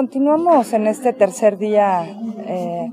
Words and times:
Continuamos 0.00 0.72
en 0.72 0.86
este 0.86 1.12
tercer 1.12 1.58
día 1.58 2.06
eh, 2.46 2.90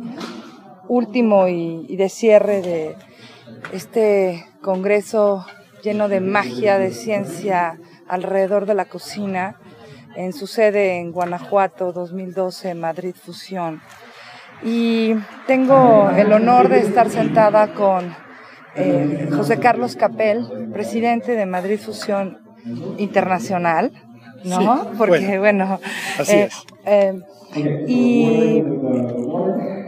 último 0.89 1.48
y, 1.48 1.95
de 1.95 2.09
cierre 2.09 2.61
de 2.61 2.95
este 3.71 4.45
congreso 4.61 5.45
lleno 5.81 6.09
de 6.09 6.20
magia, 6.20 6.77
de 6.77 6.91
ciencia 6.91 7.79
alrededor 8.09 8.65
de 8.65 8.73
la 8.73 8.89
cocina, 8.89 9.55
en 10.17 10.34
su 10.34 10.48
sede 10.48 10.99
en 10.99 11.13
Guanajuato 11.13 11.93
2012, 11.93 12.75
Madrid 12.75 13.15
Fusión. 13.15 13.81
Y 14.62 15.13
tengo 15.48 16.09
el 16.09 16.34
honor 16.34 16.67
de 16.67 16.79
estar 16.79 17.09
sentada 17.09 17.73
con 17.73 18.13
eh, 18.76 19.29
José 19.34 19.59
Carlos 19.62 19.95
Capel, 19.95 20.70
presidente 20.73 21.37
de 21.37 21.45
Madrid 21.45 21.79
Fusión 21.79 22.39
Internacional. 22.98 23.93
¿no? 24.43 24.91
Porque, 24.98 25.39
bueno, 25.39 25.79
así 26.20 26.34
eh, 26.34 26.43
es. 26.45 26.65
Eh, 26.90 27.20
y 27.88 28.63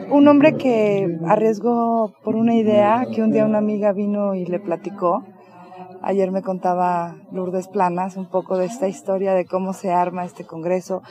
un 0.09 0.27
hombre 0.27 0.57
que 0.57 1.17
arriesgó 1.25 2.13
por 2.23 2.35
una 2.35 2.55
idea 2.55 3.05
que 3.13 3.23
un 3.23 3.31
día 3.31 3.45
una 3.45 3.59
amiga 3.59 3.93
vino 3.93 4.35
y 4.35 4.45
le 4.45 4.59
platicó. 4.59 5.23
Ayer 6.01 6.31
me 6.31 6.41
contaba 6.41 7.15
Lourdes 7.31 7.69
Planas 7.69 8.17
un 8.17 8.25
poco 8.25 8.57
de 8.57 8.65
esta 8.65 8.89
historia 8.89 9.33
de 9.33 9.45
cómo 9.45 9.71
se 9.73 9.91
arma 9.91 10.25
este 10.25 10.43
congreso. 10.43 11.01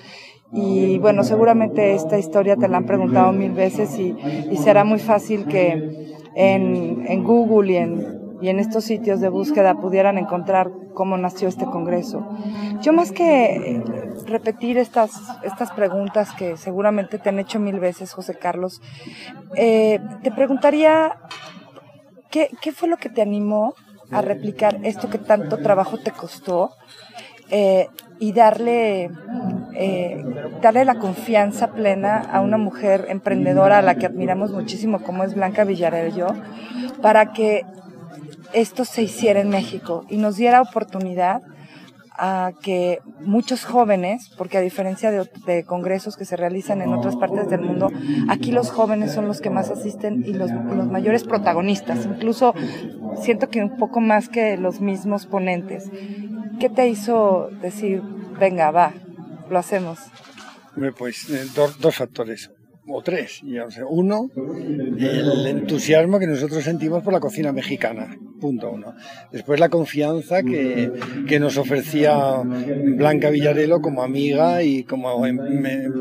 Y 0.53 0.99
bueno, 0.99 1.25
seguramente 1.25 1.95
esta 1.95 2.19
historia 2.19 2.57
te 2.57 2.69
la 2.69 2.79
han 2.79 2.87
preguntado 2.87 3.33
mil 3.33 3.53
veces 3.53 3.99
y, 3.99 4.15
será 4.57 4.85
muy 4.85 4.99
fácil 4.99 5.47
que 5.47 6.17
en, 6.35 7.05
en 7.07 7.25
Google 7.25 7.73
y 7.73 7.77
en 7.77 8.08
y 8.41 8.49
en 8.49 8.59
estos 8.59 8.85
sitios 8.85 9.21
de 9.21 9.29
búsqueda 9.29 9.75
pudieran 9.75 10.19
encontrar 10.19 10.71
cómo 10.95 11.17
nació 11.17 11.49
este 11.49 11.65
Congreso. 11.65 12.27
Yo 12.81 12.93
más 12.93 13.13
que 13.13 13.83
repetir 14.27 14.79
estas, 14.79 15.13
estas 15.43 15.71
preguntas 15.73 16.33
que 16.33 16.57
seguramente 16.57 17.19
te 17.19 17.29
han 17.29 17.39
hecho 17.39 17.59
mil 17.59 17.81
veces, 17.81 18.13
José 18.13 18.37
Carlos, 18.39 18.81
eh, 19.55 20.01
te 20.23 20.31
preguntaría, 20.31 21.17
¿qué, 22.31 22.51
¿qué 22.61 22.73
fue 22.73 22.89
lo 22.89 22.97
que 22.97 23.09
te 23.09 23.23
animó 23.23 23.75
a 24.11 24.23
replicar 24.23 24.79
esto 24.85 25.11
que 25.11 25.19
tanto 25.19 25.59
trabajo 25.59 25.99
te 25.99 26.13
costó? 26.13 26.71
Eh, 27.51 27.89
y 28.21 28.33
darle, 28.33 29.11
eh, 29.75 30.25
darle 30.61 30.85
la 30.85 30.97
confianza 30.97 31.69
plena 31.69 32.19
a 32.19 32.41
una 32.41 32.59
mujer 32.59 33.07
emprendedora 33.09 33.79
a 33.79 33.83
la 33.83 33.95
que 33.95 34.07
admiramos 34.07 34.51
muchísimo 34.51 35.01
como 35.03 35.25
es 35.25 35.35
Blanca 35.35 35.65
Villarello, 35.65 36.29
para 37.01 37.33
que 37.33 37.65
esto 38.53 38.85
se 38.85 39.03
hiciera 39.03 39.41
en 39.41 39.51
México 39.51 40.05
y 40.09 40.17
nos 40.17 40.37
diera 40.37 40.63
oportunidad 40.63 41.43
a 42.21 42.51
que 42.63 42.99
muchos 43.21 43.65
jóvenes, 43.65 44.31
porque 44.37 44.59
a 44.59 44.61
diferencia 44.61 45.13
de, 45.13 45.65
congresos 45.65 46.17
que 46.17 46.25
se 46.25 46.37
realizan 46.37 46.83
en 46.83 46.93
otras 46.93 47.15
partes 47.15 47.49
del 47.49 47.61
mundo, 47.61 47.91
aquí 48.29 48.51
los 48.51 48.71
jóvenes 48.71 49.13
son 49.13 49.29
los 49.29 49.41
que 49.41 49.51
más 49.51 49.71
asisten 49.71 50.25
y 50.27 50.33
los, 50.33 50.51
los 50.51 50.89
mayores 50.89 51.23
protagonistas, 51.23 52.05
incluso 52.07 52.55
siento 53.23 53.49
que 53.49 53.63
un 53.63 53.77
poco 53.77 54.01
más 54.01 54.29
que 54.29 54.57
los 54.57 54.81
mismos 54.81 55.27
ponentes. 55.27 55.91
¿Qué 56.59 56.69
te 56.69 56.89
hizo 56.89 57.51
decir, 57.63 58.03
venga, 58.41 58.73
va, 58.73 58.95
lo 59.49 59.59
hacemos? 59.59 60.01
Pues 60.97 61.31
eh, 61.31 61.47
dos 61.55 61.95
factores 61.95 62.51
o 62.91 63.03
tres. 63.03 63.43
Uno, 63.89 64.31
el 64.37 65.47
entusiasmo 65.47 66.19
que 66.19 66.27
nosotros 66.27 66.65
sentimos 66.65 67.03
por 67.03 67.13
la 67.13 67.21
cocina 67.21 67.53
mexicana, 67.53 68.17
punto 68.41 68.71
uno. 68.71 68.95
Después 69.33 69.61
la 69.61 69.69
confianza 69.69 70.43
que, 70.43 70.93
que 71.27 71.41
nos 71.41 71.57
ofrecía 71.57 72.43
Blanca 72.43 73.31
Villarelo 73.31 73.81
como 73.81 74.03
amiga 74.03 74.63
y 74.63 74.85
como 74.85 75.23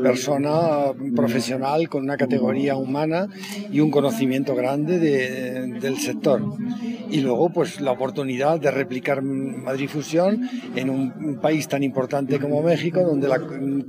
persona 0.02 0.92
profesional 1.14 1.88
con 1.88 2.04
una 2.04 2.16
categoría 2.16 2.76
humana 2.76 3.28
y 3.70 3.80
un 3.80 3.90
conocimiento 3.90 4.54
grande 4.54 4.98
del 4.98 5.98
sector. 5.98 6.42
Y 7.08 7.20
luego, 7.20 7.50
pues 7.50 7.80
la 7.80 7.92
oportunidad 7.92 8.60
de 8.60 8.70
replicar 8.70 9.22
Madrid 9.22 9.88
Fusión 9.88 10.48
en 10.76 10.90
un 10.90 11.38
país 11.40 11.68
tan 11.68 11.82
importante 11.82 12.38
como 12.38 12.62
México, 12.62 13.02
donde 13.02 13.28
la, 13.28 13.40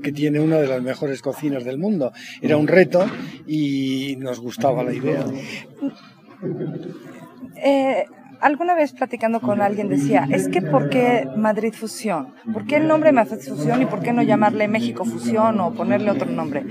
que 0.02 0.12
tiene 0.12 0.40
una 0.40 0.58
de 0.58 0.68
las 0.68 0.82
mejores 0.82 1.22
cocinas 1.22 1.64
del 1.64 1.78
mundo. 1.78 2.12
Era 2.42 2.58
un 2.58 2.68
reto 2.68 3.06
y 3.46 4.16
nos 4.20 4.40
gustaba 4.40 4.84
la 4.84 4.94
idea. 4.94 5.26
Eh, 7.64 8.06
alguna 8.40 8.76
vez 8.76 8.94
platicando 8.94 9.42
con 9.42 9.62
alguien 9.62 9.90
decía, 9.90 10.28
es 10.32 10.48
que 10.48 10.62
¿por 10.62 10.90
qué 10.90 11.28
Madrid 11.36 11.74
Fusión? 11.74 12.34
¿Por 12.54 12.66
qué 12.66 12.78
el 12.78 12.88
nombre 12.88 13.12
Madrid 13.12 13.42
Fusión 13.42 13.82
y 13.82 13.86
por 13.86 14.02
qué 14.02 14.14
no 14.14 14.24
llamarle 14.24 14.68
México 14.68 15.06
Fusión 15.06 15.60
o 15.60 15.74
ponerle 15.74 16.12
otro 16.12 16.30
nombre? 16.30 16.64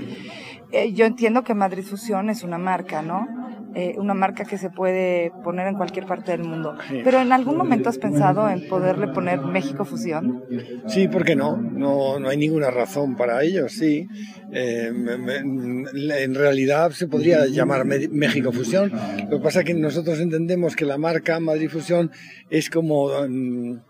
Eh, 0.71 0.93
yo 0.93 1.05
entiendo 1.05 1.43
que 1.43 1.53
Madrid 1.53 1.83
Fusión 1.83 2.29
es 2.29 2.43
una 2.43 2.57
marca, 2.57 3.01
¿no? 3.01 3.27
Eh, 3.75 3.95
una 3.97 4.15
marca 4.15 4.45
que 4.45 4.57
se 4.57 4.71
puede 4.71 5.31
poner 5.43 5.67
en 5.67 5.75
cualquier 5.75 6.05
parte 6.05 6.31
del 6.31 6.43
mundo. 6.43 6.75
Pero 7.03 7.21
¿en 7.21 7.31
algún 7.31 7.55
momento 7.55 7.89
has 7.89 7.99
pensado 7.99 8.49
en 8.49 8.67
poderle 8.67 9.09
poner 9.09 9.41
México 9.41 9.85
Fusión? 9.85 10.43
Sí, 10.87 11.07
¿por 11.07 11.23
qué 11.23 11.35
no? 11.35 11.55
No, 11.57 12.19
no 12.19 12.29
hay 12.29 12.37
ninguna 12.37 12.71
razón 12.71 13.15
para 13.15 13.43
ello, 13.43 13.69
sí. 13.69 14.07
Eh, 14.51 14.91
en 14.91 16.35
realidad 16.35 16.91
se 16.91 17.07
podría 17.07 17.45
llamar 17.45 17.85
México 17.85 18.51
Fusión. 18.51 18.91
Lo 19.29 19.37
que 19.37 19.43
pasa 19.43 19.59
es 19.59 19.65
que 19.65 19.73
nosotros 19.75 20.19
entendemos 20.19 20.75
que 20.75 20.85
la 20.85 20.97
marca 20.97 21.39
Madrid 21.39 21.69
Fusión 21.69 22.11
es 22.49 22.69
como... 22.69 23.09
Mm, 23.27 23.88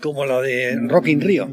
como 0.00 0.24
la 0.26 0.40
de 0.40 0.76
Rock 0.88 1.08
in 1.08 1.20
Rio. 1.20 1.48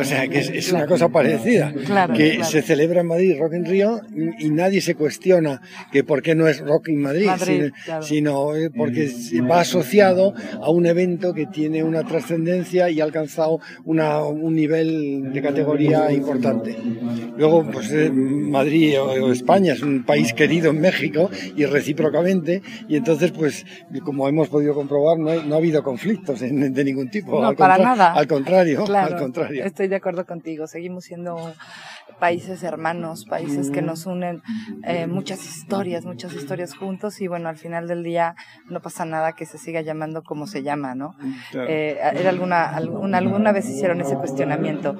O 0.00 0.04
sea, 0.04 0.28
que 0.28 0.38
es, 0.38 0.72
una 0.72 0.86
cosa 0.86 1.08
parecida. 1.08 1.72
que 2.14 2.42
se 2.44 2.62
celebra 2.62 3.00
en 3.00 3.06
Madrid 3.06 3.36
Rock 3.38 3.54
in 3.54 3.64
Rio 3.64 4.00
y 4.38 4.50
nadie 4.50 4.80
se 4.80 4.94
cuestiona 4.94 5.60
que 5.90 6.04
por 6.04 6.22
qué 6.22 6.34
no 6.34 6.48
es 6.48 6.60
Rock 6.60 6.88
in 6.88 7.00
Madrid, 7.00 7.28
sino, 8.00 8.56
eh, 8.56 8.70
porque 8.70 9.10
va 9.50 9.60
asociado 9.60 10.34
a 10.60 10.70
un 10.70 10.86
evento 10.86 11.34
que 11.34 11.46
tiene 11.46 11.82
una 11.82 12.04
trascendencia 12.04 12.90
y 12.90 13.00
ha 13.00 13.04
alcanzado 13.04 13.60
una, 13.84 14.22
un 14.22 14.54
nivel 14.54 15.32
de 15.32 15.42
categoría 15.42 16.12
importante. 16.12 16.76
Luego, 17.36 17.68
pues 17.70 17.92
eh, 17.92 18.10
Madrid 18.10 19.00
o, 19.00 19.32
España 19.32 19.72
es 19.72 19.82
un 19.82 20.04
país 20.04 20.32
querido 20.32 20.70
en 20.70 20.80
México 20.80 21.30
y 21.56 21.64
recíprocamente, 21.64 22.62
y 22.88 22.96
entonces, 22.96 23.32
pues, 23.32 23.64
como 24.04 24.28
hemos 24.28 24.48
podido 24.48 24.74
comprobar, 24.74 25.18
no, 25.18 25.30
ha 25.30 25.58
habido 25.58 25.82
conflictos 25.82 26.40
de, 26.40 26.50
ningún 26.84 27.08
tipo. 27.10 27.40
para 27.54 27.81
nada. 27.82 28.12
Al 28.12 28.26
contrario, 28.26 28.84
al 28.86 29.16
contrario. 29.16 29.64
Estoy 29.64 29.88
de 29.88 29.96
acuerdo 29.96 30.24
contigo. 30.26 30.66
Seguimos 30.66 31.04
siendo 31.04 31.52
países 32.18 32.62
hermanos, 32.62 33.24
países 33.24 33.70
que 33.70 33.82
nos 33.82 34.06
unen 34.06 34.42
eh, 34.84 35.06
muchas 35.06 35.44
historias, 35.44 36.04
muchas 36.04 36.32
historias 36.34 36.74
juntos 36.74 37.20
y 37.20 37.26
bueno, 37.26 37.48
al 37.48 37.56
final 37.56 37.88
del 37.88 38.02
día 38.02 38.36
no 38.68 38.80
pasa 38.80 39.04
nada 39.04 39.32
que 39.32 39.46
se 39.46 39.58
siga 39.58 39.80
llamando 39.80 40.22
como 40.22 40.46
se 40.46 40.62
llama, 40.62 40.94
¿no? 40.94 41.16
Eh, 41.52 41.98
era 42.00 42.30
alguna, 42.30 42.64
alguna, 42.64 43.18
alguna 43.18 43.52
vez 43.52 43.68
hicieron 43.68 44.00
ese 44.00 44.16
cuestionamiento. 44.16 44.96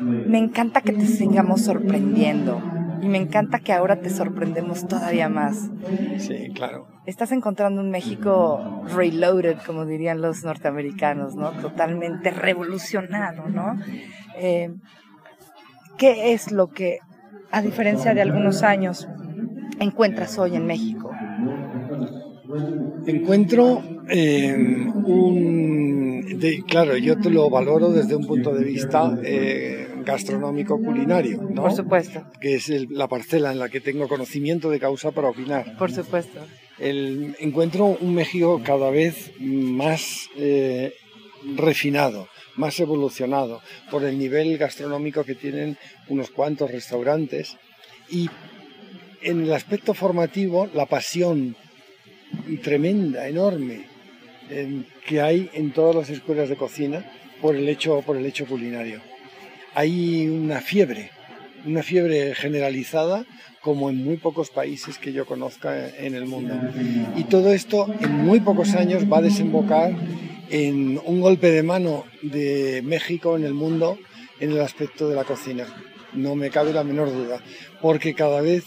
Me 0.00 0.38
encanta 0.38 0.80
que 0.80 0.92
te 0.92 1.06
sigamos 1.06 1.62
sorprendiendo 1.62 2.60
y 3.02 3.08
me 3.08 3.18
encanta 3.18 3.60
que 3.60 3.72
ahora 3.72 4.00
te 4.00 4.10
sorprendemos 4.10 4.88
todavía 4.88 5.28
más. 5.28 5.70
Sí, 6.18 6.50
claro. 6.54 6.95
Estás 7.06 7.30
encontrando 7.30 7.80
un 7.80 7.90
México 7.90 8.82
reloaded, 8.94 9.58
como 9.64 9.86
dirían 9.86 10.20
los 10.20 10.42
norteamericanos, 10.42 11.36
¿no? 11.36 11.52
Totalmente 11.52 12.30
revolucionado, 12.32 13.48
¿no? 13.48 13.78
Eh, 14.36 14.74
¿Qué 15.96 16.32
es 16.32 16.50
lo 16.50 16.68
que, 16.68 16.98
a 17.52 17.62
diferencia 17.62 18.12
de 18.12 18.22
algunos 18.22 18.64
años, 18.64 19.08
encuentras 19.78 20.36
hoy 20.38 20.56
en 20.56 20.66
México? 20.66 21.12
Encuentro 23.06 23.82
eh, 24.08 24.54
un... 25.04 26.40
claro, 26.66 26.96
yo 26.96 27.18
te 27.18 27.30
lo 27.30 27.48
valoro 27.48 27.92
desde 27.92 28.16
un 28.16 28.26
punto 28.26 28.52
de 28.52 28.64
vista 28.64 29.16
eh, 29.22 29.88
gastronómico 30.04 30.76
culinario, 30.82 31.40
¿no? 31.42 31.62
Por 31.62 31.72
supuesto. 31.72 32.24
Que 32.40 32.56
es 32.56 32.68
la 32.90 33.06
parcela 33.06 33.52
en 33.52 33.60
la 33.60 33.68
que 33.68 33.80
tengo 33.80 34.08
conocimiento 34.08 34.70
de 34.70 34.80
causa 34.80 35.12
para 35.12 35.28
opinar. 35.28 35.76
Por 35.78 35.92
supuesto. 35.92 36.40
Encuentro 36.78 37.86
un 37.86 38.14
México 38.14 38.60
cada 38.62 38.90
vez 38.90 39.32
más 39.40 40.28
eh, 40.36 40.94
refinado, 41.54 42.28
más 42.56 42.78
evolucionado, 42.80 43.62
por 43.90 44.04
el 44.04 44.18
nivel 44.18 44.58
gastronómico 44.58 45.24
que 45.24 45.34
tienen 45.34 45.78
unos 46.08 46.30
cuantos 46.30 46.70
restaurantes 46.70 47.56
y 48.10 48.28
en 49.22 49.42
el 49.42 49.52
aspecto 49.52 49.94
formativo 49.94 50.68
la 50.74 50.86
pasión 50.86 51.56
tremenda, 52.62 53.26
enorme, 53.26 53.86
eh, 54.50 54.82
que 55.06 55.20
hay 55.20 55.50
en 55.54 55.72
todas 55.72 55.96
las 55.96 56.10
escuelas 56.10 56.48
de 56.48 56.56
cocina 56.56 57.10
por 57.40 57.56
el 57.56 57.68
hecho, 57.68 58.02
por 58.02 58.16
el 58.16 58.26
hecho 58.26 58.46
culinario. 58.46 59.00
Hay 59.74 60.28
una 60.28 60.60
fiebre, 60.60 61.10
una 61.66 61.82
fiebre 61.82 62.34
generalizada 62.34 63.26
como 63.60 63.90
en 63.90 64.04
muy 64.04 64.16
pocos 64.16 64.50
países 64.50 64.98
que 64.98 65.12
yo 65.12 65.26
conozca 65.26 65.88
en 65.98 66.14
el 66.14 66.26
mundo. 66.26 66.54
Y 67.16 67.24
todo 67.24 67.52
esto 67.52 67.92
en 68.00 68.12
muy 68.12 68.40
pocos 68.40 68.74
años 68.74 69.04
va 69.12 69.18
a 69.18 69.22
desembocar 69.22 69.92
en 70.50 71.00
un 71.04 71.20
golpe 71.20 71.50
de 71.50 71.62
mano 71.62 72.04
de 72.22 72.82
México 72.84 73.36
en 73.36 73.44
el 73.44 73.54
mundo 73.54 73.98
en 74.38 74.52
el 74.52 74.60
aspecto 74.60 75.08
de 75.08 75.16
la 75.16 75.24
cocina. 75.24 75.66
No 76.12 76.34
me 76.36 76.50
cabe 76.50 76.72
la 76.72 76.84
menor 76.84 77.12
duda, 77.12 77.40
porque 77.82 78.14
cada 78.14 78.40
vez 78.40 78.64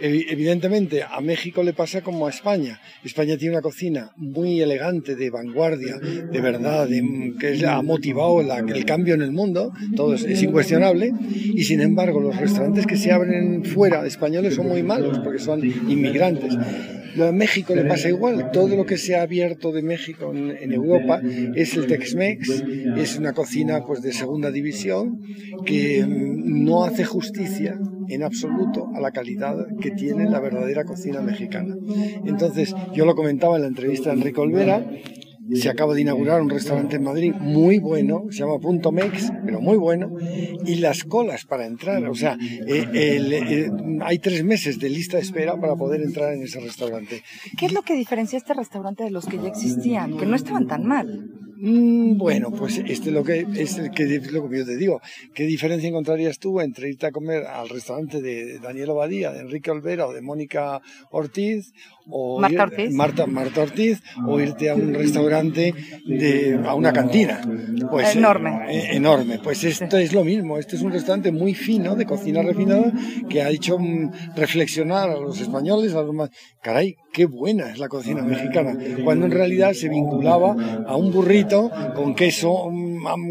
Evidentemente, 0.00 1.02
a 1.02 1.20
México 1.20 1.62
le 1.62 1.72
pasa 1.72 2.02
como 2.02 2.26
a 2.26 2.30
España. 2.30 2.80
España 3.04 3.36
tiene 3.36 3.54
una 3.54 3.62
cocina 3.62 4.10
muy 4.16 4.60
elegante, 4.60 5.16
de 5.16 5.30
vanguardia, 5.30 5.96
de 5.98 6.40
verdad, 6.40 6.88
que 7.38 7.66
ha 7.66 7.82
motivado 7.82 8.40
el 8.40 8.84
cambio 8.84 9.14
en 9.14 9.22
el 9.22 9.32
mundo, 9.32 9.72
todo 9.96 10.14
es, 10.14 10.42
incuestionable, 10.42 11.12
y 11.30 11.64
sin 11.64 11.80
embargo 11.80 12.20
los 12.20 12.36
restaurantes 12.36 12.86
que 12.86 12.96
se 12.96 13.12
abren 13.12 13.64
fuera 13.64 14.02
de 14.02 14.08
españoles 14.08 14.54
son 14.54 14.68
muy 14.68 14.82
malos 14.82 15.18
porque 15.20 15.38
son 15.38 15.64
inmigrantes. 15.64 16.54
A 17.20 17.32
México 17.32 17.74
le 17.74 17.84
pasa 17.84 18.08
igual. 18.08 18.50
Todo 18.52 18.76
lo 18.76 18.84
que 18.86 18.98
se 18.98 19.16
ha 19.16 19.22
abierto 19.22 19.72
de 19.72 19.82
México 19.82 20.32
en, 20.34 20.72
Europa 20.72 21.20
es 21.54 21.74
el 21.76 21.86
Tex-Mex, 21.86 22.64
es 22.96 23.16
una 23.16 23.32
cocina 23.32 23.84
pues 23.84 24.02
de 24.02 24.12
segunda 24.12 24.50
división 24.50 25.20
que 25.64 26.04
mm, 26.04 26.64
no 26.64 26.84
hace 26.84 27.04
justicia 27.04 27.78
en 28.08 28.22
absoluto 28.22 28.88
a 28.94 29.00
la 29.00 29.10
calidad 29.10 29.56
que 29.80 29.90
tiene 29.90 30.28
la 30.28 30.40
verdadera 30.40 30.84
cocina 30.84 31.20
mexicana. 31.20 31.76
Entonces, 32.24 32.74
yo 32.94 33.04
lo 33.04 33.14
comentaba 33.14 33.56
en 33.56 33.62
la 33.62 33.68
entrevista 33.68 34.10
de 34.10 34.16
Enrique 34.16 34.40
Olvera, 34.40 34.86
se 35.54 35.68
acaba 35.68 35.94
de 35.94 36.02
inaugurar 36.02 36.40
un 36.40 36.50
restaurante 36.50 36.96
en 36.96 37.02
Madrid 37.02 37.32
muy 37.34 37.78
bueno, 37.78 38.24
se 38.30 38.40
llama 38.40 38.58
Punto 38.58 38.92
Mex, 38.92 39.32
pero 39.44 39.60
muy 39.60 39.76
bueno, 39.76 40.10
y 40.64 40.76
las 40.76 41.04
colas 41.04 41.44
para 41.44 41.66
entrar, 41.66 42.04
o 42.06 42.14
sea, 42.14 42.36
eh, 42.66 42.86
eh, 42.92 43.70
hay 44.02 44.18
tres 44.18 44.44
meses 44.44 44.78
de 44.78 44.90
lista 44.90 45.16
de 45.16 45.22
espera 45.22 45.58
para 45.60 45.76
poder 45.76 46.02
entrar 46.02 46.32
en 46.32 46.42
ese 46.42 46.60
restaurante. 46.60 47.22
¿Qué 47.56 47.66
es 47.66 47.72
lo 47.72 47.82
que 47.82 47.94
diferencia 47.94 48.36
este 48.36 48.54
restaurante 48.54 49.04
de 49.04 49.10
los 49.10 49.26
que 49.26 49.38
ya 49.38 49.48
existían, 49.48 50.16
que 50.16 50.26
no 50.26 50.36
estaban 50.36 50.66
tan 50.66 50.84
mal? 50.84 51.47
Mm, 51.60 52.16
bueno, 52.16 52.52
pues 52.52 52.78
este 52.78 53.08
es 53.08 53.12
lo 53.12 53.24
que 53.24 53.44
es 53.56 53.78
lo 54.32 54.48
que 54.48 54.58
yo 54.58 54.64
te 54.64 54.76
digo. 54.76 55.00
¿Qué 55.34 55.44
diferencia 55.44 55.88
encontrarías 55.88 56.38
tú 56.38 56.60
entre 56.60 56.90
irte 56.90 57.06
a 57.06 57.10
comer 57.10 57.46
al 57.46 57.68
restaurante 57.68 58.22
de 58.22 58.60
Daniel 58.60 58.90
Obadía, 58.90 59.32
de 59.32 59.40
Enrique 59.40 59.72
Olvera 59.72 60.06
o 60.06 60.12
de 60.12 60.20
Mónica 60.20 60.80
Ortiz 61.10 61.72
o 62.10 62.40
Marta 62.40 62.62
Ortiz, 62.62 62.92
Marta, 62.92 63.26
Marta 63.26 63.62
Ortiz 63.62 64.00
o 64.26 64.38
irte 64.40 64.70
a 64.70 64.76
un 64.76 64.94
restaurante 64.94 65.74
de 66.06 66.60
a 66.64 66.74
una 66.74 66.92
cantina? 66.92 67.40
Pues 67.90 68.14
enorme. 68.14 68.50
Eh, 68.70 68.96
enorme. 68.96 69.40
Pues 69.42 69.64
esto 69.64 69.98
es 69.98 70.12
lo 70.12 70.24
mismo. 70.24 70.58
Este 70.58 70.76
es 70.76 70.82
un 70.82 70.92
restaurante 70.92 71.32
muy 71.32 71.54
fino 71.54 71.96
de 71.96 72.06
cocina 72.06 72.40
refinada 72.40 72.92
que 73.28 73.42
ha 73.42 73.50
hecho 73.50 73.78
mm, 73.80 74.36
reflexionar 74.36 75.10
a 75.10 75.18
los 75.18 75.40
españoles, 75.40 75.94
a 75.94 76.02
los 76.02 76.14
más, 76.14 76.30
caray, 76.62 76.96
qué 77.12 77.26
buena 77.26 77.70
es 77.70 77.78
la 77.78 77.88
cocina 77.88 78.22
mexicana, 78.22 78.78
cuando 79.02 79.26
en 79.26 79.32
realidad 79.32 79.72
se 79.72 79.88
vinculaba 79.88 80.54
a 80.86 80.96
un 80.96 81.10
burrito 81.10 81.47
con 81.94 82.14
queso, 82.14 82.70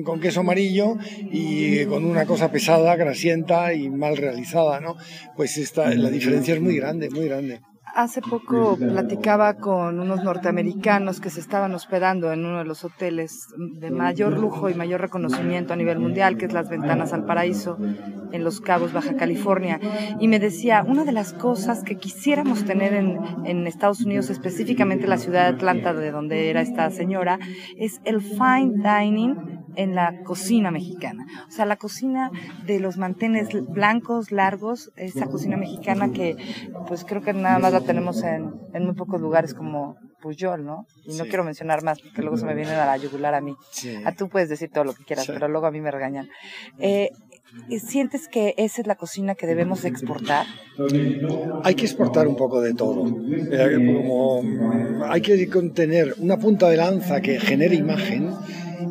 con 0.04 0.20
queso 0.20 0.40
amarillo 0.42 0.98
y 1.32 1.86
con 1.86 2.06
una 2.06 2.26
cosa 2.26 2.52
pesada, 2.52 2.96
grasienta 2.96 3.74
y 3.74 3.90
mal 3.90 4.18
realizada, 4.18 4.80
¿no? 4.80 4.96
Pues 5.36 5.58
esta, 5.58 5.94
la 5.94 6.10
diferencia 6.10 6.54
es 6.54 6.62
muy 6.62 6.76
grande, 6.76 7.10
muy 7.10 7.28
grande. 7.28 7.62
Hace 7.98 8.22
poco 8.22 8.78
platicaba 8.78 9.56
con 9.56 10.00
unos 10.00 10.24
norteamericanos 10.24 11.20
que 11.20 11.32
se 11.32 11.40
estaban 11.40 11.74
hospedando 11.74 12.32
en 12.32 12.46
uno 12.46 12.60
de 12.60 12.64
los 12.64 12.86
hoteles 12.86 13.48
de 13.58 13.90
mayor 13.90 14.38
lujo 14.38 14.70
y 14.70 14.76
mayor 14.76 15.02
reconocimiento 15.02 15.74
a 15.74 15.76
nivel 15.76 15.98
mundial, 15.98 16.38
que 16.38 16.46
es 16.46 16.54
Las 16.54 16.70
Ventanas 16.70 17.12
al 17.12 17.26
Paraíso, 17.26 17.80
en 18.32 18.44
Los 18.44 18.62
Cabos, 18.62 18.94
Baja 18.94 19.16
California. 19.16 19.80
Y 20.20 20.28
me 20.28 20.38
decía, 20.38 20.84
una 20.88 21.06
de 21.06 21.12
las 21.12 21.34
cosas 21.34 21.84
que 21.84 21.96
quisiéramos 21.96 22.66
tener 22.66 22.94
en, 22.94 23.18
en 23.46 23.66
Estados 23.66 24.02
Unidos, 24.02 24.30
específicamente 24.30 25.08
la 25.08 25.18
ciudad 25.18 25.50
de 25.50 25.56
Atlanta, 25.56 25.96
de 25.96 26.12
donde 26.12 26.52
era 26.52 26.62
esta 26.62 26.92
señora, 26.92 27.40
es 27.80 28.00
el 28.04 28.22
fine 28.22 28.74
dining 28.76 29.57
en 29.78 29.96
la 29.96 30.24
cocina 30.24 30.72
mexicana. 30.72 31.26
O 31.48 31.52
sea, 31.52 31.66
la 31.66 31.78
cocina 31.78 32.32
de 32.66 32.80
los 32.80 32.98
mantenes 32.98 33.50
blancos, 33.70 34.32
largos, 34.32 34.92
esa 34.98 35.28
cocina 35.28 35.56
mexicana 35.56 36.12
que 36.12 36.36
pues 36.88 37.06
creo 37.06 37.22
que 37.22 37.32
nada 37.32 37.60
más 37.60 37.72
la 37.72 37.82
tenemos 37.82 38.24
en, 38.24 38.52
en 38.74 38.86
muy 38.86 38.96
pocos 38.96 39.22
lugares 39.22 39.54
como 39.54 39.96
Puyol, 40.22 40.66
¿no? 40.66 40.88
Y 41.06 41.16
no 41.16 41.26
quiero 41.26 41.44
mencionar 41.44 41.84
más 41.84 42.02
porque 42.02 42.22
luego 42.22 42.38
se 42.38 42.46
me 42.46 42.56
viene 42.56 42.72
a 42.72 42.86
la 42.86 42.98
yugular 42.98 43.36
a 43.36 43.42
mí. 43.42 43.56
A 44.04 44.12
tú 44.14 44.30
puedes 44.30 44.50
decir 44.50 44.70
todo 44.74 44.84
lo 44.84 44.94
que 44.94 45.04
quieras, 45.04 45.28
pero 45.28 45.48
luego 45.48 45.68
a 45.68 45.72
mí 45.72 45.80
me 45.80 45.92
regañan. 45.92 46.28
Eh, 46.80 47.12
¿Sientes 47.80 48.28
que 48.28 48.54
esa 48.58 48.82
es 48.82 48.88
la 48.88 48.96
cocina 48.96 49.36
que 49.36 49.48
debemos 49.48 49.86
exportar? 49.86 50.46
Hay 51.64 51.76
que 51.76 51.86
exportar 51.86 52.28
un 52.28 52.36
poco 52.36 52.62
de 52.62 52.74
todo. 52.74 53.08
Eh, 53.08 53.76
como 53.76 54.42
hay 55.06 55.22
que 55.22 55.48
tener 55.74 56.16
una 56.20 56.38
punta 56.38 56.70
de 56.70 56.78
lanza 56.78 57.22
que 57.22 57.40
genere 57.40 57.76
imagen 57.76 58.32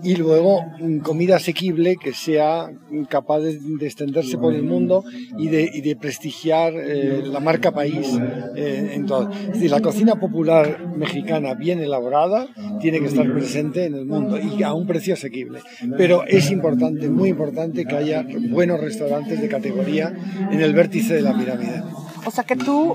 y 0.03 0.17
luego 0.17 0.65
comida 1.03 1.37
asequible 1.37 1.97
que 1.97 2.12
sea 2.12 2.71
capaz 3.09 3.41
de, 3.41 3.59
extenderse 3.81 4.38
por 4.38 4.55
el 4.55 4.62
mundo 4.62 5.05
y 5.38 5.49
de, 5.49 5.97
prestigiar 5.97 6.75
eh, 6.77 7.23
la 7.25 7.41
marca 7.41 7.73
país 7.73 8.19
eh, 8.55 8.93
en 8.94 9.06
todo. 9.06 9.31
Es 9.31 9.55
decir, 9.55 9.71
la 9.71 9.81
cocina 9.81 10.17
popular 10.17 10.94
mexicana 10.97 11.55
bien 11.55 11.81
elaborada 11.81 12.47
tiene 12.81 13.00
que 13.00 13.06
estar 13.06 13.33
presente 13.33 13.85
en 13.85 13.94
el 13.94 14.05
mundo 14.05 14.38
y 14.38 14.62
a 14.62 14.73
un 14.75 14.87
precio 14.87 15.15
asequible. 15.15 15.61
Pero 15.97 16.25
es 16.27 16.50
importante, 16.50 17.09
muy 17.09 17.31
importante 17.31 17.85
que 17.85 17.97
haya 17.97 18.27
buenos 18.50 18.81
restaurantes 18.81 19.41
de 19.41 19.49
categoría 19.49 20.15
en 20.50 20.61
el 20.61 20.75
vértice 20.75 21.15
de 21.15 21.23
la 21.23 21.37
pirámide. 21.37 21.83
O 22.26 22.31
sea 22.32 22.44
que 22.44 22.56
tú 22.56 22.94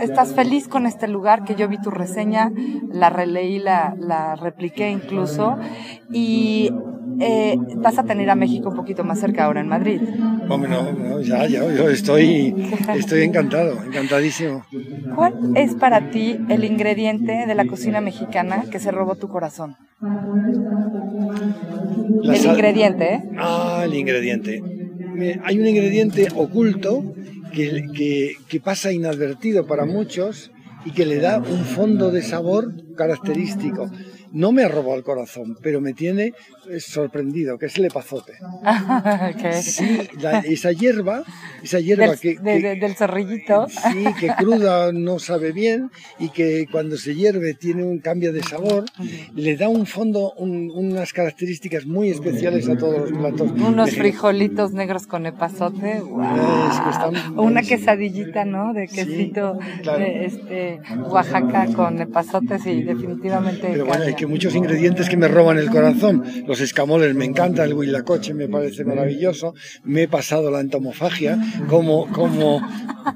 estás 0.00 0.34
feliz 0.34 0.68
con 0.68 0.86
este 0.86 1.06
lugar, 1.06 1.44
que 1.44 1.54
yo 1.54 1.68
vi 1.68 1.78
tu 1.80 1.90
reseña, 1.90 2.50
la 2.90 3.10
releí, 3.10 3.58
la, 3.58 3.94
la 3.98 4.36
repliqué 4.36 4.90
incluso, 4.90 5.58
y 6.10 6.70
eh, 7.20 7.56
vas 7.76 7.98
a 7.98 8.04
tener 8.04 8.30
a 8.30 8.34
México 8.34 8.70
un 8.70 8.76
poquito 8.76 9.04
más 9.04 9.20
cerca 9.20 9.44
ahora 9.44 9.60
en 9.60 9.68
Madrid. 9.68 10.00
Hombre, 10.48 10.70
no, 10.70 11.20
ya, 11.20 11.46
ya, 11.46 11.60
yo 11.60 11.88
estoy, 11.90 12.54
estoy 12.96 13.22
encantado, 13.22 13.82
encantadísimo. 13.84 14.64
¿Cuál 15.14 15.34
es 15.54 15.74
para 15.74 16.10
ti 16.10 16.38
el 16.48 16.64
ingrediente 16.64 17.44
de 17.46 17.54
la 17.54 17.66
cocina 17.66 18.00
mexicana 18.00 18.64
que 18.70 18.80
se 18.80 18.90
robó 18.90 19.14
tu 19.16 19.28
corazón? 19.28 19.76
el 22.22 22.44
ingrediente, 22.46 23.14
¿eh? 23.14 23.22
Ah, 23.38 23.82
el 23.84 23.94
ingrediente. 23.94 24.62
Hay 25.44 25.58
un 25.58 25.66
ingrediente 25.66 26.28
oculto 26.34 27.14
que, 27.54 28.60
pasa 28.62 28.92
inadvertido 28.92 29.66
para 29.66 29.84
muchos 29.84 30.50
y 30.84 30.92
que 30.92 31.06
le 31.06 31.18
da 31.18 31.38
un 31.38 31.64
fondo 31.64 32.10
de 32.10 32.22
sabor 32.22 32.72
característico. 32.96 33.90
No 34.32 34.52
me 34.52 34.64
ha 34.64 34.68
robado 34.68 34.96
el 34.96 35.04
corazón, 35.04 35.56
pero 35.62 35.80
me 35.80 35.92
tiene 35.92 36.34
sorprendido, 36.80 37.58
que 37.58 37.66
es 37.66 37.76
el 37.76 37.86
epazote. 37.86 38.34
Sí, 39.54 40.08
esa 40.44 40.72
hierba, 40.72 41.22
esa 41.62 41.80
hierba 41.80 42.08
del, 42.08 42.18
que, 42.18 42.38
Del 42.38 42.94
zorrillito. 42.94 43.66
Sí, 43.68 44.04
que 44.18 44.28
cruda 44.28 44.92
no 44.92 45.18
sabe 45.18 45.52
bien 45.52 45.90
y 46.18 46.28
que 46.30 46.66
cuando 46.70 46.96
se 46.96 47.14
hierve 47.14 47.54
tiene 47.54 47.84
un 47.84 47.98
cambio 47.98 48.32
de 48.32 48.42
sabor, 48.42 48.84
le 49.34 49.56
da 49.56 49.68
un 49.68 49.86
fondo, 49.86 50.32
unas 50.34 51.12
características 51.12 51.86
muy 51.86 52.10
especiales 52.10 52.68
a 52.68 52.76
todos 52.76 53.10
los 53.10 53.18
platos. 53.18 53.50
Unos 53.52 53.90
frijolitos 53.92 54.72
negros 54.72 55.06
con 55.06 55.26
epazote, 55.26 56.02
Una 57.36 57.62
quesadillita, 57.62 58.44
¿no? 58.44 58.72
De 58.72 58.88
quesito 58.88 59.58
de 59.84 60.26
este, 60.26 60.80
Oaxaca 61.08 61.66
con 61.74 62.00
epazotes 62.00 62.66
y 62.66 62.82
definitivamente... 62.82 63.68
Pero 63.72 63.86
bueno, 63.86 64.04
muchos 64.28 64.54
ingredientes 64.54 65.08
que 65.08 65.16
me 65.16 65.28
roban 65.28 65.58
el 65.58 65.70
corazón. 65.70 66.24
Los 66.46 66.53
escamoles 66.60 67.14
me 67.14 67.24
encantan, 67.24 67.66
el 67.66 67.74
huilacoche 67.74 68.34
me 68.34 68.48
parece 68.48 68.84
maravilloso. 68.84 69.54
Me 69.84 70.02
he 70.02 70.08
pasado 70.08 70.50
la 70.50 70.60
entomofagia 70.60 71.38
como, 71.68 72.10
como, 72.12 72.60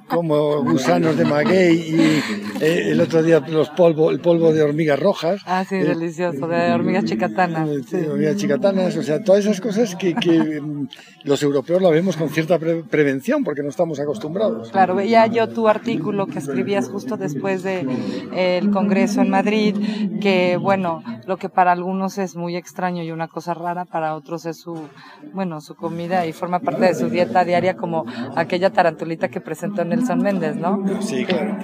como 0.09 0.63
gusanos 0.65 1.17
de 1.17 1.25
maguey 1.25 1.77
y 1.77 2.65
eh, 2.65 2.91
el 2.91 3.01
otro 3.01 3.23
día 3.23 3.41
los 3.41 3.71
polvo, 3.71 4.11
el 4.11 4.21
polvo 4.21 4.53
de 4.53 4.63
hormigas 4.63 4.99
rojas. 4.99 5.43
Ah, 5.47 5.65
sí, 5.69 5.77
delicioso, 5.77 6.47
de 6.49 6.73
hormigas 6.73 7.05
chicatanas. 7.05 7.69
Sí, 7.89 7.97
hormigas 7.97 8.37
chicatanas, 8.37 8.97
o 8.97 9.03
sea, 9.03 9.23
todas 9.23 9.45
esas 9.45 9.61
cosas 9.61 9.97
que, 9.97 10.15
que 10.15 10.61
mm, 10.61 10.89
los 11.25 11.43
europeos 11.43 11.83
la 11.83 11.91
vemos 11.91 12.17
con 12.17 12.29
cierta 12.31 12.59
prevención 12.59 13.45
porque 13.45 13.63
no 13.63 13.69
estamos 13.69 14.01
acostumbrados. 14.01 14.71
Claro, 14.71 14.95
veía 14.95 15.27
yo 15.27 15.49
tu 15.49 15.69
artículo 15.69 16.27
que 16.27 16.39
escribías 16.39 16.89
justo 16.89 17.17
después 17.17 17.63
del 17.63 17.87
de, 17.87 18.59
el 18.59 18.71
Congreso 18.71 19.21
en 19.21 19.31
Madrid, 19.31 19.77
que 20.21 20.57
bueno, 20.57 21.03
lo 21.27 21.37
que 21.37 21.49
para 21.49 21.73
algunos 21.73 22.19
es 22.19 22.37
muy 22.37 22.57
extraño 22.57 23.03
y 23.03 23.11
una 23.11 23.28
cosa 23.29 23.55
rara, 23.55 23.85
para 23.85 24.15
otros 24.15 24.47
es 24.47 24.59
su, 24.59 24.89
bueno, 25.33 25.61
su 25.61 25.75
comida 25.75 26.27
y 26.27 26.33
forma 26.33 26.61
parte 26.61 26.87
de 26.87 26.95
su 26.95 27.09
dieta 27.09 27.45
diaria 27.45 27.77
como 27.77 28.05
aquella 28.37 28.71
tarantulita 28.71 29.29
que 29.29 29.41
presentó 29.41 29.85
Nelson 29.85 30.19
Méndez, 30.21 30.57
¿no? 30.57 30.83
Sí, 31.01 31.25
claro, 31.25 31.59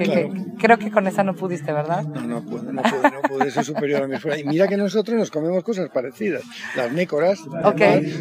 creo 0.58 0.78
que 0.78 0.90
con 0.90 1.06
esa 1.06 1.24
no 1.24 1.34
pudiste, 1.34 1.72
¿verdad? 1.72 2.04
No, 2.04 2.20
no 2.22 2.42
pude, 2.42 2.72
no 2.72 2.82
pude, 2.82 3.10
no 3.10 3.22
pude, 3.22 3.48
es 3.48 3.54
superior 3.54 4.04
a 4.04 4.08
mi 4.08 4.18
fuerza. 4.18 4.40
Y 4.40 4.44
mira 4.44 4.68
que 4.68 4.76
nosotros 4.76 5.18
nos 5.18 5.30
comemos 5.30 5.64
cosas 5.64 5.88
parecidas. 5.90 6.42
Las 6.76 6.92
nécoras 6.92 7.40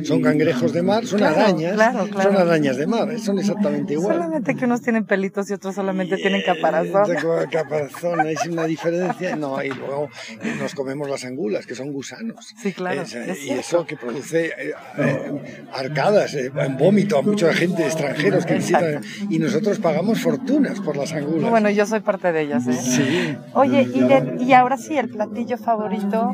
son 0.03 0.21
cangrejos 0.21 0.73
de 0.73 0.81
mar, 0.81 1.05
son 1.05 1.23
arañas, 1.23 1.77
son 2.21 2.35
arañas 2.35 2.77
de 2.77 2.87
mar, 2.87 3.19
son 3.19 3.39
exactamente 3.39 3.93
igual. 3.93 4.15
Solamente 4.15 4.55
que 4.55 4.65
unos 4.65 4.81
tienen 4.81 5.05
pelitos 5.05 5.49
y 5.49 5.53
otros 5.53 5.75
solamente 5.75 6.17
tienen 6.17 6.41
caparazón. 6.45 7.05
Caparazón, 7.51 8.21
hay 8.21 8.35
una 8.49 8.65
diferencia. 8.65 9.35
No, 9.35 9.61
y 9.63 9.69
luego 9.69 10.09
nos 10.59 10.73
comemos 10.75 11.09
las 11.09 11.25
angulas, 11.25 11.65
que 11.65 11.75
son 11.75 11.91
gusanos. 11.91 12.53
Sí, 12.57 12.73
claro. 12.73 13.03
Y 13.41 13.51
eso 13.51 13.85
que 13.85 13.97
produce 13.97 14.47
eh, 14.47 14.73
eh, 14.97 15.65
arcadas, 15.71 16.33
eh, 16.33 16.51
vómito 16.77 17.17
a 17.17 17.21
mucha 17.21 17.53
gente, 17.53 17.85
extranjeros 17.85 18.45
que 18.45 18.55
visitan. 18.55 19.01
Y 19.29 19.39
nosotros 19.39 19.79
pagamos 19.79 20.19
fortunas 20.19 20.79
por 20.79 20.97
las 20.97 21.13
angulas. 21.13 21.49
Bueno, 21.49 21.69
yo 21.69 21.85
soy 21.85 22.01
parte 22.01 22.31
de 22.31 22.41
ellas, 22.41 22.67
¿eh? 22.67 22.73
Sí. 22.73 23.37
Oye, 23.53 23.87
y, 23.93 24.43
y 24.43 24.53
ahora 24.53 24.77
sí, 24.77 24.97
el 24.97 25.09
platillo 25.09 25.57
favorito 25.57 26.33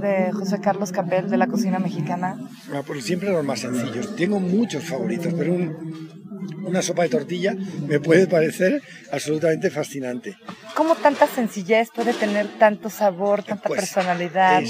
de 0.00 0.32
José 0.32 0.60
Carlos 0.60 0.92
Capel 0.92 1.30
de 1.30 1.36
la 1.36 1.46
cocina 1.46 1.78
mexicana? 1.78 2.38
Ah, 2.72 2.82
pues 2.86 3.04
siempre 3.04 3.30
los 3.30 3.44
más 3.44 3.60
sencillos. 3.60 4.14
Tengo 4.16 4.40
muchos 4.40 4.84
favoritos, 4.84 5.32
pero 5.36 5.54
un, 5.54 6.23
una 6.66 6.82
sopa 6.82 7.02
de 7.02 7.08
tortilla 7.08 7.56
me 7.86 8.00
puede 8.00 8.26
parecer 8.26 8.82
absolutamente 9.12 9.70
fascinante. 9.70 10.36
¿Cómo 10.74 10.96
tanta 10.96 11.26
sencillez 11.26 11.88
puede 11.94 12.12
tener 12.12 12.48
tanto 12.58 12.90
sabor, 12.90 13.42
tanta 13.42 13.68
pues, 13.68 13.80
personalidad, 13.80 14.62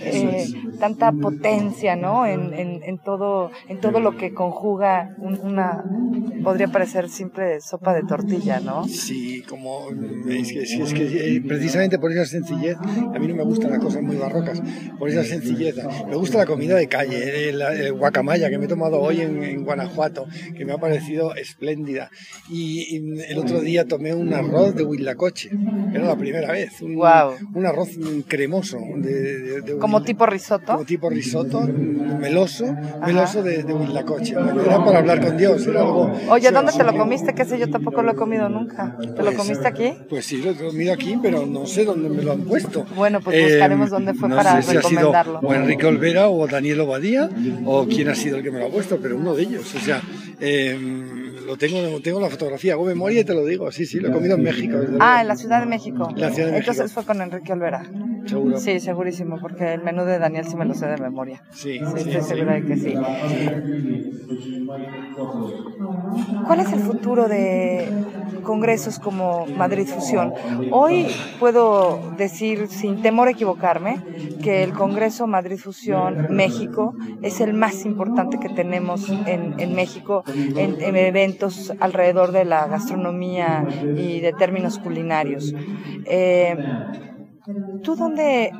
eh, 0.00 0.46
tanta 0.78 1.12
potencia, 1.12 1.96
¿no? 1.96 2.26
En, 2.26 2.52
en, 2.52 2.98
todo, 2.98 3.50
en 3.68 3.80
todo 3.80 4.00
lo 4.00 4.16
que 4.16 4.34
conjuga 4.34 5.14
una, 5.18 5.82
podría 6.44 6.68
parecer 6.68 7.08
simple 7.08 7.60
sopa 7.60 7.94
de 7.94 8.02
tortilla, 8.02 8.60
¿no? 8.60 8.86
Sí, 8.86 9.42
como, 9.48 9.88
es 10.28 10.52
que, 10.52 10.62
es 10.62 10.92
que 10.92 11.36
eh, 11.36 11.40
precisamente 11.46 11.98
por 11.98 12.12
esa 12.12 12.26
sencillez, 12.26 12.76
a 12.76 13.18
mí 13.18 13.26
no 13.26 13.34
me 13.34 13.44
gustan 13.44 13.70
las 13.70 13.80
cosas 13.80 14.02
muy 14.02 14.16
barrocas, 14.16 14.60
por 14.98 15.08
esa 15.08 15.24
sencillez. 15.24 15.76
Me 16.06 16.16
gusta 16.16 16.38
la 16.38 16.46
comida 16.46 16.76
de 16.76 16.88
calle, 16.88 17.48
el, 17.48 17.92
guacamaya 17.94 18.50
que 18.50 18.58
me 18.58 18.66
he 18.66 18.68
tomado 18.68 19.00
hoy 19.00 19.22
en, 19.22 19.42
en 19.42 19.64
Guanajuato, 19.64 20.26
que 20.54 20.64
me 20.64 20.72
ha 20.72 20.78
parecido 20.78 21.34
espléndida. 21.36 22.10
Y, 22.50 22.96
el 23.28 23.38
otro 23.38 23.60
día 23.60 23.84
tomé 23.86 24.14
un 24.14 24.32
arroz 24.32 24.74
de 24.74 24.84
Huitlacoche, 24.84 25.50
era 25.92 26.04
la 26.04 26.16
primera 26.16 26.52
vez. 26.52 26.80
Un, 26.82 26.96
un 27.54 27.66
arroz 27.66 27.90
cremoso. 28.26 28.78
De, 28.96 29.76
¿Como 29.80 30.02
tipo 30.02 30.26
risotto? 30.26 30.72
Como 30.72 30.84
tipo 30.84 31.10
risotto, 31.10 31.60
meloso, 31.62 32.66
meloso 33.04 33.42
de, 33.42 33.62
de 33.62 33.72
Huitlacoche. 33.72 34.32
era 34.32 34.84
para 34.84 34.98
hablar 34.98 35.20
con 35.20 35.36
Dios, 35.36 35.66
era 35.66 35.82
algo... 35.82 36.12
Oye, 36.28 36.50
¿dónde 36.50 36.72
te 36.72 36.84
lo 36.84 36.96
comiste? 36.96 37.34
Que 37.34 37.44
sé, 37.44 37.58
yo 37.58 37.68
tampoco 37.70 38.02
lo 38.02 38.12
he 38.12 38.16
comido 38.16 38.48
nunca. 38.48 38.96
¿Te 38.98 39.06
lo 39.06 39.14
pues, 39.14 39.36
comiste 39.36 39.66
aquí? 39.66 39.94
Pues 40.08 40.26
sí, 40.26 40.38
lo 40.38 40.50
he 40.50 40.54
comido 40.54 40.92
aquí, 40.92 41.18
pero 41.20 41.46
no 41.46 41.66
sé 41.66 41.84
dónde 41.84 42.08
me 42.08 42.22
lo 42.22 42.32
han 42.32 42.42
puesto. 42.42 42.84
Bueno, 42.94 43.20
pues 43.20 43.42
buscaremos 43.42 43.90
dónde 43.90 44.14
fue 44.14 44.28
para 44.28 44.60
recomendarlo. 44.60 45.40
o 45.40 45.54
Enrique 45.54 45.86
Olvera 45.86 46.28
o 46.28 46.46
Daniel 46.46 46.80
Obadía, 46.80 47.28
o 47.64 47.86
quién 47.86 48.08
ha 48.08 48.14
sido 48.14 48.38
el 48.38 48.42
que 48.42 48.50
me 48.50 48.60
lo 48.60 48.66
ha 48.66 48.70
puesto, 48.70 48.98
pero 49.00 49.16
uno 49.16 49.34
de 49.34 49.42
ellos. 49.42 49.74
O 49.74 49.80
sea, 49.80 50.02
eh, 50.40 50.78
lo 51.46 51.56
tengo, 51.56 52.00
tengo 52.00 52.20
la 52.20 52.28
fotografía, 52.28 52.74
hago 52.74 52.84
memoria 52.84 53.20
y 53.20 53.24
te 53.24 53.34
lo 53.34 53.44
digo. 53.44 53.70
Sí, 53.70 53.86
sí, 53.86 54.00
lo 54.00 54.08
he 54.08 54.12
comido 54.12 54.34
en 54.36 54.42
México. 54.42 54.76
ah, 55.00 55.22
en 55.22 55.28
la 55.28 55.36
Ciudad 55.36 55.60
de 55.60 55.66
México. 55.66 56.08
La 56.16 56.30
Ciudad 56.30 56.50
de 56.50 56.58
Entonces 56.58 56.92
fue 56.92 57.04
con 57.04 57.20
Enrique 57.20 57.52
Olvera. 57.52 57.82
¿Seguro? 58.26 58.58
Sí, 58.58 58.80
segurísimo, 58.80 59.38
porque 59.40 59.74
el 59.74 59.82
menú 59.82 60.04
de 60.04 60.18
Daniel 60.18 60.44
sí 60.46 60.56
me 60.56 60.64
lo 60.64 60.74
sé 60.74 60.86
de 60.86 60.96
memoria. 60.96 61.42
Sí, 61.52 61.78
sí, 61.78 62.10
estoy 62.10 62.22
segura 62.22 62.54
de 62.54 62.64
que 62.64 62.76
sí. 62.76 62.94
¿Cuál 66.46 66.60
es 66.60 66.72
el 66.72 66.80
futuro 66.80 67.28
de 67.28 67.88
congresos 68.42 68.98
como 68.98 69.46
Madrid 69.46 69.86
Fusión? 69.86 70.32
Hoy 70.72 71.06
puedo 71.38 72.00
decir, 72.16 72.66
sin 72.68 73.02
temor 73.02 73.28
a 73.28 73.30
equivocarme, 73.32 74.00
que 74.42 74.64
el 74.64 74.72
Congreso 74.72 75.26
Madrid 75.26 75.58
Fusión 75.58 76.26
México 76.30 76.94
es 77.22 77.40
el 77.40 77.54
más 77.54 77.84
importante 77.84 78.38
que 78.38 78.48
tenemos 78.48 79.08
en, 79.08 79.54
en 79.58 79.74
México 79.74 80.24
en, 80.56 80.80
en, 80.80 80.96
eventos 80.96 81.35
alrededor 81.80 82.32
de 82.32 82.44
la 82.44 82.66
gastronomía 82.66 83.66
y 83.96 84.20
de 84.20 84.32
términos 84.32 84.78
culinarios. 84.78 85.54
Eh, 86.04 86.56
¿Tú 87.84 87.94
dónde, 87.94 88.50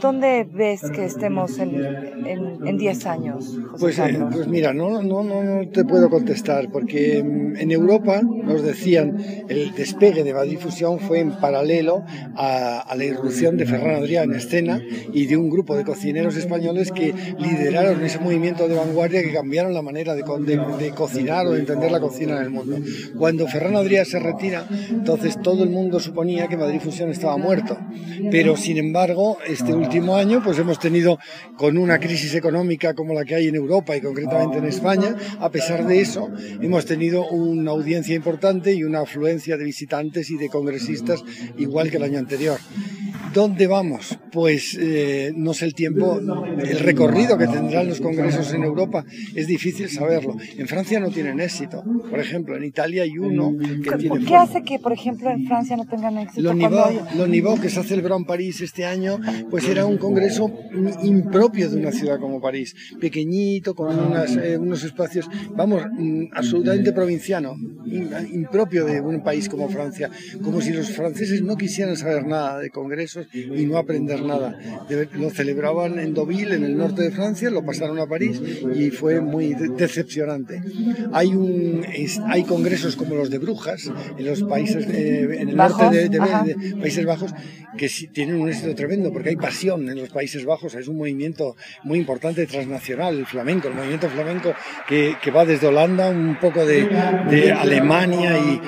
dónde 0.00 0.48
ves 0.50 0.80
que 0.94 1.04
estemos 1.04 1.58
en 1.58 2.78
10 2.78 3.06
años? 3.06 3.58
pues, 3.78 3.98
eh, 3.98 4.18
pues 4.32 4.48
mira, 4.48 4.72
no, 4.72 5.02
no, 5.02 5.22
no, 5.22 5.68
te 5.68 5.84
puedo 5.84 6.08
contestar, 6.08 6.70
porque 6.72 7.18
en 7.18 7.70
Europa 7.70 8.22
nos 8.22 8.62
decían 8.62 9.18
el 9.48 9.74
despegue 9.74 10.24
de 10.24 10.32
Madrid 10.32 10.58
Fusión 10.58 11.00
fue 11.00 11.20
en 11.20 11.32
paralelo 11.32 12.02
a, 12.34 12.94
la 12.96 13.04
irrupción 13.04 13.58
de 13.58 13.66
Ferran 13.66 13.96
Adrià 13.96 14.22
en 14.22 14.34
escena 14.34 14.80
y 15.12 15.26
de 15.26 15.36
un 15.36 15.50
grupo 15.50 15.76
de 15.76 15.84
cocineros 15.84 16.36
españoles 16.36 16.92
que 16.92 17.12
lideraron 17.38 18.02
ese 18.02 18.20
movimiento 18.20 18.68
de 18.68 18.76
vanguardia 18.76 19.22
que 19.22 19.32
cambiaron 19.32 19.74
la 19.74 19.82
manera 19.82 20.14
de, 20.14 20.22
de, 20.22 20.90
cocinar 20.92 21.46
o 21.46 21.52
de 21.52 21.60
entender 21.60 21.90
la 21.90 22.00
cocina 22.00 22.38
en 22.38 22.44
el 22.44 22.50
mundo. 22.50 22.78
Cuando 23.18 23.46
Ferran 23.48 23.74
Adrià 23.74 24.06
se 24.06 24.18
retira, 24.18 24.66
entonces 24.88 25.38
todo 25.42 25.64
el 25.64 25.70
mundo 25.70 26.00
suponía 26.00 26.48
que 26.48 26.56
Madrid 26.56 26.80
Fusión 26.80 27.10
estaba 27.10 27.36
muerto 27.36 27.76
pero 28.30 28.56
sin 28.56 28.78
embargo, 28.78 29.38
este 29.46 29.74
último 29.74 30.16
año 30.16 30.42
pues 30.42 30.58
hemos 30.58 30.78
tenido 30.78 31.18
con 31.56 31.78
una 31.78 31.98
crisis 31.98 32.34
económica 32.34 32.94
como 32.94 33.14
la 33.14 33.24
que 33.24 33.34
hay 33.34 33.48
en 33.48 33.54
Europa 33.54 33.96
y 33.96 34.00
concretamente 34.00 34.58
en 34.58 34.66
España, 34.66 35.16
a 35.40 35.50
pesar 35.50 35.86
de 35.86 36.00
eso, 36.00 36.28
hemos 36.60 36.84
tenido 36.86 37.26
una 37.28 37.70
audiencia 37.70 38.14
importante 38.14 38.74
y 38.74 38.84
una 38.84 39.00
afluencia 39.00 39.56
de 39.56 39.64
visitantes 39.64 40.30
y 40.30 40.36
de 40.36 40.48
congresistas 40.48 41.24
igual 41.56 41.90
que 41.90 41.96
el 41.96 42.02
año 42.02 42.18
anterior. 42.18 42.58
¿Dónde 43.32 43.66
vamos? 43.66 44.18
Pues 44.32 44.76
eh, 44.80 45.32
no 45.34 45.54
sé 45.54 45.64
el 45.64 45.74
tiempo, 45.74 46.18
el 46.18 46.78
recorrido 46.80 47.36
que 47.36 47.46
tendrán 47.46 47.88
los 47.88 48.00
congresos 48.00 48.52
en 48.52 48.62
Europa 48.62 49.04
es 49.34 49.46
difícil 49.46 49.88
saberlo. 49.88 50.36
En 50.56 50.68
Francia 50.68 51.00
no 51.00 51.10
tienen 51.10 51.40
éxito, 51.40 51.82
por 52.10 52.20
ejemplo, 52.20 52.56
en 52.56 52.64
Italia 52.64 53.02
hay 53.02 53.18
uno 53.18 53.52
que 53.82 53.96
tiene... 53.96 54.24
¿Qué 54.24 54.36
hace 54.36 54.62
que, 54.62 54.78
por 54.78 54.92
ejemplo, 54.92 55.30
en 55.30 55.46
Francia 55.46 55.76
no 55.76 55.84
tengan 55.86 56.18
éxito? 56.18 56.42
Lo 56.42 57.26
Niveau, 57.26 57.60
que 57.60 57.70
se 57.70 57.82
celebrado 57.82 58.03
en 58.12 58.24
París 58.24 58.60
este 58.60 58.84
año, 58.84 59.18
pues 59.50 59.66
era 59.66 59.86
un 59.86 59.96
congreso 59.96 60.52
impropio 61.02 61.70
de 61.70 61.76
una 61.76 61.92
ciudad 61.92 62.20
como 62.20 62.40
París, 62.40 62.74
pequeñito, 63.00 63.74
con 63.74 64.14
eh, 64.42 64.58
unos 64.58 64.84
espacios, 64.84 65.28
vamos, 65.50 65.82
mm, 65.90 66.26
absolutamente 66.32 66.92
provinciano, 66.92 67.56
impropio 68.32 68.84
de 68.84 69.00
un 69.00 69.22
país 69.22 69.48
como 69.48 69.68
Francia, 69.68 70.10
como 70.42 70.60
si 70.60 70.72
los 70.72 70.90
franceses 70.90 71.42
no 71.42 71.56
quisieran 71.56 71.96
saber 71.96 72.26
nada 72.26 72.58
de 72.58 72.70
congresos 72.70 73.26
y 73.32 73.64
no 73.64 73.78
aprender 73.78 74.22
nada. 74.22 74.58
Lo 75.14 75.30
celebraban 75.30 75.98
en 75.98 76.14
Deauville, 76.14 76.54
en 76.54 76.64
el 76.64 76.76
norte 76.76 77.02
de 77.02 77.10
Francia, 77.10 77.50
lo 77.50 77.64
pasaron 77.64 77.98
a 77.98 78.06
París 78.06 78.40
y 78.74 78.90
fue 78.90 79.20
muy 79.20 79.54
decepcionante. 79.54 80.62
Hay, 81.12 81.34
un, 81.34 81.84
hay 82.26 82.44
congresos 82.44 82.96
como 82.96 83.14
los 83.14 83.30
de 83.30 83.38
Brujas 83.38 83.90
en 84.18 84.26
los 84.26 84.42
países, 84.42 84.86
en 84.86 85.48
el 85.48 85.56
norte 85.56 86.08
de, 86.08 86.74
Países 86.80 87.04
Bajos, 87.04 87.32
que 87.76 87.88
tienen 88.12 88.36
un 88.36 88.48
éxito 88.48 88.74
tremendo 88.74 89.12
porque 89.12 89.30
hay 89.30 89.36
pasión 89.36 89.88
en 89.88 89.98
los 89.98 90.10
Países 90.10 90.44
Bajos, 90.44 90.74
es 90.74 90.88
un 90.88 90.98
movimiento 90.98 91.56
muy 91.82 91.98
importante 91.98 92.46
transnacional, 92.46 93.18
el 93.18 93.26
flamenco, 93.26 93.68
el 93.68 93.74
movimiento 93.74 94.08
flamenco 94.08 94.54
que, 94.88 95.16
que 95.22 95.30
va 95.30 95.44
desde 95.44 95.66
Holanda, 95.66 96.10
un 96.10 96.38
poco 96.40 96.64
de, 96.64 96.88
de 97.30 97.52
Alemania 97.52 98.38
y, 98.38 98.60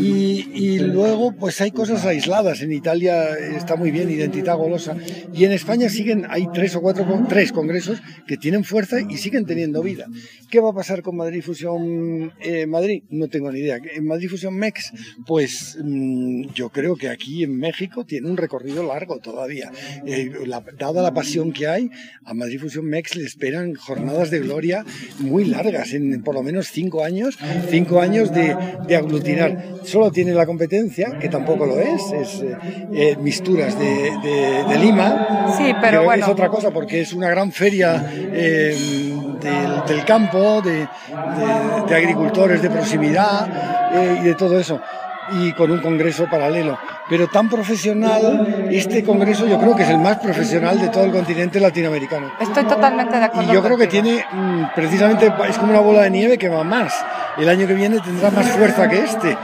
y, 0.00 0.50
y, 0.54 0.78
luego 0.78 1.32
pues 1.32 1.60
hay 1.60 1.70
cosas 1.70 2.04
aisladas. 2.04 2.62
En 2.62 2.72
Italia 2.72 3.34
está 3.34 3.76
muy 3.76 3.90
bien, 3.90 4.10
Identidad 4.10 4.56
Golosa. 4.56 4.96
Y 5.32 5.44
en 5.44 5.52
España 5.52 5.88
siguen, 5.88 6.26
hay 6.28 6.46
tres 6.52 6.74
o 6.76 6.80
cuatro, 6.80 7.06
tres 7.28 7.52
congresos 7.52 8.00
que 8.26 8.36
tienen 8.36 8.64
fuerza 8.64 9.00
y 9.00 9.16
siguen 9.16 9.46
teniendo 9.46 9.82
vida. 9.82 10.06
¿Qué 10.50 10.60
va 10.60 10.70
a 10.70 10.74
pasar 10.74 11.02
con 11.02 11.16
Madrid 11.16 11.42
Fusión 11.42 12.32
eh, 12.40 12.66
Madrid? 12.66 13.02
No 13.10 13.28
tengo 13.28 13.52
ni 13.52 13.60
idea. 13.60 13.78
En 13.94 14.06
Madrid 14.06 14.28
Fusión 14.28 14.54
MEX, 14.54 14.92
pues 15.26 15.78
mm, 15.82 16.52
yo 16.54 16.70
creo 16.70 16.96
que 16.96 17.08
aquí 17.08 17.44
en 17.44 17.58
México 17.58 18.04
tiene 18.04 18.30
un 18.30 18.37
recorrido 18.38 18.82
largo 18.82 19.18
todavía. 19.18 19.70
Eh, 20.06 20.32
dada 20.78 21.02
la 21.02 21.12
pasión 21.12 21.52
que 21.52 21.68
hay, 21.68 21.90
a 22.24 22.34
Madrid 22.34 22.60
Fusión 22.60 22.86
MEX 22.86 23.16
le 23.16 23.24
esperan 23.24 23.74
jornadas 23.74 24.30
de 24.30 24.40
gloria 24.40 24.84
muy 25.18 25.44
largas, 25.44 25.92
en 25.92 26.22
por 26.22 26.34
lo 26.34 26.42
menos 26.42 26.68
cinco 26.68 27.04
años, 27.04 27.38
cinco 27.68 28.00
años 28.00 28.32
de, 28.32 28.56
de 28.86 28.96
aglutinar. 28.96 29.64
Solo 29.84 30.10
tiene 30.10 30.32
la 30.32 30.46
competencia, 30.46 31.18
que 31.18 31.28
tampoco 31.28 31.66
lo 31.66 31.80
es, 31.80 32.02
es 32.12 32.44
eh, 32.92 33.16
Mistura 33.20 33.66
de, 33.66 34.78
Lima. 34.78 35.54
Sí, 35.56 35.74
pero 35.80 36.04
bueno. 36.04 36.24
Es 36.24 36.30
otra 36.30 36.48
cosa 36.48 36.70
porque 36.70 37.00
es 37.00 37.12
una 37.12 37.28
gran 37.28 37.52
feria 37.52 38.10
eh, 38.14 38.76
del, 39.86 40.04
campo, 40.04 40.62
de, 40.62 40.88
agricultores 41.94 42.62
de 42.62 42.70
proximidad 42.70 43.92
eh, 43.92 44.18
y 44.20 44.24
de 44.24 44.34
todo 44.34 44.58
eso. 44.58 44.80
Y 45.32 45.52
con 45.52 45.70
un 45.70 45.80
congreso 45.80 46.26
paralelo. 46.30 46.78
Pero 47.08 47.28
tan 47.28 47.48
profesional. 47.48 48.68
Este 48.70 49.02
congreso 49.02 49.46
yo 49.46 49.58
creo 49.58 49.74
que 49.74 49.82
es 49.82 49.88
el 49.88 49.98
más 49.98 50.18
profesional 50.18 50.80
de 50.80 50.88
todo 50.88 51.04
el 51.04 51.12
continente 51.12 51.60
latinoamericano. 51.60 52.32
Estoy 52.40 52.64
totalmente 52.64 53.16
de 53.16 53.24
acuerdo. 53.24 53.50
Y 53.50 53.54
yo 53.54 53.62
creo 53.62 53.76
que 53.76 53.86
tiene, 53.86 54.24
mm, 54.30 54.62
precisamente, 54.74 55.32
es 55.48 55.58
como 55.58 55.72
una 55.72 55.80
bola 55.80 56.02
de 56.02 56.10
nieve 56.10 56.38
que 56.38 56.48
va 56.48 56.64
más. 56.64 56.92
El 57.36 57.48
año 57.48 57.66
que 57.66 57.74
viene 57.74 58.00
tendrá 58.00 58.30
más 58.30 58.48
fuerza 58.48 58.88
que 58.88 59.04
este. 59.04 59.36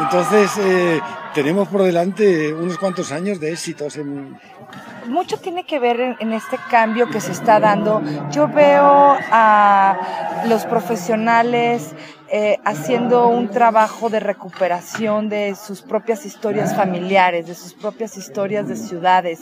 Entonces, 0.00 0.50
eh, 0.58 1.00
tenemos 1.34 1.68
por 1.68 1.82
delante 1.82 2.52
unos 2.52 2.78
cuantos 2.78 3.12
años 3.12 3.40
de 3.40 3.52
éxitos 3.52 3.98
mucho 5.06 5.38
tiene 5.38 5.64
que 5.64 5.78
ver 5.78 6.16
en, 6.18 6.32
este 6.32 6.56
cambio 6.70 7.08
que 7.10 7.20
se 7.20 7.32
está 7.32 7.60
dando. 7.60 8.02
Yo 8.30 8.48
veo 8.48 9.16
a 9.30 10.44
los 10.46 10.64
profesionales 10.64 11.94
eh, 12.30 12.58
haciendo 12.64 13.28
un 13.28 13.48
trabajo 13.48 14.08
de 14.08 14.20
recuperación 14.20 15.28
de 15.28 15.54
sus 15.54 15.82
propias 15.82 16.24
historias 16.24 16.74
familiares, 16.74 17.46
de 17.46 17.54
sus 17.54 17.74
propias 17.74 18.16
historias 18.16 18.68
de 18.68 18.76
ciudades. 18.76 19.40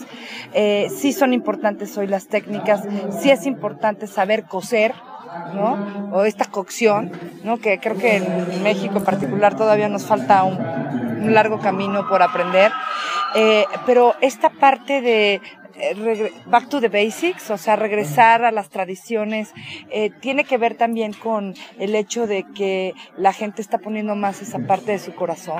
Eh, 0.53 0.89
sí 0.95 1.13
son 1.13 1.33
importantes 1.33 1.97
hoy 1.97 2.07
las 2.07 2.27
técnicas, 2.27 2.81
sí 3.21 3.31
es 3.31 3.45
importante 3.45 4.07
saber 4.07 4.43
coser, 4.43 4.93
¿no? 5.53 6.09
O 6.11 6.23
esta 6.25 6.45
cocción, 6.45 7.11
¿no? 7.43 7.57
Que 7.57 7.79
creo 7.79 7.97
que 7.97 8.17
en 8.17 8.63
México 8.63 8.97
en 8.97 9.03
particular 9.03 9.55
todavía 9.55 9.89
nos 9.89 10.05
falta 10.05 10.43
un, 10.43 10.59
largo 11.33 11.59
camino 11.59 12.07
por 12.07 12.23
aprender. 12.23 12.71
Eh, 13.35 13.65
pero 13.85 14.15
esta 14.21 14.49
parte 14.49 15.01
de 15.01 15.41
eh, 15.75 16.33
back 16.47 16.67
to 16.67 16.81
the 16.81 16.89
basics, 16.89 17.49
o 17.51 17.57
sea, 17.57 17.75
regresar 17.75 18.43
a 18.43 18.51
las 18.51 18.69
tradiciones, 18.69 19.53
eh, 19.89 20.09
tiene 20.19 20.43
que 20.43 20.57
ver 20.57 20.75
también 20.75 21.13
con 21.13 21.53
el 21.79 21.95
hecho 21.95 22.27
de 22.27 22.43
que 22.55 22.93
la 23.17 23.33
gente 23.33 23.61
está 23.61 23.77
poniendo 23.77 24.15
más 24.15 24.41
esa 24.41 24.59
parte 24.59 24.93
de 24.93 24.99
su 24.99 25.13
corazón 25.13 25.59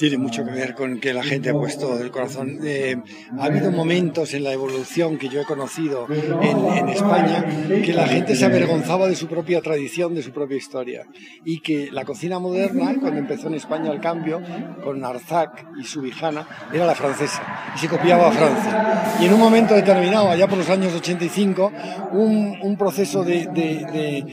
tiene 0.00 0.16
mucho 0.16 0.46
que 0.46 0.50
ver 0.52 0.74
con 0.74 0.98
que 0.98 1.12
la 1.12 1.22
gente 1.22 1.50
ha 1.50 1.52
puesto 1.52 2.00
el 2.00 2.10
corazón. 2.10 2.60
Eh, 2.64 2.96
ha 3.38 3.44
habido 3.44 3.70
momentos 3.70 4.32
en 4.32 4.44
la 4.44 4.52
evolución 4.54 5.18
que 5.18 5.28
yo 5.28 5.42
he 5.42 5.44
conocido 5.44 6.06
en, 6.08 6.88
España 6.88 7.44
que 7.68 7.92
la 7.92 8.06
gente 8.06 8.34
se 8.34 8.46
avergonzaba 8.46 9.06
de 9.08 9.14
su 9.14 9.26
propia 9.26 9.60
tradición, 9.60 10.14
de 10.14 10.22
su 10.22 10.32
propia 10.32 10.56
historia. 10.56 11.04
Y 11.44 11.60
que 11.60 11.90
la 11.92 12.06
cocina 12.06 12.38
moderna, 12.38 12.96
cuando 12.98 13.20
empezó 13.20 13.48
en 13.48 13.54
España 13.54 13.92
el 13.92 14.00
cambio, 14.00 14.40
con 14.82 15.04
Arzac 15.04 15.66
y 15.78 15.84
Subijana, 15.84 16.48
era 16.72 16.86
la 16.86 16.94
francesa. 16.94 17.42
Y 17.76 17.78
se 17.78 17.88
copiaba 17.88 18.28
a 18.28 18.32
Francia. 18.32 19.18
Y 19.20 19.26
en 19.26 19.34
un 19.34 19.40
momento 19.40 19.74
determinado, 19.74 20.30
allá 20.30 20.48
por 20.48 20.56
los 20.56 20.70
años 20.70 20.94
85, 20.94 21.72
un, 22.12 22.58
un 22.62 22.76
proceso 22.78 23.22
de, 23.22 23.48
de, 23.48 23.84
de, 23.92 24.24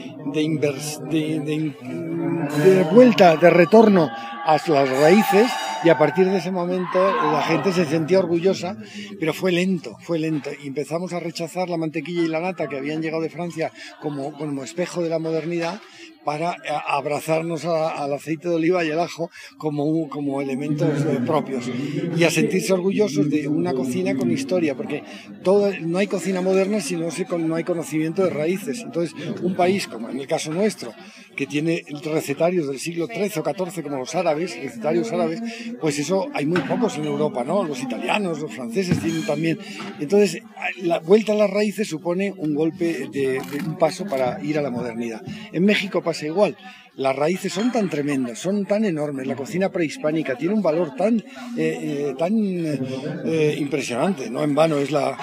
de 2.64 2.84
vuelta, 2.90 3.36
de 3.36 3.50
retorno 3.50 4.08
a 4.48 4.56
las 4.66 4.88
raíces 4.88 5.46
y 5.84 5.88
a 5.88 5.98
partir 5.98 6.26
de 6.26 6.38
ese 6.38 6.50
momento 6.50 6.98
la 7.14 7.42
gente 7.42 7.72
se 7.72 7.84
sentía 7.84 8.18
orgullosa, 8.18 8.76
pero 9.20 9.32
fue 9.32 9.52
lento, 9.52 9.96
fue 10.00 10.18
lento. 10.18 10.50
Y 10.62 10.68
empezamos 10.68 11.12
a 11.12 11.20
rechazar 11.20 11.68
la 11.68 11.76
mantequilla 11.76 12.22
y 12.22 12.28
la 12.28 12.40
nata 12.40 12.68
que 12.68 12.76
habían 12.76 13.02
llegado 13.02 13.22
de 13.22 13.30
Francia 13.30 13.72
como, 14.00 14.32
como 14.32 14.64
espejo 14.64 15.02
de 15.02 15.08
la 15.08 15.18
modernidad 15.18 15.80
para 16.28 16.50
eh, 16.56 16.56
abrazarnos 16.86 17.64
al 17.64 18.12
aceite 18.12 18.50
de 18.50 18.56
oliva 18.56 18.84
y 18.84 18.90
el 18.90 19.00
ajo 19.00 19.30
como, 19.56 20.10
como 20.10 20.42
elementos 20.42 21.00
eh, 21.06 21.20
propios 21.24 21.70
y 22.14 22.22
a 22.22 22.30
sentirse 22.30 22.74
orgullosos 22.74 23.30
de 23.30 23.48
una 23.48 23.72
cocina 23.72 24.14
con 24.14 24.30
historia, 24.30 24.76
porque 24.76 25.04
todo, 25.42 25.72
no 25.80 25.96
hay 25.96 26.06
cocina 26.06 26.42
moderna 26.42 26.82
si 26.82 26.96
no, 26.96 27.10
se, 27.10 27.24
no 27.24 27.54
hay 27.54 27.64
conocimiento 27.64 28.24
de 28.24 28.28
raíces. 28.28 28.82
Entonces, 28.82 29.14
un 29.42 29.54
país 29.54 29.86
como 29.86 30.10
en 30.10 30.20
el 30.20 30.26
caso 30.26 30.52
nuestro, 30.52 30.92
que 31.34 31.46
tiene 31.46 31.84
recetarios 32.04 32.68
del 32.68 32.78
siglo 32.78 33.06
XIII 33.06 33.40
o 33.40 33.44
XIV 33.44 33.82
como 33.84 33.96
los 33.96 34.14
árabes, 34.14 34.54
recetarios 34.62 35.10
árabes, 35.12 35.40
pues 35.80 35.98
eso 35.98 36.26
hay 36.34 36.44
muy 36.44 36.60
pocos 36.60 36.98
en 36.98 37.06
Europa, 37.06 37.42
¿no? 37.42 37.64
Los 37.64 37.80
italianos, 37.82 38.40
los 38.40 38.52
franceses 38.52 39.00
tienen 39.00 39.24
también. 39.24 39.58
Entonces, 39.98 40.42
la 40.82 40.98
vuelta 40.98 41.32
a 41.32 41.36
las 41.36 41.48
raíces 41.48 41.88
supone 41.88 42.34
un 42.36 42.54
golpe 42.54 43.08
de, 43.10 43.40
de 43.50 43.58
un 43.66 43.78
paso 43.78 44.04
para 44.04 44.44
ir 44.44 44.58
a 44.58 44.62
la 44.62 44.70
modernidad. 44.70 45.22
En 45.52 45.64
México 45.64 46.02
pasa 46.02 46.17
igual. 46.26 46.56
Las 46.98 47.14
raíces 47.14 47.52
son 47.52 47.70
tan 47.70 47.88
tremendas, 47.88 48.40
son 48.40 48.66
tan 48.66 48.84
enormes. 48.84 49.24
La 49.28 49.36
cocina 49.36 49.70
prehispánica 49.70 50.36
tiene 50.36 50.54
un 50.54 50.62
valor 50.62 50.96
tan, 50.96 51.16
eh, 51.16 51.24
eh, 51.56 52.14
tan 52.18 52.32
eh, 52.36 53.54
impresionante. 53.56 54.28
No 54.28 54.42
en 54.42 54.52
vano 54.52 54.78
es 54.78 54.90
la, 54.90 55.16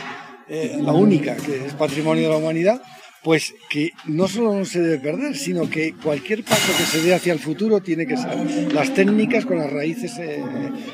la 0.48 0.94
única 0.94 1.36
que 1.36 1.66
es 1.66 1.74
patrimonio 1.74 2.24
de 2.24 2.30
la 2.30 2.38
humanidad 2.38 2.82
pues 3.26 3.56
que 3.72 3.90
no 4.06 4.28
solo 4.28 4.54
no 4.54 4.66
se 4.66 4.80
debe 4.80 5.00
perder, 5.00 5.36
sino 5.36 5.68
que 5.68 5.96
cualquier 5.96 6.44
paso 6.44 6.72
que 6.78 6.84
se 6.84 7.02
dé 7.02 7.16
hacia 7.16 7.34
el 7.34 7.40
futuro 7.40 7.82
tiene 7.82 8.06
que 8.06 8.18
ser 8.18 8.72
las 8.72 8.94
técnicas 8.94 9.48
con 9.48 9.58
las 9.58 9.74
raíces 9.74 10.14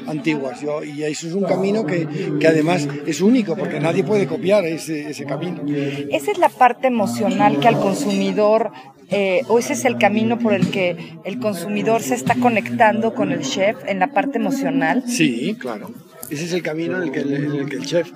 antiguas. 0.07 0.61
y 0.63 1.03
eso 1.03 1.27
es 1.27 1.33
un 1.33 1.43
camino 1.43 1.85
que, 1.85 2.07
que, 2.39 2.47
además 2.47 2.87
es 3.05 3.19
único, 3.19 3.57
porque 3.57 3.81
nadie 3.81 4.05
puede 4.05 4.27
copiar 4.27 4.63
ese, 4.63 5.09
ese 5.09 5.25
camino. 5.25 5.61
Esa 6.09 6.31
es 6.31 6.37
la 6.37 6.47
parte 6.47 6.87
emocional 6.87 7.59
que 7.59 7.67
al 7.67 7.81
consumidor 7.81 8.71
eh, 9.11 9.41
o 9.49 9.59
ese 9.59 9.73
es 9.73 9.83
el 9.85 9.97
camino 9.97 10.39
por 10.39 10.53
el 10.53 10.71
que 10.71 11.17
el 11.25 11.39
consumidor 11.39 12.01
se 12.01 12.15
está 12.15 12.35
conectando 12.35 13.13
con 13.13 13.31
el 13.31 13.41
chef 13.41 13.77
en 13.85 13.99
la 13.99 14.07
parte 14.07 14.37
emocional. 14.37 15.03
Sí, 15.05 15.55
claro. 15.59 15.91
Ese 16.29 16.45
es 16.45 16.53
el 16.53 16.63
camino 16.63 16.95
en 16.95 17.03
el 17.03 17.11
que, 17.11 17.19
el, 17.19 17.85
chef, 17.85 18.09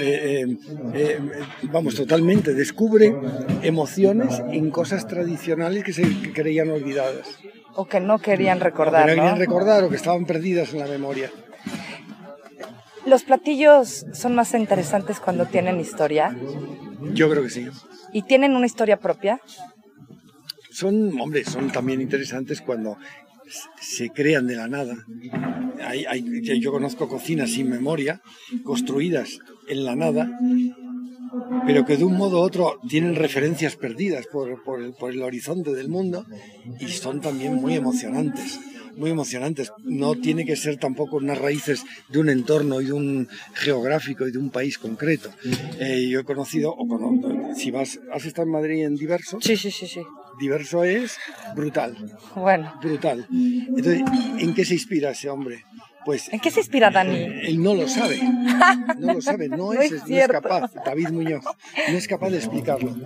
eh, 0.00 0.56
eh, 0.94 1.18
vamos, 1.64 1.94
totalmente 1.94 2.54
descubre 2.54 3.14
emociones 3.62 4.40
en 4.50 4.70
cosas 4.70 5.06
tradicionales 5.06 5.84
que 5.84 5.92
se 5.92 6.04
creían 6.32 6.70
olvidadas. 6.70 7.38
O 7.74 7.86
que 7.86 8.00
no 8.00 8.18
querían 8.18 8.60
recordar. 8.60 9.02
O 9.02 9.06
que 9.06 9.16
no 9.16 9.22
querían 9.22 9.38
recordar 9.38 9.84
o 9.84 9.90
que 9.90 9.96
estaban 9.96 10.24
perdidas 10.24 10.72
en 10.72 10.78
la 10.78 10.86
memoria. 10.86 11.30
¿Los 13.04 13.24
platillos 13.24 14.06
son 14.14 14.34
más 14.34 14.54
interesantes 14.54 15.20
cuando 15.20 15.44
tienen 15.44 15.80
historia? 15.80 16.34
Yo 17.12 17.28
creo 17.28 17.42
que 17.42 17.50
sí. 17.50 17.68
¿Y 18.14 18.22
tienen 18.22 18.56
una 18.56 18.64
historia 18.64 18.98
propia? 18.98 19.38
Son, 20.70 21.20
hombre, 21.20 21.44
son 21.44 21.70
también 21.70 22.00
interesantes 22.00 22.60
cuando 22.60 22.96
se 23.80 24.10
crean 24.10 24.46
de 24.46 24.56
la 24.56 24.68
nada. 24.68 24.96
yo 26.58 26.72
conozco 26.72 27.08
cocinas 27.08 27.50
sin 27.50 27.68
memoria, 27.68 28.20
construidas 28.62 29.38
en 29.68 29.84
la 29.84 29.96
nada, 29.96 30.30
pero 31.66 31.84
que 31.84 31.96
de 31.96 32.04
un 32.04 32.16
modo 32.16 32.40
u 32.40 32.42
otro 32.42 32.80
tienen 32.88 33.14
referencias 33.14 33.76
perdidas 33.76 34.26
por, 34.26 34.62
por, 34.62 34.82
el, 34.82 34.92
por 34.92 35.12
el 35.12 35.22
horizonte 35.22 35.74
del 35.74 35.88
mundo 35.88 36.26
y 36.78 36.88
son 36.88 37.20
también 37.20 37.54
muy 37.54 37.74
emocionantes 37.74 38.60
muy 38.96 39.10
emocionantes. 39.10 39.72
No 39.84 40.14
tiene 40.16 40.44
que 40.44 40.56
ser 40.56 40.76
tampoco 40.76 41.16
unas 41.16 41.38
raíces 41.38 41.84
de 42.08 42.18
un 42.18 42.28
entorno 42.28 42.80
y 42.80 42.86
de 42.86 42.92
un 42.92 43.28
geográfico 43.54 44.26
y 44.26 44.32
de 44.32 44.38
un 44.38 44.50
país 44.50 44.78
concreto. 44.78 45.30
Eh, 45.78 46.08
yo 46.10 46.20
he 46.20 46.24
conocido, 46.24 46.74
o 46.76 47.54
si 47.56 47.70
vas, 47.70 47.98
¿has 48.12 48.26
estado 48.26 48.46
en 48.46 48.52
Madrid 48.52 48.84
en 48.84 48.96
diverso? 48.96 49.38
Sí, 49.40 49.56
sí, 49.56 49.70
sí, 49.70 49.86
sí 49.86 50.02
diverso 50.40 50.82
es 50.82 51.18
brutal. 51.54 51.96
Bueno. 52.34 52.74
Brutal. 52.82 53.26
Entonces, 53.30 54.02
¿en 54.38 54.54
qué 54.54 54.64
se 54.64 54.74
inspira 54.74 55.10
ese 55.10 55.28
hombre? 55.28 55.64
Pues, 56.04 56.32
¿En 56.32 56.40
qué 56.40 56.50
se 56.50 56.60
inspira 56.60 56.90
Dani? 56.90 57.16
Él 57.42 57.62
no 57.62 57.74
lo 57.74 57.86
sabe. 57.86 58.20
No 58.98 59.14
lo 59.14 59.20
sabe. 59.20 59.48
No, 59.48 59.72
es, 59.74 59.92
capaz. 60.28 60.72
David 60.84 61.10
Muñoz 61.10 61.44
no 61.44 61.96
es 61.96 62.08
capaz 62.08 62.30
de 62.30 62.38
explicarlo. 62.38 62.96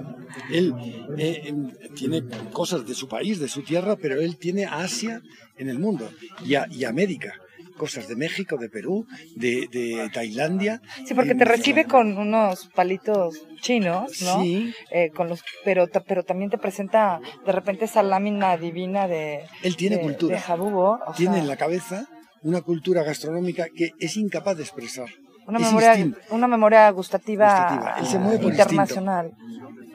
Él 0.51 0.75
eh, 1.18 1.42
em, 1.47 1.73
tiene 1.94 2.23
cosas 2.53 2.87
de 2.87 2.94
su 2.94 3.09
país, 3.09 3.40
de 3.40 3.49
su 3.49 3.62
tierra, 3.62 3.97
pero 3.97 4.20
él 4.20 4.37
tiene 4.37 4.64
Asia 4.64 5.23
en 5.59 5.68
el 5.68 5.79
mundo 5.79 6.09
y, 6.44 6.55
y 6.70 6.85
América 6.85 7.35
cosas 7.76 8.08
de 8.08 8.16
México, 8.16 8.56
de 8.56 8.68
Perú, 8.68 9.06
de, 9.34 10.08
Tailandia. 10.12 10.80
Sí, 11.04 11.14
porque 11.14 11.34
te 11.34 11.44
recibe 11.44 11.84
con 11.84 12.16
unos 12.16 12.70
palitos 12.74 13.46
chinos, 13.60 14.22
¿no? 14.22 14.42
Sí. 14.42 14.72
Eh, 14.90 15.10
con 15.10 15.28
los, 15.28 15.42
pero, 15.64 15.88
pero 16.06 16.22
también 16.22 16.50
te 16.50 16.58
presenta 16.58 17.20
de 17.44 17.52
repente 17.52 17.84
esa 17.87 18.02
lámina 18.02 18.56
divina 18.56 19.08
de. 19.08 19.40
Él 19.62 19.76
tiene 19.76 20.00
cultura. 20.00 20.40
jabugo. 20.40 21.00
tiene 21.16 21.38
en 21.38 21.48
la 21.48 21.56
cabeza 21.56 22.06
una 22.42 22.60
cultura 22.60 23.02
gastronómica 23.02 23.66
que 23.74 23.92
es 23.98 24.16
incapaz 24.16 24.56
de 24.56 24.62
expresar. 24.62 25.08
Una, 25.46 25.58
memoria, 25.58 25.94
una 26.30 26.48
memoria 26.48 26.90
gustativa, 26.90 27.96
internacional. 28.42 29.32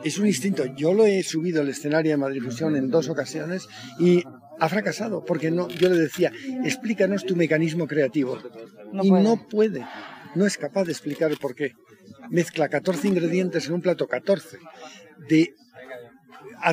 Es 0.03 0.17
un 0.17 0.27
instinto. 0.27 0.65
Yo 0.65 0.93
lo 0.93 1.05
he 1.05 1.23
subido 1.23 1.61
al 1.61 1.69
escenario 1.69 2.11
de 2.11 2.17
Madrid 2.17 2.41
Fusión 2.43 2.75
en 2.75 2.89
dos 2.89 3.09
ocasiones 3.09 3.67
y 3.99 4.23
ha 4.59 4.69
fracasado, 4.69 5.23
porque 5.23 5.51
no, 5.51 5.67
yo 5.69 5.89
le 5.89 5.97
decía, 5.97 6.31
explícanos 6.63 7.25
tu 7.25 7.35
mecanismo 7.35 7.87
creativo. 7.87 8.37
y 9.01 9.11
no 9.11 9.47
puede, 9.47 9.85
no 10.35 10.45
es 10.45 10.57
capaz 10.57 10.85
de 10.85 10.91
explicar 10.91 11.31
por 11.39 11.55
qué. 11.55 11.73
Mezcla 12.29 12.69
14 12.69 13.07
ingredientes 13.07 13.67
en 13.67 13.73
un 13.73 13.81
plato, 13.81 14.07
14, 14.07 14.57
de, 15.29 15.53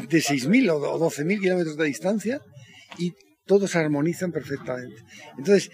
de 0.09 0.19
6.000 0.19 0.71
o 0.71 1.11
12.000 1.11 1.41
kilómetros 1.41 1.77
de 1.77 1.85
distancia 1.85 2.41
y 2.99 3.15
todos 3.47 3.71
se 3.71 3.79
armonizan 3.79 4.33
perfectamente. 4.33 4.97
Entonces, 5.39 5.71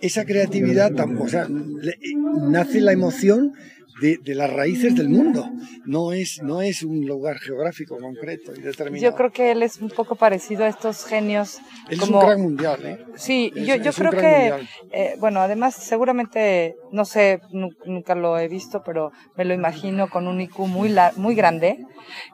esa 0.00 0.24
creatividad, 0.24 0.92
o 1.18 1.28
sea, 1.28 1.48
nace 1.48 2.80
la 2.80 2.92
emoción 2.92 3.54
de, 4.00 4.18
de, 4.22 4.34
las 4.34 4.52
raíces 4.52 4.94
del 4.94 5.08
mundo. 5.08 5.48
No 5.84 6.12
es, 6.12 6.42
no 6.42 6.62
es 6.62 6.82
un 6.82 7.06
lugar 7.06 7.38
geográfico 7.38 7.96
concreto 7.98 8.52
y 8.54 8.60
determinado. 8.60 9.10
Yo 9.10 9.16
creo 9.16 9.30
que 9.32 9.52
él 9.52 9.62
es 9.62 9.80
un 9.80 9.88
poco 9.90 10.16
parecido 10.16 10.64
a 10.64 10.68
estos 10.68 11.04
genios. 11.04 11.58
Él 11.88 11.98
como... 11.98 12.18
es 12.18 12.22
un 12.24 12.28
gran 12.28 12.40
mundial, 12.42 12.80
¿eh? 12.84 12.98
Sí, 13.16 13.52
Es- 13.54 13.66
yo, 13.66 13.76
yo 13.76 13.92
creo 13.92 14.10
que, 14.12 14.52
eh, 14.92 15.14
bueno, 15.18 15.40
además 15.40 15.74
seguramente, 15.74 16.76
no 16.92 17.04
sé, 17.04 17.40
nu- 17.50 17.70
nunca 17.84 18.14
lo 18.14 18.38
he 18.38 18.48
visto, 18.48 18.82
pero 18.84 19.10
me 19.36 19.44
lo 19.44 19.54
imagino 19.54 20.08
con 20.08 20.26
un 20.28 20.40
IQ 20.40 20.66
muy, 20.66 20.88
la- 20.88 21.12
muy 21.16 21.34
grande 21.34 21.78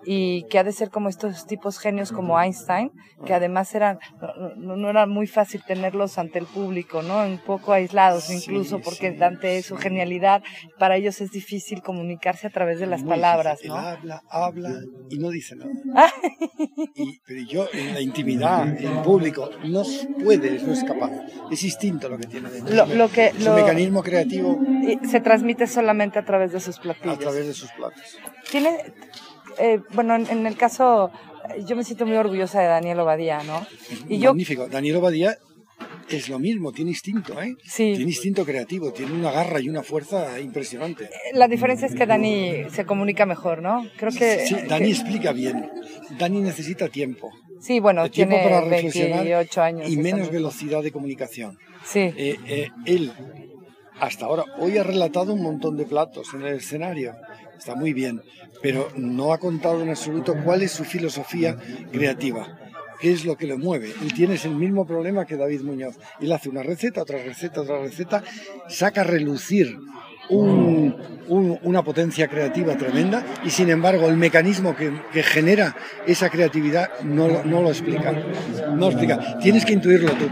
y 0.05 0.45
que 0.51 0.59
ha 0.59 0.65
de 0.65 0.73
ser 0.73 0.91
como 0.91 1.09
estos 1.09 1.47
tipos 1.47 1.79
genios 1.79 2.13
como 2.13 2.41
Einstein, 2.41 2.91
que 3.25 3.35
además 3.35 3.75
eran, 3.75 3.99
no, 4.57 4.77
no- 4.77 4.91
era 4.91 5.07
muy 5.07 5.27
fácil 5.27 5.63
tenerlos 5.67 6.19
ante 6.19 6.39
el 6.39 6.47
público, 6.47 7.03
¿no? 7.03 7.23
Un 7.25 7.39
poco 7.39 7.73
aislados 7.73 8.25
Sí, 8.25 8.35
incluso, 8.35 8.81
porque 8.81 9.15
sí, 9.17 9.23
ante 9.23 9.63
su 9.63 9.77
genialidad, 9.77 10.43
para 10.79 10.97
ellos 10.97 11.21
es 11.21 11.31
difícil 11.31 11.83
comunicarse 11.83 12.47
a 12.47 12.51
través 12.51 12.79
de 12.81 12.87
las 12.87 13.03
Muy 13.03 13.11
palabras, 13.11 13.59
difícil. 13.59 13.73
¿no? 13.75 13.81
Él 13.81 13.87
habla, 13.87 14.23
habla 14.31 14.81
y 15.09 15.19
no 15.19 15.31
dice 15.31 15.55
nada. 15.57 15.71
Y, 16.95 17.19
pero 17.27 17.41
yo 17.49 17.67
en 17.73 17.95
la 17.95 18.01
intimidad, 18.01 18.69
en 18.79 19.03
público, 19.03 19.51
no 19.65 19.83
puede, 20.21 20.59
no 20.65 20.73
es 20.73 20.85
capaz. 20.85 21.11
Es 21.51 21.63
instinto 21.65 22.09
lo 22.09 22.19
que 22.19 22.27
tiene 22.27 22.51
dentro. 22.51 22.75
Lo, 22.75 22.87
lo 22.87 23.09
que 23.09 23.33
lo- 23.39 23.55
mecanismo 23.55 24.03
creativo 24.03 24.42
y 24.83 25.07
se 25.07 25.21
transmite 25.21 25.67
solamente 25.67 26.19
a 26.19 26.25
través 26.25 26.53
de 26.53 26.61
sus 26.61 26.79
platillos. 26.79 27.17
a 27.17 27.19
través 27.19 27.47
de 27.47 27.55
sus 27.55 27.71
platos. 27.73 28.01
Tiene, 28.51 28.71
eh, 29.59 29.81
bueno, 29.95 30.15
en, 30.17 30.27
en 30.29 30.47
el 30.47 30.57
caso, 30.57 31.11
eh, 31.57 31.63
yo 31.67 31.77
me 31.77 31.85
siento 31.85 32.07
muy 32.07 32.17
orgullosa 32.17 32.61
de 32.61 32.67
Daniel 32.69 33.01
Obadía, 33.01 33.43
¿no? 33.45 33.67
Y 34.09 34.19
yo, 34.19 34.31
Magnífico. 34.31 34.69
Daniel 34.69 34.97
Obadía 34.97 35.37
es 36.09 36.29
lo 36.29 36.39
mismo, 36.39 36.73
tiene 36.73 36.91
instinto, 36.91 37.41
¿eh? 37.41 37.57
Sí. 37.65 37.93
Tiene 37.97 38.11
instinto 38.11 38.45
creativo, 38.45 38.93
tiene 38.93 39.13
una 39.13 39.31
garra 39.31 39.61
y 39.61 39.69
una 39.69 39.83
fuerza 39.83 40.39
impresionante. 40.41 41.09
la 41.33 41.49
diferencia 41.49 41.87
es 41.87 41.95
que 41.95 42.07
Dani 42.07 42.65
se 42.71 42.85
comunica 42.85 43.25
mejor, 43.27 43.63
¿no? 43.63 43.87
Creo 43.97 44.11
que... 44.13 44.47
Sí, 44.47 44.57
Dani 44.69 44.87
que- 44.87 44.91
explica 44.93 45.33
bien. 45.33 45.71
Dani 46.19 46.41
necesita 46.41 46.89
tiempo. 46.89 47.31
sí, 47.61 47.81
bueno, 47.81 48.11
tiempo 48.11 48.35
tiene 48.37 48.49
para 48.51 48.61
reflexionar 48.69 49.25
28 49.25 49.63
años. 49.63 49.91
y 49.91 49.97
menos 49.97 50.31
velocidad 50.31 50.83
de 50.83 50.93
comunicación. 50.93 51.57
Sí, 51.85 52.01
Eh, 52.17 52.37
eh, 52.47 52.69
él, 52.85 53.13
hasta 54.03 54.27
ahora, 54.27 54.45
hoy 54.59 54.77
ha 54.79 54.83
relatado 54.83 55.33
un 55.33 55.43
montón 55.43 55.77
de 55.77 55.85
platos 55.85 56.35
en 56.35 56.43
el 56.43 56.57
escenario. 56.57 57.15
Está 57.57 57.77
muy 57.77 57.93
bien, 57.93 58.21
pero 58.61 58.89
no 58.97 59.33
ha 59.33 59.39
contado 59.39 59.81
en 59.81 59.91
absoluto 59.91 60.35
cuál 60.45 60.63
es 60.63 60.73
su 60.73 60.85
filosofía 60.85 61.57
creativa. 61.93 62.59
¿Qué 63.01 63.13
es 63.13 63.25
lo 63.25 63.37
que 63.37 63.47
le 63.47 63.57
mueve? 63.57 63.93
Él 64.03 64.13
tiene 64.13 64.35
el 64.43 64.57
mismo 64.57 64.85
problema 64.87 65.25
que 65.25 65.37
David 65.37 65.63
Muñoz. 65.63 65.97
Él 66.21 66.33
hace 66.33 66.49
una 66.49 66.65
receta, 66.65 67.03
otra 67.03 67.19
receta, 67.23 67.61
otra 67.61 67.79
receta, 67.81 68.25
saca 68.69 69.03
a 69.03 69.05
relucir 69.05 69.77
un- 70.31 70.97
un- 71.29 71.59
una 71.63 71.83
potencia 71.85 72.27
creativa 72.27 72.77
tremenda 72.77 73.25
y 73.45 73.51
sin 73.51 73.71
embargo 73.71 74.09
el 74.09 74.17
mecanismo 74.17 74.75
que, 74.75 74.91
genera 75.23 75.77
esa 76.09 76.29
creatividad 76.29 76.91
no, 77.05 77.45
no 77.45 77.63
lo 77.63 77.69
explica. 77.71 78.11
No 78.71 78.77
lo 78.77 78.87
explica. 78.89 79.39
Tienes 79.39 79.65
que 79.65 79.75
intuirlo 79.75 80.11
tú. 80.13 80.29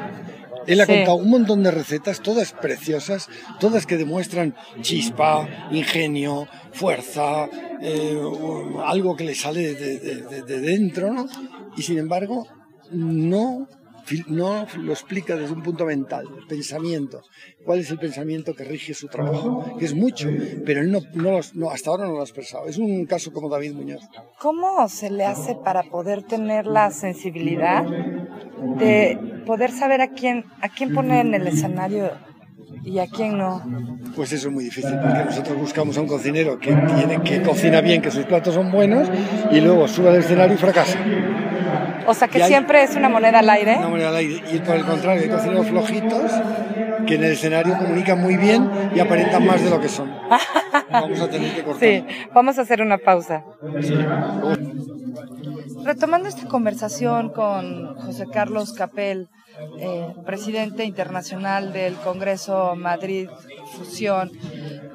Él 0.66 0.80
ha 0.80 0.86
Sí. 0.86 0.92
contado 0.92 1.16
un 1.16 1.30
montón 1.30 1.62
de 1.62 1.70
recetas, 1.70 2.20
todas 2.20 2.52
preciosas, 2.52 3.28
todas 3.58 3.86
que 3.86 3.96
demuestran 3.96 4.54
chispa, 4.82 5.48
ingenio, 5.70 6.46
fuerza, 6.72 7.48
eh, 7.80 8.20
algo 8.84 9.16
que 9.16 9.24
le 9.24 9.34
sale 9.34 9.74
de, 9.74 9.98
de- 9.98 10.16
de- 10.22 10.42
de 10.42 10.60
dentro, 10.60 11.12
¿no? 11.12 11.26
Y 11.76 11.82
sin 11.82 11.98
embargo, 11.98 12.46
no, 12.90 13.68
no 14.28 14.66
lo 14.78 14.92
explica 14.92 15.36
desde 15.36 15.52
un 15.54 15.62
punto 15.62 15.84
mental, 15.86 16.24
el 16.38 16.46
pensamiento. 16.46 17.22
¿Cuál 17.64 17.80
es 17.80 17.90
el 17.90 17.98
pensamiento 17.98 18.54
que 18.54 18.64
rige 18.64 18.94
su 18.94 19.08
trabajo? 19.08 19.76
Que 19.78 19.84
es 19.84 19.94
mucho, 19.94 20.28
pero 20.64 20.80
él 20.80 20.90
no, 20.90 21.00
no 21.14 21.30
los- 21.32 21.54
no, 21.54 21.70
hasta 21.70 21.90
ahora 21.90 22.06
no 22.06 22.12
lo 22.12 22.20
ha 22.20 22.24
expresado. 22.24 22.66
Es 22.66 22.78
un 22.78 23.06
caso 23.06 23.32
como 23.32 23.48
David 23.48 23.72
Muñoz. 23.74 24.02
¿cómo 24.38 24.88
se 24.88 25.10
le 25.10 25.24
hace 25.26 25.54
para 25.54 25.82
poder 25.82 26.22
tener 26.22 26.66
la 26.66 26.90
sensibilidad 26.90 27.84
de 28.78 29.18
poder 29.46 29.70
saber 29.72 30.00
a 30.00 30.08
quién, 30.08 30.44
a 30.62 30.68
quién 30.68 30.94
poner 30.94 31.26
en 31.26 31.34
el 31.34 31.46
escenario 31.46 32.10
y 32.84 32.98
a 32.98 33.06
quién 33.06 33.36
no? 33.38 33.62
Pues 34.16 34.32
eso 34.32 34.48
es 34.48 34.54
muy 34.54 34.64
difícil, 34.64 34.92
porque 35.02 35.24
nosotros 35.24 35.58
buscamos 35.58 35.96
a 35.98 36.00
un 36.00 36.06
cocinero 36.08 36.58
que, 36.58 36.72
tiene, 36.72 37.22
que 37.22 37.42
cocina 37.42 37.80
bien, 37.80 38.00
que 38.02 38.10
sus 38.10 38.24
platos 38.24 38.54
son 38.54 38.70
buenos, 38.72 39.08
y 39.50 39.60
luego 39.60 39.86
sube 39.88 40.08
al 40.10 40.16
escenario 40.16 40.54
y 40.54 40.58
fracasa. 40.58 40.98
O 42.06 42.14
sea 42.14 42.28
que 42.28 42.42
hay- 42.42 42.48
siempre 42.48 42.82
es 42.82 42.96
una 42.96 43.08
moneda 43.08 43.38
al 43.40 43.50
aire. 43.50 43.76
Una 43.78 43.88
moneda 43.88 44.08
al 44.08 44.16
aire. 44.16 44.42
Y 44.52 44.58
por 44.58 44.76
el 44.76 44.84
contrario, 44.84 45.22
hay 45.22 45.28
cocineros 45.28 45.66
flojitos 45.68 46.32
que 47.06 47.14
en 47.16 47.24
el 47.24 47.32
escenario 47.32 47.76
comunican 47.78 48.20
muy 48.20 48.36
bien 48.36 48.70
y 48.94 49.00
aparentan 49.00 49.44
más 49.46 49.62
de 49.62 49.70
lo 49.70 49.80
que 49.80 49.88
son. 49.88 50.10
Vamos 50.90 51.20
a 51.20 51.28
tener 51.28 51.54
que 51.54 51.62
cortar. 51.62 51.80
Sí, 51.88 52.04
vamos 52.34 52.58
a 52.58 52.62
hacer 52.62 52.82
una 52.82 52.98
pausa. 52.98 53.44
Retomando 55.84 56.28
esta 56.28 56.46
conversación 56.48 57.30
con 57.30 57.96
José 57.96 58.26
Carlos 58.32 58.72
Capel, 58.72 59.28
eh, 59.78 60.14
presidente 60.26 60.84
internacional 60.84 61.72
del 61.72 61.94
Congreso 61.96 62.74
Madrid 62.76 63.28
Fusión, 63.72 64.30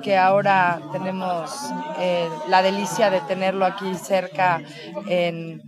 que 0.04 0.17
ahora 0.17 0.82
tenemos 0.91 1.51
eh, 1.99 2.30
la 2.49 2.62
delicia 2.62 3.10
de 3.10 3.21
tenerlo 3.21 3.65
aquí 3.65 3.95
cerca 3.95 4.62
en 5.08 5.62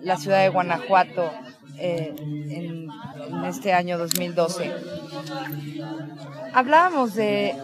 la 0.00 0.16
ciudad 0.16 0.40
de 0.42 0.48
Guanajuato 0.48 1.30
eh, 1.78 2.14
en, 2.18 2.88
este 3.46 3.72
año 3.72 3.98
2012 3.98 4.72
hablábamos 6.54 7.14
de, 7.14 7.56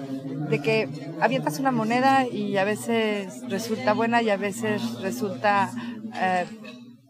que 0.62 0.88
avientas 1.20 1.58
una 1.60 1.70
moneda 1.70 2.26
y 2.26 2.56
a 2.56 2.64
veces 2.64 3.42
resulta 3.48 3.92
buena 3.92 4.22
y 4.22 4.30
a 4.30 4.36
veces 4.36 5.00
resulta 5.00 5.70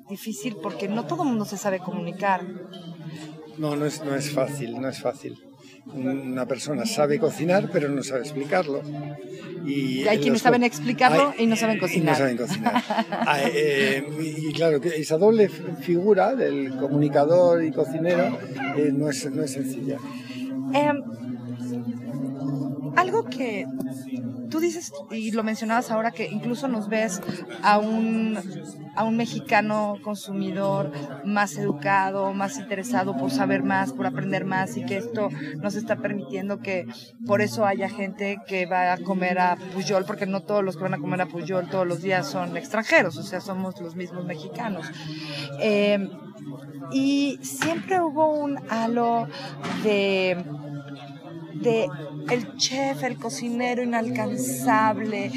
difícil 0.09 0.57
porque 0.63 0.89
no 0.89 1.05
todo 1.05 1.23
el 1.23 1.29
mundo 1.29 1.45
se 1.45 1.57
sabe 1.57 1.79
comunicar. 1.79 2.43
No, 3.59 3.77
no 3.77 3.87
es, 3.87 4.05
no 4.05 4.15
es 4.15 4.31
fácil, 4.31 4.81
no 4.81 4.89
es 4.89 5.01
fácil. 5.01 5.39
Una 5.87 6.47
persona 6.47 6.85
sabe 6.85 7.19
cocinar, 7.19 7.71
pero 7.73 7.89
no 7.89 8.03
sabe 8.03 8.21
explicarlo. 8.21 8.83
Y, 9.65 10.03
Y 10.03 10.09
hay 10.09 10.17
en 10.17 10.23
quienes 10.23 10.43
saben 10.43 10.63
explicarlo 10.63 11.33
y 11.39 11.47
no 11.47 11.57
saben 11.57 11.77
Y 11.77 11.81
cocinar. 11.81 12.13
no 12.13 12.19
saben 12.19 12.37
cocinar. 12.37 12.83
Ah, 13.11 13.41
eh, 13.45 14.07
y 14.21 14.53
claro, 14.53 14.81
que 14.81 14.89
esa 14.89 15.17
doble 15.19 15.49
figura 15.49 16.35
del 16.35 16.77
comunicador 16.77 17.65
y 17.65 17.73
cocinero 17.73 18.39
eh, 18.77 18.91
no, 18.93 19.09
es, 19.11 19.31
no 19.31 19.43
es 19.43 19.53
sencilla. 19.53 19.97
Em, 20.75 21.03
algo 22.99 23.25
que 23.25 23.67
tú 24.51 24.61
dices, 24.61 24.93
y 25.11 25.31
lo 25.33 25.45
mencionabas 25.45 25.91
ahora, 25.91 26.11
que 26.11 26.27
incluso 26.27 26.69
nos 26.69 26.89
ves 26.89 27.21
a 27.63 27.79
un, 27.79 28.39
a 28.97 29.05
un 29.05 29.17
mexicano 29.17 29.97
consumidor 30.03 30.91
más 31.25 31.57
educado, 31.57 32.33
más 32.33 32.59
interesado 32.59 33.17
por 33.17 33.31
saber 33.31 33.63
más, 33.63 33.93
por 33.93 34.07
aprender 34.07 34.45
más, 34.45 34.77
y 34.77 34.85
que 34.85 34.97
esto 34.97 35.29
nos 35.61 35.75
está 35.75 35.97
permitiendo 35.97 36.61
que 36.61 36.87
por 37.27 37.41
eso 37.41 37.67
haya 37.67 37.89
gente 37.89 38.39
que 38.47 38.67
va 38.67 38.93
a 38.93 38.99
comer 38.99 39.39
a 39.39 39.57
Puyol, 39.75 40.05
porque 40.05 40.27
no 40.27 40.41
todos 40.41 40.65
los 40.65 40.77
que 40.77 40.83
van 40.83 40.95
a 40.95 40.99
comer 40.99 41.21
a 41.21 41.27
Puyol 41.27 41.69
todos 41.69 41.87
los 41.87 42.03
días 42.03 42.27
son 42.27 42.57
extranjeros, 42.57 43.17
o 43.17 43.23
sea, 43.23 43.41
somos 43.41 43.81
los 43.81 43.97
mismos 43.97 44.25
mexicanos. 44.25 44.87
Em, 45.61 46.09
y 46.91 47.39
siempre 47.43 48.01
hubo 48.01 48.33
un 48.33 48.59
halo 48.71 49.29
de 49.83 50.43
de 51.61 51.89
el 52.31 52.57
chef, 52.57 53.03
el 53.05 53.17
cocinero 53.17 53.83
inalcanzable. 53.83 55.31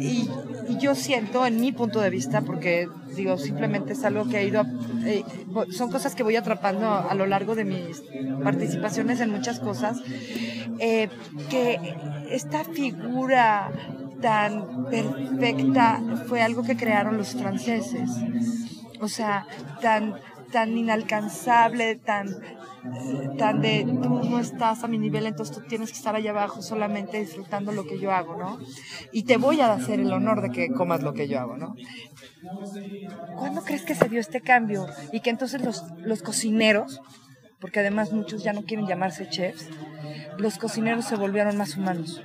Y, 0.00 0.28
yo 0.80 0.94
siento 0.94 1.44
en 1.46 1.60
mi 1.60 1.72
punto 1.72 1.98
de 1.98 2.10
vista 2.10 2.42
porque 2.42 2.88
digo 3.16 3.36
simplemente 3.38 3.94
es 3.94 4.04
algo 4.04 4.28
que 4.28 4.36
ha 4.36 4.42
ido 4.42 4.64
eh, 5.04 5.24
son 5.70 5.90
cosas 5.90 6.14
que 6.14 6.22
voy 6.22 6.36
atrapando 6.36 6.86
a, 6.86 7.10
a 7.10 7.14
lo 7.14 7.26
largo 7.26 7.56
de 7.56 7.64
mis 7.64 8.02
participaciones 8.44 9.18
en 9.20 9.30
muchas 9.30 9.58
cosas 9.58 9.96
eh, 10.78 11.08
que 11.50 11.96
esta 12.30 12.64
figura 12.64 13.70
tan 14.20 14.86
perfecta 14.90 16.00
fue 16.28 16.42
algo 16.42 16.62
que 16.62 16.76
crearon 16.76 17.16
los 17.16 17.34
franceses. 17.34 18.10
O 19.00 19.08
sea 19.08 19.46
tan 19.80 20.14
tan 20.52 20.76
inalcanzable 20.76 21.96
tan 21.96 22.28
tan 23.38 23.60
de 23.60 23.84
tú 23.84 24.22
no 24.30 24.38
estás 24.38 24.84
a 24.84 24.88
mi 24.88 24.98
nivel, 24.98 25.26
entonces 25.26 25.54
tú 25.54 25.62
tienes 25.68 25.90
que 25.90 25.96
estar 25.96 26.14
allá 26.14 26.30
abajo 26.30 26.62
solamente 26.62 27.20
disfrutando 27.20 27.72
lo 27.72 27.84
que 27.84 27.98
yo 27.98 28.12
hago, 28.12 28.36
¿no? 28.36 28.58
Y 29.12 29.24
te 29.24 29.36
voy 29.36 29.60
a 29.60 29.72
hacer 29.72 30.00
el 30.00 30.12
honor 30.12 30.42
de 30.42 30.50
que 30.50 30.72
comas 30.72 31.02
lo 31.02 31.12
que 31.12 31.28
yo 31.28 31.38
hago, 31.40 31.56
¿no? 31.56 31.74
¿Cuándo 33.36 33.62
crees 33.62 33.82
que 33.82 33.94
se 33.94 34.08
dio 34.08 34.20
este 34.20 34.40
cambio? 34.40 34.86
Y 35.12 35.20
que 35.20 35.30
entonces 35.30 35.62
los, 35.62 35.84
los 35.98 36.22
cocineros, 36.22 37.00
porque 37.60 37.80
además 37.80 38.12
muchos 38.12 38.42
ya 38.42 38.52
no 38.52 38.62
quieren 38.62 38.86
llamarse 38.86 39.28
chefs, 39.28 39.68
los 40.38 40.58
cocineros 40.58 41.04
se 41.04 41.16
volvieron 41.16 41.56
más 41.56 41.76
humanos. 41.76 42.22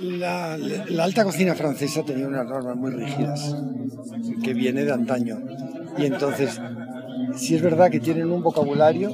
La, 0.00 0.56
la 0.56 1.04
alta 1.04 1.22
cocina 1.22 1.54
francesa 1.54 2.02
tenía 2.04 2.26
unas 2.26 2.46
normas 2.46 2.76
muy 2.76 2.90
rígidas, 2.90 3.54
que 4.42 4.52
viene 4.54 4.84
de 4.84 4.92
antaño. 4.92 5.38
Y 5.98 6.06
entonces 6.06 6.60
sí 7.36 7.54
es 7.54 7.62
verdad 7.62 7.90
que 7.90 8.00
tienen 8.00 8.30
un 8.30 8.42
vocabulario 8.42 9.10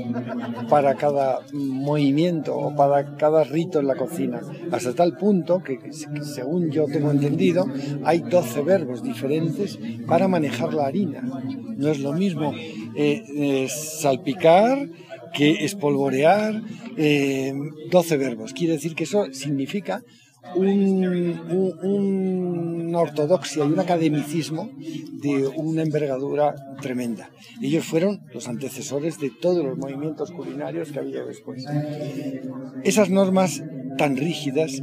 para 0.69 0.95
cada 0.95 1.41
movimiento 1.53 2.57
o 2.57 2.75
para 2.75 3.17
cada 3.17 3.45
rito 3.45 3.81
en 3.81 3.87
la 3.87 3.97
cocina, 3.97 4.41
hasta 4.71 4.95
tal 4.95 5.17
punto 5.17 5.63
que, 5.63 5.79
según 6.23 6.71
yo 6.71 6.87
tengo 6.87 7.11
entendido, 7.11 7.67
hay 8.05 8.21
12 8.21 8.63
verbos 8.63 9.03
diferentes 9.03 9.79
para 10.07 10.29
manejar 10.29 10.75
la 10.75 10.87
harina. 10.87 11.23
No 11.77 11.89
es 11.89 12.01
lo 12.01 12.13
mismo 12.13 12.53
eh, 12.55 13.25
eh, 13.37 13.69
salpicar 13.69 14.89
que 15.33 15.65
espolvorear, 15.65 16.61
12 16.97 16.97
eh, 16.97 18.17
verbos. 18.17 18.53
Quiere 18.53 18.75
decir 18.75 18.95
que 18.95 19.05
eso 19.05 19.27
significa 19.33 20.03
una 20.55 21.29
ortodoxia 22.99 23.65
y 23.65 23.69
un 23.69 23.81
academicismo 23.81 24.71
de 24.77 25.47
una 25.47 25.83
envergadura 25.83 26.55
tremenda. 26.81 27.31
Ellos 27.61 27.85
fueron 27.85 28.21
los 28.33 28.49
antecesores 28.49 29.19
de 29.19 29.31
todos 29.31 29.65
los 29.65 29.77
movimientos 29.77 30.31
culinarios 30.31 30.91
que 30.93 30.99
ha 30.99 31.03
habido 31.03 31.27
después. 31.27 31.65
Esas 32.85 33.11
normas 33.11 33.63
tan 33.97 34.17
rígidas, 34.17 34.83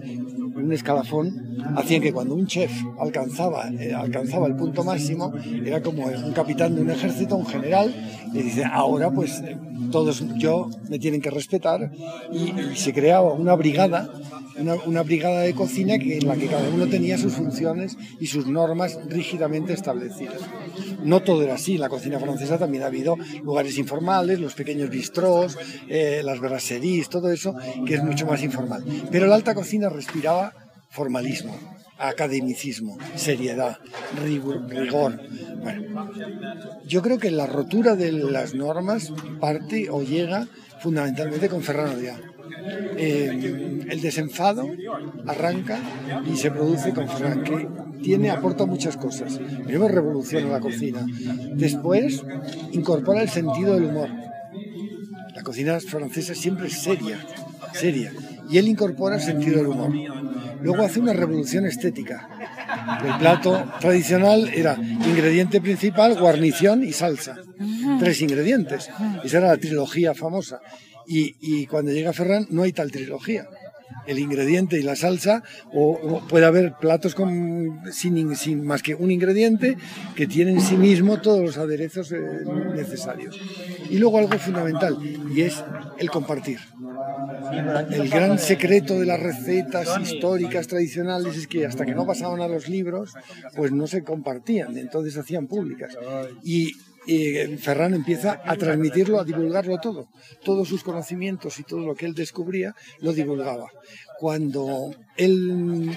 un 0.56 0.72
escalafón, 0.72 1.58
hacían 1.76 2.02
que 2.02 2.14
cuando 2.14 2.36
un 2.36 2.48
chef 2.48 2.72
alcanzaba, 3.00 3.70
eh, 3.70 3.94
alcanzaba 3.94 4.48
el 4.48 4.56
punto 4.56 4.84
máximo, 4.84 5.34
era 5.66 5.82
como 5.82 6.06
un 6.06 6.34
capitán 6.34 6.76
de 6.76 6.82
un 6.82 6.90
ejército, 6.90 7.36
un 7.36 7.46
general, 7.46 7.94
y 8.34 8.42
dice, 8.42 8.64
ahora 8.64 9.12
pues 9.12 9.44
todos 9.92 10.24
yo 10.38 10.70
me 10.90 11.00
tienen 11.00 11.22
que 11.22 11.30
respetar, 11.30 11.92
y 12.32 12.76
se 12.76 12.94
creaba 12.94 13.34
una 13.34 13.56
brigada 13.56 14.10
una, 14.58 15.04
brigada 15.04 15.42
de 15.42 15.54
cocina 15.54 15.98
que, 15.98 16.18
en 16.18 16.28
la 16.28 16.36
que 16.36 16.48
cada 16.48 16.70
uno 16.70 16.88
tenía 16.88 17.18
sus 17.18 17.34
funciones 17.34 17.98
y 18.20 18.28
sus 18.28 18.48
normas 18.48 18.98
rígidamente 19.08 19.74
establecidas. 19.74 20.42
No 21.04 21.22
todo 21.22 21.44
era 21.44 21.56
así, 21.56 21.76
en 21.76 21.82
la 21.82 21.90
cocina 21.90 22.20
francesa 22.20 22.58
también 22.58 22.84
ha 22.84 22.88
habido 22.88 23.18
lugares 23.44 23.78
informales, 23.78 24.40
los 24.40 24.54
pequeños 24.54 24.90
bistrós, 24.90 25.58
eh, 25.90 26.22
las 26.24 26.40
brasseries, 26.40 27.10
todo 27.10 27.32
eso 27.32 27.56
que 27.86 27.96
es 27.96 28.04
mucho 28.04 28.26
más 28.26 28.42
informal. 28.44 28.84
Pero 29.12 29.28
la 29.28 29.36
alta 29.36 29.54
cocina 29.54 29.90
respiraba 29.90 30.54
formalismo, 30.96 31.56
academicismo, 32.00 32.98
seriedad, 33.16 33.78
rigor. 34.24 35.22
Bueno, 35.62 36.12
yo 36.86 37.02
creo 37.02 37.20
que 37.20 37.32
la 37.32 37.46
rotura 37.46 37.96
de 37.96 38.12
las 38.12 38.56
normas 38.56 39.12
parte 39.40 39.90
o 39.90 40.02
llega 40.02 40.48
fundamentalmente 40.80 41.50
con 41.50 41.62
Ferrano 41.62 41.98
Díaz 41.98 42.20
eh, 42.98 43.86
el 43.90 44.02
desenfado 44.02 44.68
arranca 45.28 45.80
y 46.26 46.36
se 46.38 46.52
produce 46.52 46.94
con 46.94 47.08
Ferran, 47.08 47.44
que 47.44 47.68
tiene, 48.02 48.30
aporta 48.30 48.66
muchas 48.66 48.98
cosas. 48.98 49.40
Primero 49.66 49.88
revoluciona 49.88 50.48
la 50.48 50.60
cocina, 50.60 51.06
después 51.54 52.24
incorpora 52.72 53.22
el 53.22 53.30
sentido 53.30 53.74
del 53.74 53.86
humor. 53.86 54.10
La 55.34 55.44
cocina 55.44 55.80
francesa 55.80 56.34
siempre 56.34 56.68
es 56.68 56.82
seria, 56.82 57.20
seria, 57.74 58.12
y 58.50 58.58
él 58.58 58.68
incorpora 58.68 59.16
el 59.16 59.22
sentido 59.22 59.58
del 59.58 59.68
humor. 59.68 59.92
Luego 60.62 60.84
hace 60.84 61.00
una 61.00 61.14
revolución 61.14 61.66
estética. 61.66 62.28
El 63.06 63.18
plato 63.20 63.64
tradicional 63.80 64.50
era 64.54 64.76
ingrediente 64.76 65.62
principal, 65.62 66.18
guarnición 66.20 66.84
y 66.84 66.92
salsa. 66.92 67.38
Tres 68.00 68.22
ingredientes. 68.22 68.90
Esa 69.24 69.38
era 69.38 69.48
la 69.48 69.58
trilogía 69.58 70.14
famosa. 70.14 70.60
Y, 71.08 71.66
cuando 71.68 71.92
llega 71.92 72.14
Ferran 72.14 72.48
no 72.50 72.64
hay 72.64 72.74
tal 72.74 72.92
trilogía. 72.92 73.48
El 74.08 74.20
ingrediente 74.20 74.80
y 74.80 74.84
la 74.84 74.96
salsa, 74.96 75.44
o, 75.74 76.22
puede 76.28 76.46
haber 76.46 76.74
platos 76.80 77.16
con, 77.16 77.82
sin, 77.92 78.36
sin, 78.36 78.66
más 78.66 78.84
que 78.84 78.96
un 78.96 79.12
ingrediente 79.12 79.78
que 80.16 80.28
tiene 80.28 80.52
en 80.52 80.62
sí 80.62 80.78
mismo 80.78 81.22
todos 81.22 81.42
los 81.42 81.58
aderezos 81.58 82.12
eh, 82.12 82.20
necesarios. 82.76 83.40
Y 83.90 83.98
luego 83.98 84.20
algo 84.20 84.38
fundamental, 84.38 84.98
y 85.34 85.42
es 85.42 85.64
el 85.98 86.10
compartir. 86.10 86.60
El 87.92 88.10
gran 88.10 88.40
secreto 88.40 89.00
de 89.00 89.06
las 89.06 89.20
recetas 89.20 90.00
históricas 90.02 90.68
tradicionales 90.68 91.38
es 91.38 91.48
que 91.48 91.66
hasta 91.66 91.86
que 91.86 91.96
no 91.96 92.06
pasaban 92.06 92.42
a 92.42 92.48
los 92.48 92.68
libros, 92.68 93.14
pues 93.56 93.72
no 93.72 93.88
se 93.88 94.04
compartían, 94.04 94.78
entonces 94.78 95.18
hacían 95.18 95.48
públicas. 95.48 95.98
Y 96.44 96.74
y 97.08 97.58
Ferran 97.58 97.94
empieza 97.94 98.42
a 98.44 98.56
transmitirlo, 98.56 99.20
a 99.20 99.24
divulgarlo 99.24 99.78
todo. 99.78 100.08
Todos 100.44 100.68
sus 100.68 100.84
conocimientos 100.84 101.60
y 101.60 101.64
todo 101.64 101.86
lo 101.86 101.96
que 101.96 102.08
él 102.08 102.16
descubría 102.16 102.74
lo 103.00 103.14
divulgaba 103.14 103.70
cuando 104.20 104.92
él 105.18 105.96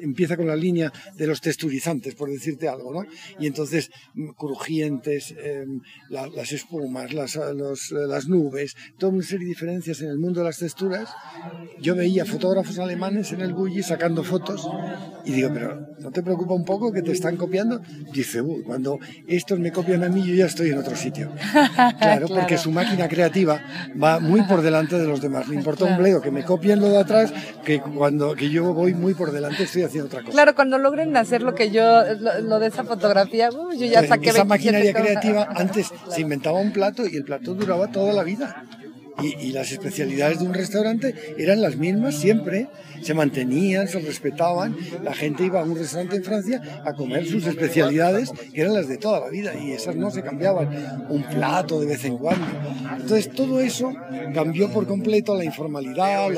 empieza 0.00 0.36
con 0.36 0.46
la 0.46 0.56
línea 0.56 0.92
de 1.16 1.26
los 1.26 1.40
texturizantes, 1.40 2.14
por 2.14 2.30
decirte 2.30 2.68
algo, 2.68 2.92
¿no? 2.92 3.08
Y 3.38 3.46
entonces 3.46 3.90
mm, 4.14 4.30
crujientes, 4.30 5.34
em, 5.42 5.80
las 6.10 6.52
espumas, 6.52 7.12
las, 7.12 7.36
las 7.36 8.28
nubes, 8.28 8.76
toda 8.98 9.12
una 9.12 9.22
serie 9.22 9.46
de 9.46 9.50
diferencias 9.50 10.00
en 10.02 10.08
el 10.08 10.18
mundo 10.18 10.40
de 10.40 10.46
las 10.46 10.58
texturas. 10.58 11.08
Yo 11.80 11.94
veía 11.94 12.24
fotógrafos 12.24 12.78
alemanes 12.78 13.32
en 13.32 13.40
el 13.40 13.54
Bulli 13.54 13.82
sacando 13.82 14.22
fotos 14.22 14.68
y 15.24 15.32
digo, 15.32 15.50
pero 15.52 15.86
¿no 15.98 16.10
te 16.10 16.22
preocupa 16.22 16.54
un 16.54 16.64
poco 16.64 16.92
que 16.92 17.02
te 17.02 17.12
están 17.12 17.36
copiando? 17.36 17.80
Dice, 18.12 18.42
cuando 18.64 18.98
estos 19.26 19.58
me 19.58 19.72
copian 19.72 20.04
a 20.04 20.08
mí, 20.08 20.26
yo 20.26 20.34
ya 20.34 20.46
estoy 20.46 20.70
en 20.70 20.78
otro 20.78 20.96
sitio. 20.96 21.32
Claro, 21.98 22.28
porque 22.28 22.58
su 22.58 22.70
máquina 22.70 23.08
creativa 23.08 23.60
va 24.00 24.20
muy 24.20 24.42
por 24.42 24.62
delante 24.62 24.98
de 24.98 25.06
los 25.06 25.20
demás. 25.20 25.48
Me 25.48 25.56
importa 25.56 25.84
un 25.84 25.96
bledo 25.96 26.20
que 26.20 26.30
me 26.30 26.44
copien 26.44 26.80
lo 26.80 26.88
de 26.88 26.98
atrás 26.98 27.32
que 27.64 27.80
cuando 27.80 28.34
que 28.34 28.50
yo 28.50 28.72
voy 28.72 28.94
muy 28.94 29.14
por 29.14 29.32
delante 29.32 29.64
estoy 29.64 29.82
haciendo 29.82 30.06
otra 30.06 30.20
cosa. 30.20 30.32
Claro, 30.32 30.54
cuando 30.54 30.78
logren 30.78 31.16
hacer 31.16 31.42
lo 31.42 31.54
que 31.54 31.70
yo, 31.70 32.02
lo, 32.42 32.58
de 32.58 32.68
esa 32.68 32.84
fotografía, 32.84 33.50
yo 33.50 33.86
ya 33.86 34.06
saqué 34.06 34.30
Esa 34.30 34.44
maquinaria 34.44 34.92
creativa, 34.92 35.48
antes 35.56 35.92
se 36.10 36.20
inventaba 36.20 36.58
un 36.60 36.72
plato 36.72 37.06
y 37.06 37.16
el 37.16 37.24
plato 37.24 37.54
duraba 37.54 37.90
toda 37.90 38.12
la 38.12 38.22
vida. 38.22 38.64
Y, 39.20 39.50
las 39.50 39.72
especialidades 39.72 40.38
de 40.38 40.46
un 40.46 40.54
restaurante 40.54 41.12
eran 41.38 41.60
las 41.60 41.76
mismas 41.76 42.14
siempre, 42.14 42.68
se 43.02 43.14
mantenían, 43.14 43.88
se 43.88 44.00
respetaban, 44.00 44.76
la 45.02 45.14
gente 45.14 45.44
iba 45.44 45.60
a 45.60 45.64
un 45.64 45.76
restaurante 45.76 46.16
en 46.16 46.24
Francia 46.24 46.82
a 46.84 46.92
comer 46.94 47.26
sus 47.26 47.46
especialidades, 47.46 48.32
que 48.52 48.60
eran 48.60 48.74
las 48.74 48.88
de 48.88 48.98
toda 48.98 49.20
la 49.20 49.28
vida, 49.28 49.54
y 49.54 49.72
esas 49.72 49.96
no 49.96 50.10
se 50.10 50.22
cambiaban, 50.22 51.06
un 51.08 51.22
plato 51.22 51.80
de 51.80 51.86
vez 51.86 52.04
en 52.04 52.18
cuando. 52.18 52.46
Entonces 52.92 53.30
todo 53.30 53.60
eso 53.60 53.92
cambió 54.34 54.70
por 54.70 54.86
completo 54.86 55.34
la 55.34 55.44
informalidad, 55.44 56.28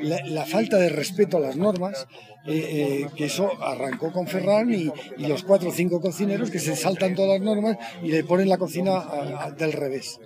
la, 0.00 0.46
falta 0.46 0.76
de 0.78 0.88
respeto 0.88 1.38
a 1.38 1.40
las 1.40 1.56
normas, 1.56 2.06
eh, 2.46 3.02
eh, 3.02 3.06
que 3.16 3.24
eso 3.24 3.50
arrancó 3.60 4.12
con 4.12 4.28
Ferran 4.28 4.72
y, 4.72 4.92
los 5.18 5.42
cuatro 5.42 5.70
o 5.70 5.72
cinco 5.72 6.00
cocineros 6.00 6.50
que 6.50 6.60
se 6.60 6.76
saltan 6.76 7.16
todas 7.16 7.40
las 7.40 7.40
normas 7.40 7.76
y 8.02 8.08
le 8.08 8.22
ponen 8.22 8.48
la 8.48 8.58
cocina 8.58 9.52
del 9.58 9.72
revés. 9.72 10.20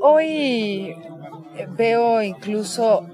Hoy 0.00 0.94
veo 1.76 2.22
incluso 2.22 3.06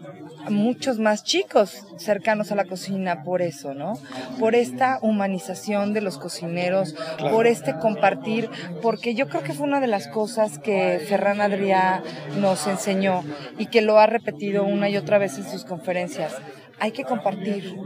muchos 0.51 0.99
más 0.99 1.25
chicos 1.25 1.87
cercanos 1.99 2.53
a 2.53 2.55
la 2.55 2.65
cocina 2.65 3.23
por 3.23 3.43
eso, 3.43 3.75
¿no? 3.75 3.95
Por 4.39 4.55
esta 4.55 4.99
humanización 5.03 5.93
de 5.93 6.01
los 6.01 6.19
cocineros, 6.19 6.95
por 7.19 7.47
este 7.47 7.79
compartir, 7.79 8.51
porque 8.83 9.15
yo 9.15 9.29
creo 9.29 9.43
que 9.43 9.53
fue 9.53 9.67
una 9.67 9.81
de 9.81 9.87
las 9.87 10.09
cosas 10.09 10.59
que 10.59 11.01
Ferran 11.09 11.41
Adrià 11.41 12.03
nos 12.41 12.67
enseñó 12.67 13.23
y 13.59 13.67
que 13.67 13.83
lo 13.83 13.99
ha 13.99 14.07
repetido 14.07 14.65
una 14.65 14.89
y 14.89 14.97
otra 14.97 15.19
vez 15.19 15.39
en 15.39 15.49
sus 15.49 15.65
conferencias. 15.65 16.35
Hay 16.81 16.91
que 16.91 17.05
compartir, 17.05 17.77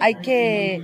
hay 0.00 0.14
que 0.16 0.82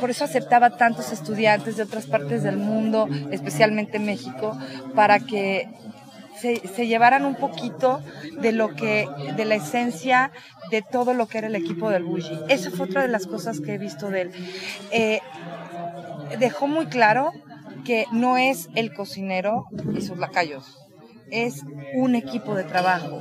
por 0.00 0.10
eso 0.10 0.24
aceptaba 0.24 0.76
tantos 0.76 1.12
estudiantes 1.12 1.76
de 1.76 1.82
otras 1.82 2.06
partes 2.06 2.42
del 2.42 2.56
mundo, 2.56 3.08
especialmente 3.30 3.98
México, 3.98 4.56
para 4.94 5.20
que 5.20 5.68
se, 6.40 6.86
llevaran 6.86 7.24
un 7.24 7.34
poquito 7.34 8.00
de 8.40 8.52
lo 8.52 8.74
que, 8.74 9.06
de 9.36 9.44
la 9.44 9.56
esencia 9.56 10.32
de 10.70 10.82
todo 10.82 11.14
lo 11.14 11.26
que 11.26 11.38
era 11.38 11.46
el 11.46 11.56
equipo 11.56 11.90
del 11.90 12.04
Bulli. 12.04 12.38
Esa 12.48 12.70
fue 12.70 12.86
otra 12.86 13.02
de 13.02 13.08
las 13.08 13.26
cosas 13.26 13.60
que 13.60 13.74
he 13.74 13.78
visto 13.78 14.10
de 14.10 14.22
él. 14.22 14.30
Eh, 14.90 15.20
dejó 16.38 16.66
muy 16.66 16.86
claro 16.86 17.32
que 17.84 18.04
no 18.12 18.36
es 18.36 18.68
el 18.74 18.92
cocinero 18.92 19.66
y 19.96 20.02
sus 20.02 20.18
lacayos, 20.18 20.78
es 21.30 21.62
un 21.94 22.14
equipo 22.14 22.54
de 22.54 22.64
trabajo, 22.64 23.20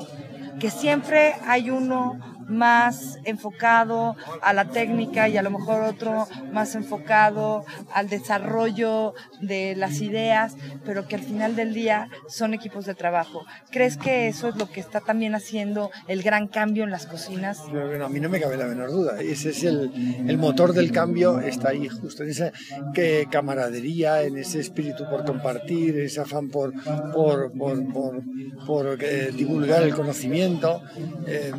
que 0.60 0.69
siempre 0.69 1.36
hay 1.45 1.69
uno 1.69 2.37
más 2.48 3.20
enfocado 3.26 4.16
a 4.42 4.54
la 4.54 4.70
técnica 4.70 5.28
y 5.28 5.38
a 5.38 5.42
lo 5.42 5.52
mejor 5.52 5.82
otro 5.84 6.28
más 6.52 6.76
enfocado 6.76 7.66
al 7.94 8.10
desarrollo 8.10 9.14
de 9.42 9.76
las 9.76 10.02
ideas, 10.02 10.56
pero 10.86 11.08
que 11.08 11.16
al 11.16 11.22
final 11.22 11.56
del 11.56 11.74
día 11.74 12.10
son 12.28 12.54
equipos 12.54 12.86
de 12.86 12.96
trabajo. 12.96 13.46
¿Crees 13.72 13.98
que 13.98 14.28
eso 14.28 14.48
es 14.50 14.56
lo 14.56 14.70
que 14.70 14.80
está 14.80 15.02
también 15.02 15.36
haciendo 15.36 15.92
el 16.08 16.24
gran 16.24 16.48
cambio 16.48 16.84
en 16.84 16.92
las 16.92 17.06
cocinas? 17.06 17.62
Bueno, 17.70 18.06
a 18.06 18.10
mí 18.10 18.20
no 18.20 18.30
me 18.30 18.40
cabe 18.40 18.58
la 18.58 18.66
menor 18.66 18.92
duda. 18.92 19.20
Ese 19.20 19.50
es 19.50 19.64
el, 19.64 19.92
el 20.28 20.38
motor 20.38 20.74
del 20.74 20.92
cambio, 20.92 21.40
está 21.40 21.70
ahí 21.70 21.88
justo 21.88 22.24
en 22.24 22.30
esa 22.30 22.52
que 22.94 23.28
camaradería, 23.30 24.24
en 24.24 24.38
ese 24.38 24.60
espíritu 24.60 25.06
por 25.10 25.26
compartir, 25.26 25.98
ese 26.00 26.22
afán 26.22 26.50
por, 26.50 26.74
por, 27.14 27.52
por, 27.52 27.94
por, 27.94 28.22
por 28.66 29.04
eh, 29.04 29.32
divulgar 29.36 29.84
el 29.84 29.94
conocimiento. 29.94 30.82
Eh, 31.26 31.52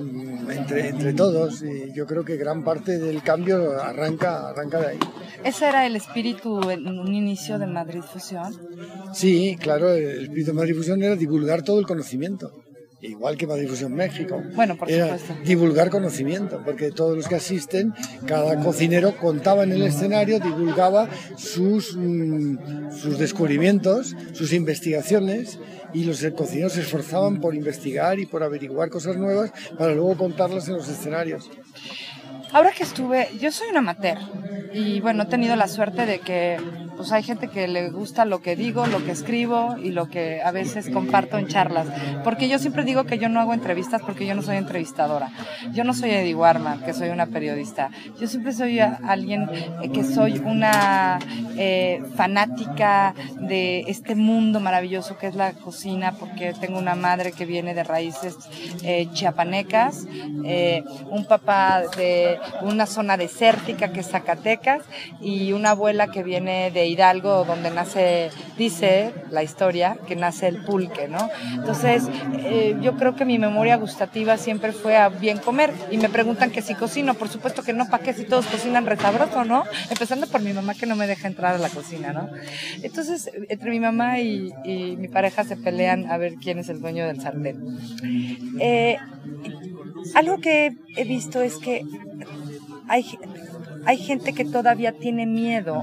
entre 0.50 0.77
entre, 0.78 0.88
entre 0.90 1.12
todos 1.14 1.62
y 1.62 1.92
yo 1.92 2.06
creo 2.06 2.24
que 2.24 2.36
gran 2.36 2.64
parte 2.64 2.98
del 2.98 3.22
cambio 3.22 3.80
arranca, 3.80 4.48
arranca 4.48 4.80
de 4.80 4.86
ahí. 4.88 4.98
¿Ese 5.44 5.68
era 5.68 5.86
el 5.86 5.96
espíritu 5.96 6.70
en 6.70 6.86
un 6.86 7.14
inicio 7.14 7.58
de 7.58 7.66
Madrid 7.66 8.00
Fusión? 8.00 8.54
Sí, 9.12 9.56
claro, 9.60 9.92
el 9.92 10.22
espíritu 10.22 10.52
de 10.52 10.56
Madrid 10.56 10.76
Fusión 10.76 11.02
era 11.02 11.16
divulgar 11.16 11.62
todo 11.62 11.78
el 11.80 11.86
conocimiento 11.86 12.52
igual 13.00 13.36
que 13.36 13.46
Madrid 13.46 13.68
Fusión 13.68 13.94
México. 13.94 14.42
Bueno, 14.54 14.76
por 14.76 14.90
supuesto. 14.90 15.34
Divulgar 15.44 15.90
conocimiento, 15.90 16.62
porque 16.64 16.90
todos 16.90 17.16
los 17.16 17.28
que 17.28 17.36
asisten, 17.36 17.94
cada 18.26 18.60
cocinero 18.60 19.16
contaba 19.16 19.64
en 19.64 19.72
el 19.72 19.82
escenario, 19.82 20.40
divulgaba 20.40 21.08
sus, 21.36 21.96
mm, 21.96 22.90
sus 22.90 23.18
descubrimientos, 23.18 24.16
sus 24.32 24.52
investigaciones, 24.52 25.58
y 25.92 26.04
los 26.04 26.24
cocineros 26.36 26.72
se 26.72 26.82
esforzaban 26.82 27.40
por 27.40 27.54
investigar 27.54 28.18
y 28.18 28.26
por 28.26 28.42
averiguar 28.42 28.90
cosas 28.90 29.16
nuevas 29.16 29.52
para 29.78 29.94
luego 29.94 30.16
contarlas 30.16 30.68
en 30.68 30.74
los 30.74 30.88
escenarios. 30.88 31.50
Ahora 32.52 32.72
que 32.72 32.82
estuve, 32.82 33.28
yo 33.38 33.52
soy 33.52 33.68
un 33.68 33.76
amateur 33.76 34.18
y 34.72 35.00
bueno, 35.00 35.24
he 35.24 35.26
tenido 35.26 35.56
la 35.56 35.68
suerte 35.68 36.06
de 36.06 36.20
que 36.20 36.58
pues 36.98 37.12
hay 37.12 37.22
gente 37.22 37.46
que 37.46 37.68
le 37.68 37.90
gusta 37.90 38.24
lo 38.24 38.42
que 38.42 38.56
digo, 38.56 38.84
lo 38.86 39.04
que 39.04 39.12
escribo 39.12 39.76
y 39.80 39.92
lo 39.92 40.08
que 40.08 40.42
a 40.42 40.50
veces 40.50 40.90
comparto 40.90 41.38
en 41.38 41.46
charlas. 41.46 41.86
Porque 42.24 42.48
yo 42.48 42.58
siempre 42.58 42.82
digo 42.82 43.04
que 43.04 43.18
yo 43.18 43.28
no 43.28 43.38
hago 43.38 43.54
entrevistas 43.54 44.02
porque 44.04 44.26
yo 44.26 44.34
no 44.34 44.42
soy 44.42 44.56
entrevistadora. 44.56 45.30
Yo 45.72 45.84
no 45.84 45.94
soy 45.94 46.10
Eddie 46.10 46.34
Warman, 46.34 46.80
que 46.82 46.92
soy 46.92 47.10
una 47.10 47.26
periodista. 47.26 47.90
Yo 48.20 48.26
siempre 48.26 48.52
soy 48.52 48.80
alguien 48.80 49.48
eh, 49.80 49.90
que 49.92 50.02
soy 50.02 50.40
una 50.44 51.20
eh, 51.56 52.02
fanática 52.16 53.14
de 53.42 53.84
este 53.86 54.16
mundo 54.16 54.58
maravilloso 54.58 55.18
que 55.18 55.28
es 55.28 55.36
la 55.36 55.52
cocina, 55.52 56.16
porque 56.18 56.52
tengo 56.60 56.80
una 56.80 56.96
madre 56.96 57.30
que 57.30 57.46
viene 57.46 57.74
de 57.74 57.84
raíces 57.84 58.36
eh, 58.82 59.06
chiapanecas, 59.12 60.04
un 61.10 61.26
papá 61.26 61.84
de 61.96 62.37
una 62.62 62.86
zona 62.86 63.16
desértica 63.16 63.92
que 63.92 64.00
es 64.00 64.08
Zacatecas 64.08 64.82
y 65.20 65.52
una 65.52 65.70
abuela 65.70 66.08
que 66.08 66.22
viene 66.22 66.70
de 66.70 66.86
Hidalgo, 66.86 67.44
donde 67.44 67.70
nace, 67.70 68.30
dice 68.56 69.12
la 69.30 69.42
historia, 69.42 69.98
que 70.06 70.16
nace 70.16 70.48
el 70.48 70.64
pulque, 70.64 71.08
¿no? 71.08 71.30
Entonces, 71.54 72.04
eh, 72.38 72.76
yo 72.80 72.96
creo 72.96 73.14
que 73.14 73.24
mi 73.24 73.38
memoria 73.38 73.76
gustativa 73.76 74.36
siempre 74.36 74.72
fue 74.72 74.96
a 74.96 75.08
bien 75.08 75.38
comer. 75.38 75.72
Y 75.90 75.98
me 75.98 76.08
preguntan 76.08 76.50
que 76.50 76.62
si 76.62 76.74
cocino, 76.74 77.14
por 77.14 77.28
supuesto 77.28 77.62
que 77.62 77.72
no, 77.72 77.88
¿para 77.88 78.02
qué 78.02 78.12
si 78.12 78.24
todos 78.24 78.46
cocinan 78.46 78.86
resabroso, 78.86 79.44
no? 79.44 79.64
Empezando 79.90 80.26
por 80.26 80.40
mi 80.40 80.52
mamá 80.52 80.74
que 80.74 80.86
no 80.86 80.96
me 80.96 81.06
deja 81.06 81.28
entrar 81.28 81.54
a 81.54 81.58
la 81.58 81.68
cocina, 81.68 82.12
¿no? 82.12 82.28
Entonces, 82.82 83.30
entre 83.48 83.70
mi 83.70 83.80
mamá 83.80 84.20
y, 84.20 84.52
mi 84.98 85.08
pareja 85.08 85.44
se 85.44 85.56
pelean 85.56 86.10
a 86.10 86.16
ver 86.16 86.34
quién 86.34 86.58
es 86.58 86.68
el 86.68 86.80
dueño 86.80 87.06
del 87.06 87.20
sartén. 87.20 87.62
Eh, 88.60 88.96
algo 90.14 90.38
que 90.38 90.76
he 90.96 91.04
visto 91.04 91.40
es 91.42 91.56
que 91.56 91.84
hay, 92.88 93.04
hay 93.84 93.96
gente 93.98 94.32
que 94.32 94.44
todavía 94.44 94.92
tiene 94.92 95.26
miedo 95.26 95.82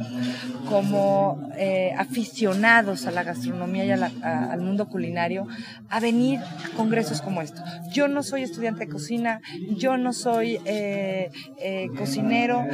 como 0.68 1.50
eh, 1.58 1.94
aficionados 1.98 3.06
a 3.06 3.12
la 3.12 3.24
gastronomía 3.24 3.86
y 3.86 3.92
al 3.92 4.62
mundo 4.62 4.88
culinario 4.88 5.48
a 5.90 6.00
venir 6.00 6.40
a 6.40 6.76
congresos 6.76 7.22
como 7.22 7.42
esto. 7.42 7.62
Yo 7.94 8.08
no 8.08 8.24
soy 8.24 8.44
estudiante 8.44 8.86
de 8.86 8.92
cocina, 8.92 9.42
yo 9.70 9.98
no 9.98 10.12
soy 10.14 10.60
eh, 10.66 11.30
eh, 11.60 11.90
cocinero, 11.96 12.66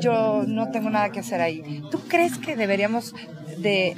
yo 0.00 0.44
no 0.46 0.70
tengo 0.70 0.90
nada 0.90 1.10
que 1.10 1.20
hacer 1.20 1.40
ahí. 1.40 1.82
¿Tú 1.90 2.00
crees 2.08 2.38
que 2.38 2.56
deberíamos 2.56 3.14
de 3.58 3.96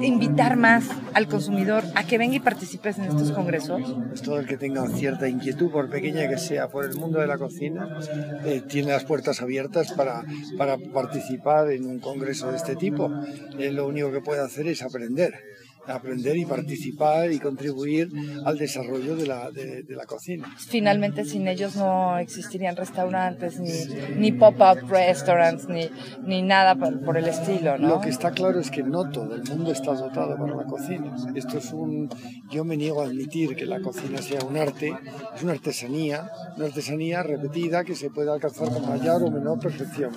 invitar 0.00 0.56
más 0.56 0.88
al 1.14 1.28
consumidor 1.28 1.84
a 1.94 2.04
que 2.04 2.18
venga 2.18 2.36
y 2.36 2.40
participes 2.40 2.98
en 2.98 3.04
estos 3.04 3.32
congresos? 3.32 3.82
Pues 4.08 4.22
todo 4.22 4.38
el 4.38 4.46
que 4.46 4.56
tenga 4.56 4.86
cierta 4.88 5.28
inquietud, 5.28 5.70
por 5.70 5.90
pequeña 5.90 6.28
que 6.28 6.38
sea, 6.38 6.68
por 6.68 6.84
el 6.84 6.94
mundo 6.96 7.20
de 7.20 7.26
la 7.26 7.38
cocina, 7.38 7.98
eh, 8.44 8.62
tiene 8.68 8.92
las 8.92 9.04
puertas 9.04 9.40
abiertas 9.42 9.92
para, 9.92 10.24
para 10.56 10.76
participar 10.78 11.70
en 11.70 11.86
un 11.86 11.98
congreso 11.98 12.50
de 12.50 12.56
este 12.56 12.76
tipo. 12.76 13.10
Eh, 13.58 13.72
lo 13.72 13.86
único 13.86 14.12
que 14.12 14.20
puede 14.20 14.42
hacer 14.42 14.66
es 14.66 14.82
aprender 14.82 15.57
aprender 15.88 16.36
y 16.36 16.44
participar 16.44 17.32
y 17.32 17.38
contribuir 17.38 18.10
al 18.44 18.58
desarrollo 18.58 19.16
de 19.16 19.26
la, 19.26 19.50
de, 19.50 19.84
la 19.88 20.06
cocina. 20.06 20.54
Finalmente, 20.58 21.24
sin 21.24 21.48
ellos 21.48 21.76
no 21.76 22.18
existirían 22.18 22.76
restaurantes, 22.76 23.58
ni, 23.58 23.70
ni 24.16 24.32
pop-up 24.32 24.88
restaurants, 24.88 25.68
ni, 25.68 25.88
ni 26.24 26.42
nada 26.42 26.76
por, 26.76 27.16
el 27.16 27.26
estilo, 27.26 27.78
¿no? 27.78 27.88
Lo 27.88 28.00
que 28.00 28.10
está 28.10 28.30
claro 28.30 28.60
es 28.60 28.70
que 28.70 28.82
no 28.82 29.10
todo 29.10 29.34
el 29.34 29.42
mundo 29.44 29.72
está 29.72 29.94
dotado 29.94 30.36
para 30.36 30.54
la 30.54 30.64
cocina. 30.64 31.16
Esto 31.34 31.58
es 31.58 31.72
un... 31.72 32.08
Yo 32.50 32.64
me 32.64 32.76
niego 32.76 33.02
a 33.02 33.06
admitir 33.06 33.56
que 33.56 33.66
la 33.66 33.80
cocina 33.80 34.22
sea 34.22 34.40
un 34.44 34.56
arte, 34.56 34.94
es 35.34 35.42
una 35.42 35.52
artesanía, 35.52 36.30
una 36.56 36.66
artesanía 36.66 37.22
repetida 37.22 37.84
que 37.84 37.94
se 37.94 38.10
puede 38.10 38.30
alcanzar 38.30 38.68
con 38.70 38.88
mayor 38.88 39.22
o 39.22 39.30
menor 39.30 39.58
perfección. 39.58 40.12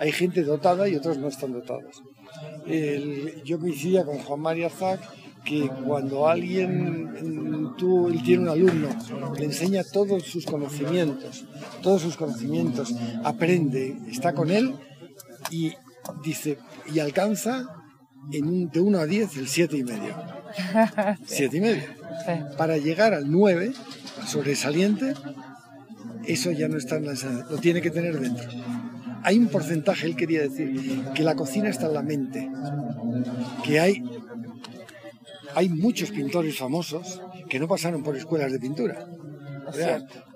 Hay 0.00 0.10
gente 0.10 0.42
dotada 0.42 0.88
y 0.88 0.96
otros 0.96 1.18
no 1.18 1.28
están 1.28 1.52
dotados 1.52 2.02
yo 3.44 3.58
coincidía 3.58 4.04
con 4.04 4.18
Juan 4.18 4.40
María 4.40 4.70
Zac 4.70 5.00
que 5.44 5.70
cuando 5.86 6.28
alguien, 6.28 7.74
tú, 7.78 8.08
él 8.08 8.22
tiene 8.22 8.42
un 8.42 8.48
alumno, 8.50 8.88
le 9.38 9.46
enseña 9.46 9.82
todos 9.82 10.22
sus 10.24 10.44
conocimientos, 10.44 11.46
todos 11.82 12.02
sus 12.02 12.16
conocimientos, 12.16 12.94
aprende, 13.24 13.96
está 14.10 14.34
con 14.34 14.50
él 14.50 14.74
y 15.50 15.72
dice, 16.22 16.58
y 16.92 16.98
alcanza 16.98 17.66
en 18.32 18.68
de 18.68 18.80
1 18.80 18.98
a 18.98 19.06
10 19.06 19.36
el 19.38 19.48
7 19.48 19.78
y 19.78 19.84
medio. 19.84 20.14
7 21.24 21.56
y 21.56 21.60
medio. 21.60 21.84
Para 22.58 22.76
llegar 22.76 23.14
al 23.14 23.30
9, 23.30 23.72
sobresaliente, 24.26 25.14
eso 26.26 26.50
ya 26.50 26.68
no 26.68 26.76
está 26.76 26.96
en 26.96 27.06
la 27.06 27.14
lo 27.50 27.56
tiene 27.56 27.80
que 27.80 27.90
tener 27.90 28.20
dentro 28.20 28.46
hay 29.22 29.38
un 29.38 29.48
porcentaje, 29.48 30.06
él 30.06 30.16
quería 30.16 30.42
decir, 30.42 31.04
que 31.14 31.22
la 31.22 31.34
cocina 31.34 31.68
está 31.68 31.86
en 31.86 31.94
la 31.94 32.02
mente, 32.02 32.50
que 33.64 33.80
hay, 33.80 34.02
hay 35.54 35.68
muchos 35.68 36.10
pintores 36.10 36.56
famosos 36.56 37.20
que 37.48 37.58
no 37.58 37.68
pasaron 37.68 38.02
por 38.02 38.16
escuelas 38.16 38.52
de 38.52 38.58
pintura. 38.58 39.06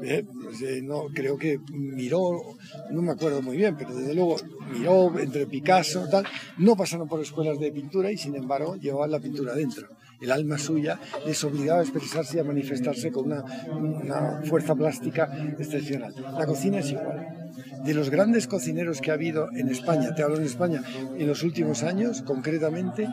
Eh, 0.00 0.24
pues, 0.44 0.62
eh, 0.62 0.80
no, 0.82 1.06
creo 1.12 1.36
que 1.36 1.58
miró, 1.72 2.56
no 2.90 3.02
me 3.02 3.12
acuerdo 3.12 3.42
muy 3.42 3.56
bien, 3.56 3.76
pero 3.76 3.94
desde 3.94 4.14
luego 4.14 4.36
miró 4.72 5.18
entre 5.18 5.46
Picasso, 5.46 6.06
tal, 6.08 6.24
no 6.58 6.76
pasaron 6.76 7.08
por 7.08 7.20
escuelas 7.20 7.58
de 7.58 7.72
pintura 7.72 8.12
y 8.12 8.16
sin 8.16 8.36
embargo 8.36 8.76
llevaban 8.76 9.10
la 9.10 9.18
pintura 9.18 9.54
dentro 9.54 9.88
el 10.20 10.31
alma 10.31 10.59
suya 10.59 10.98
les 11.27 11.42
obligaba 11.44 11.81
a 11.81 11.83
expresarse 11.83 12.37
y 12.37 12.40
a 12.40 12.44
manifestarse 12.44 13.11
con 13.11 13.27
una, 13.27 14.42
fuerza 14.44 14.74
plástica 14.74 15.55
excepcional. 15.59 16.14
La 16.38 16.46
cocina 16.46 16.79
es 16.79 16.90
igual. 16.90 17.27
De 17.85 17.94
los 17.94 18.11
grandes 18.11 18.46
cocineros 18.46 19.00
que 19.00 19.11
ha 19.11 19.14
habido 19.14 19.48
en 19.53 19.68
España, 19.68 20.14
te 20.14 20.22
hablo 20.22 20.37
en 20.37 20.44
España, 20.44 20.83
en 21.16 21.27
los 21.27 21.42
últimos 21.42 21.83
años, 21.83 22.22
concretamente, 22.22 23.09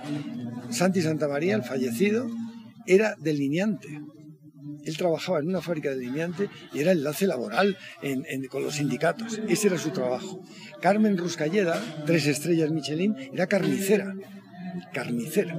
Santi 0.69 1.01
Santamaría, 1.01 1.55
el 1.55 1.63
fallecido, 1.63 2.27
era 2.85 3.15
delineante. 3.19 4.01
Él 4.83 4.97
trabajaba 4.97 5.39
en 5.39 5.47
una 5.47 5.61
fábrica 5.61 5.89
de 5.89 5.97
delineante 5.97 6.49
y 6.73 6.79
era 6.79 6.91
enlace 6.91 7.27
laboral 7.27 7.77
con 8.49 8.63
los 8.63 8.75
sindicatos. 8.75 9.39
Ese 9.47 9.67
era 9.67 9.77
su 9.77 9.91
trabajo. 9.91 10.41
Carmen 10.81 11.17
Ruscalleda, 11.17 11.79
tres 12.05 12.25
estrellas 12.25 12.71
Michelin, 12.71 13.15
era 13.33 13.47
carnicera 13.47 14.15
carnicera. 14.93 15.55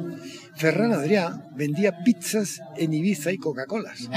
Ferran 0.57 0.93
Adrià 0.93 1.43
vendía 1.55 2.03
pizzas 2.05 2.61
en 2.77 2.93
Ibiza 2.93 3.33
y 3.33 3.39
Coca-Colas. 3.39 4.09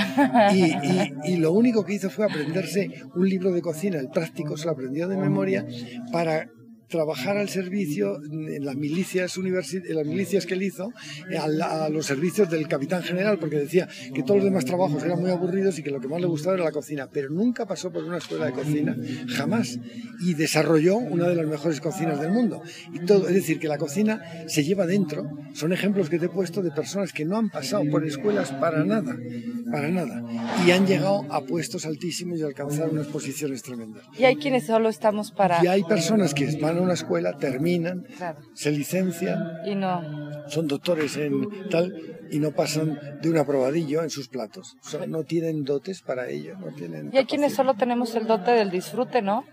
Y, 0.54 1.38
lo 1.38 1.52
único 1.52 1.86
que 1.86 1.94
hizo 1.96 2.10
fue 2.10 2.26
aprenderse 2.26 2.90
un 3.14 3.28
libro 3.28 3.52
de 3.52 3.62
cocina, 3.62 4.00
el 4.00 4.10
práctico 4.10 4.58
se 4.58 4.66
lo 4.66 4.72
aprendió 4.72 5.08
de 5.08 5.18
memoria, 5.18 5.66
para 6.12 6.50
trabajar 6.96 7.38
al 7.38 7.50
servicio 7.50 8.22
en 8.24 8.64
las 8.64 8.76
milicias, 8.76 9.36
en 9.38 9.96
las 9.96 10.06
milicias 10.06 10.46
que 10.46 10.54
él 10.54 10.64
hizo, 10.64 10.94
a, 11.38 11.90
los 11.90 12.06
servicios 12.06 12.50
del 12.50 12.68
capitán 12.70 13.04
general, 13.04 13.38
porque 13.38 13.58
decía 13.58 13.88
que 14.14 14.24
todos 14.24 14.38
los 14.38 14.46
demás 14.46 14.64
trabajos 14.64 15.04
eran 15.04 15.20
muy 15.20 15.30
aburridos 15.30 15.78
y 15.78 15.84
que 15.84 15.92
lo 15.92 16.00
que 16.00 16.08
más 16.08 16.22
le 16.22 16.28
gustaba 16.28 16.56
era 16.56 16.64
la 16.64 16.72
cocina, 16.72 17.10
pero 17.12 17.30
nunca 17.30 17.66
pasó 17.66 17.92
por 17.92 18.04
una 18.04 18.18
escuela 18.18 18.46
de 18.46 18.54
cocina, 18.54 18.96
jamás, 19.28 19.78
y 20.22 20.36
desarrolló 20.36 20.96
una 20.98 21.28
de 21.28 21.36
las 21.36 21.46
mejores 21.46 21.82
cocinas 21.82 22.22
del 22.22 22.32
mundo. 22.32 22.62
Y 22.94 23.00
todo, 23.00 23.28
es 23.28 23.36
decir, 23.36 23.60
que 23.60 23.68
la 23.68 23.78
cocina 23.78 24.22
se 24.48 24.64
lleva 24.64 24.86
dentro, 24.86 25.30
son 25.54 25.74
ejemplos 25.74 26.10
que 26.10 26.18
te 26.18 26.28
he 26.28 26.30
puesto 26.30 26.62
de 26.62 26.72
personas 26.72 27.12
que 27.12 27.26
no 27.26 27.38
han 27.38 27.50
pasado 27.50 27.84
por 27.92 28.06
escuelas 28.06 28.52
para 28.54 28.86
nada, 28.86 29.18
para 29.70 29.90
nada, 29.90 30.24
y 30.66 30.72
han 30.72 30.88
llegado 30.88 31.26
a 31.30 31.42
puestos 31.42 31.86
altísimos 31.86 32.40
y 32.40 32.44
alcanzar 32.44 32.90
unas 32.90 33.08
posiciones 33.08 33.62
tremendas. 33.64 34.04
Y 34.18 34.24
hay 34.24 34.38
quienes 34.38 34.66
solo 34.66 34.88
estamos 34.88 35.32
para... 35.32 35.64
Y 35.64 35.68
hay 35.68 35.84
personas 35.84 36.34
que 36.34 36.46
van 36.62 36.78
a 36.78 36.82
una 36.86 36.94
escuela, 36.94 37.38
terminan, 37.38 38.06
se 38.54 38.72
licencian, 38.72 39.40
y 39.66 39.76
no. 39.76 40.02
son 40.48 40.68
doctores 40.68 41.18
en 41.18 41.70
tal 41.70 41.94
y 42.32 42.40
no 42.40 42.52
pasan 42.52 43.00
de 43.22 43.30
un 43.30 43.38
aprobadillo 43.38 44.04
en 44.04 44.10
sus 44.10 44.28
platos. 44.28 44.78
O 44.86 44.90
sea, 44.90 45.06
no 45.06 45.24
tienen 45.24 45.64
dotes 45.64 46.02
para 46.02 46.30
ello. 46.30 46.58
No 46.58 46.74
tienen 46.74 47.10
y 47.14 47.18
hay 47.18 47.26
quienes 47.26 47.54
solo 47.54 47.76
tenemos 47.76 48.16
el 48.16 48.28
dote 48.28 48.52
del 48.52 48.72
disfrute, 48.72 49.22
¿no? 49.22 49.44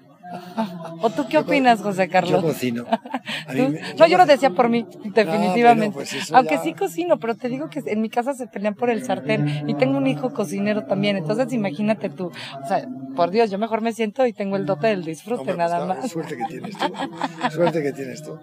¿O 1.00 1.10
tú 1.10 1.26
qué 1.28 1.38
opinas, 1.38 1.80
José 1.80 2.08
Carlos? 2.08 2.42
Yo 2.42 2.48
cocino. 2.48 2.84
no, 3.98 4.06
yo 4.06 4.18
lo 4.18 4.26
decía 4.26 4.50
por 4.50 4.68
mí, 4.68 4.86
definitivamente. 5.04 5.94
Pues 5.94 6.32
Aunque 6.32 6.58
sí 6.58 6.74
cocino, 6.74 7.18
pero 7.18 7.34
te 7.34 7.48
digo 7.48 7.68
que 7.68 7.82
en 7.86 8.00
mi 8.00 8.08
casa 8.08 8.34
se 8.34 8.46
pelean 8.46 8.74
por 8.74 8.90
el 8.90 9.04
sartén 9.04 9.68
y 9.68 9.74
tengo 9.74 9.98
un 9.98 10.06
hijo 10.06 10.32
cocinero 10.32 10.84
también. 10.84 11.16
Entonces 11.16 11.52
imagínate 11.52 12.08
tú, 12.10 12.26
o 12.62 12.68
sea, 12.68 12.86
por 13.14 13.30
Dios, 13.30 13.50
yo 13.50 13.58
mejor 13.58 13.82
me 13.82 13.92
siento 13.92 14.26
y 14.26 14.32
tengo 14.32 14.56
el 14.56 14.66
dote 14.66 14.88
del 14.88 15.04
disfrute 15.04 15.44
pues 15.44 15.56
nada 15.56 15.84
más. 15.84 16.10
Suerte 16.10 16.36
que 16.36 16.44
tienes 16.44 16.76
tú. 16.76 16.92
suerte 17.50 17.82
que 17.82 17.92
tienes 17.92 18.22
tú. 18.22 18.38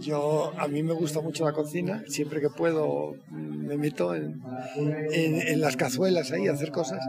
Yo, 0.00 0.52
a 0.58 0.68
mí 0.68 0.82
me 0.82 0.92
gusta 0.92 1.20
mucho 1.20 1.44
la 1.44 1.52
cocina. 1.52 2.02
Siempre 2.08 2.40
que 2.40 2.48
puedo 2.50 3.14
me 3.30 3.76
meto 3.76 4.14
en, 4.14 4.42
en, 4.76 5.60
las 5.60 5.76
cazuelas 5.76 6.32
ahí 6.32 6.48
a 6.48 6.52
hacer 6.52 6.72
cosas 6.72 7.00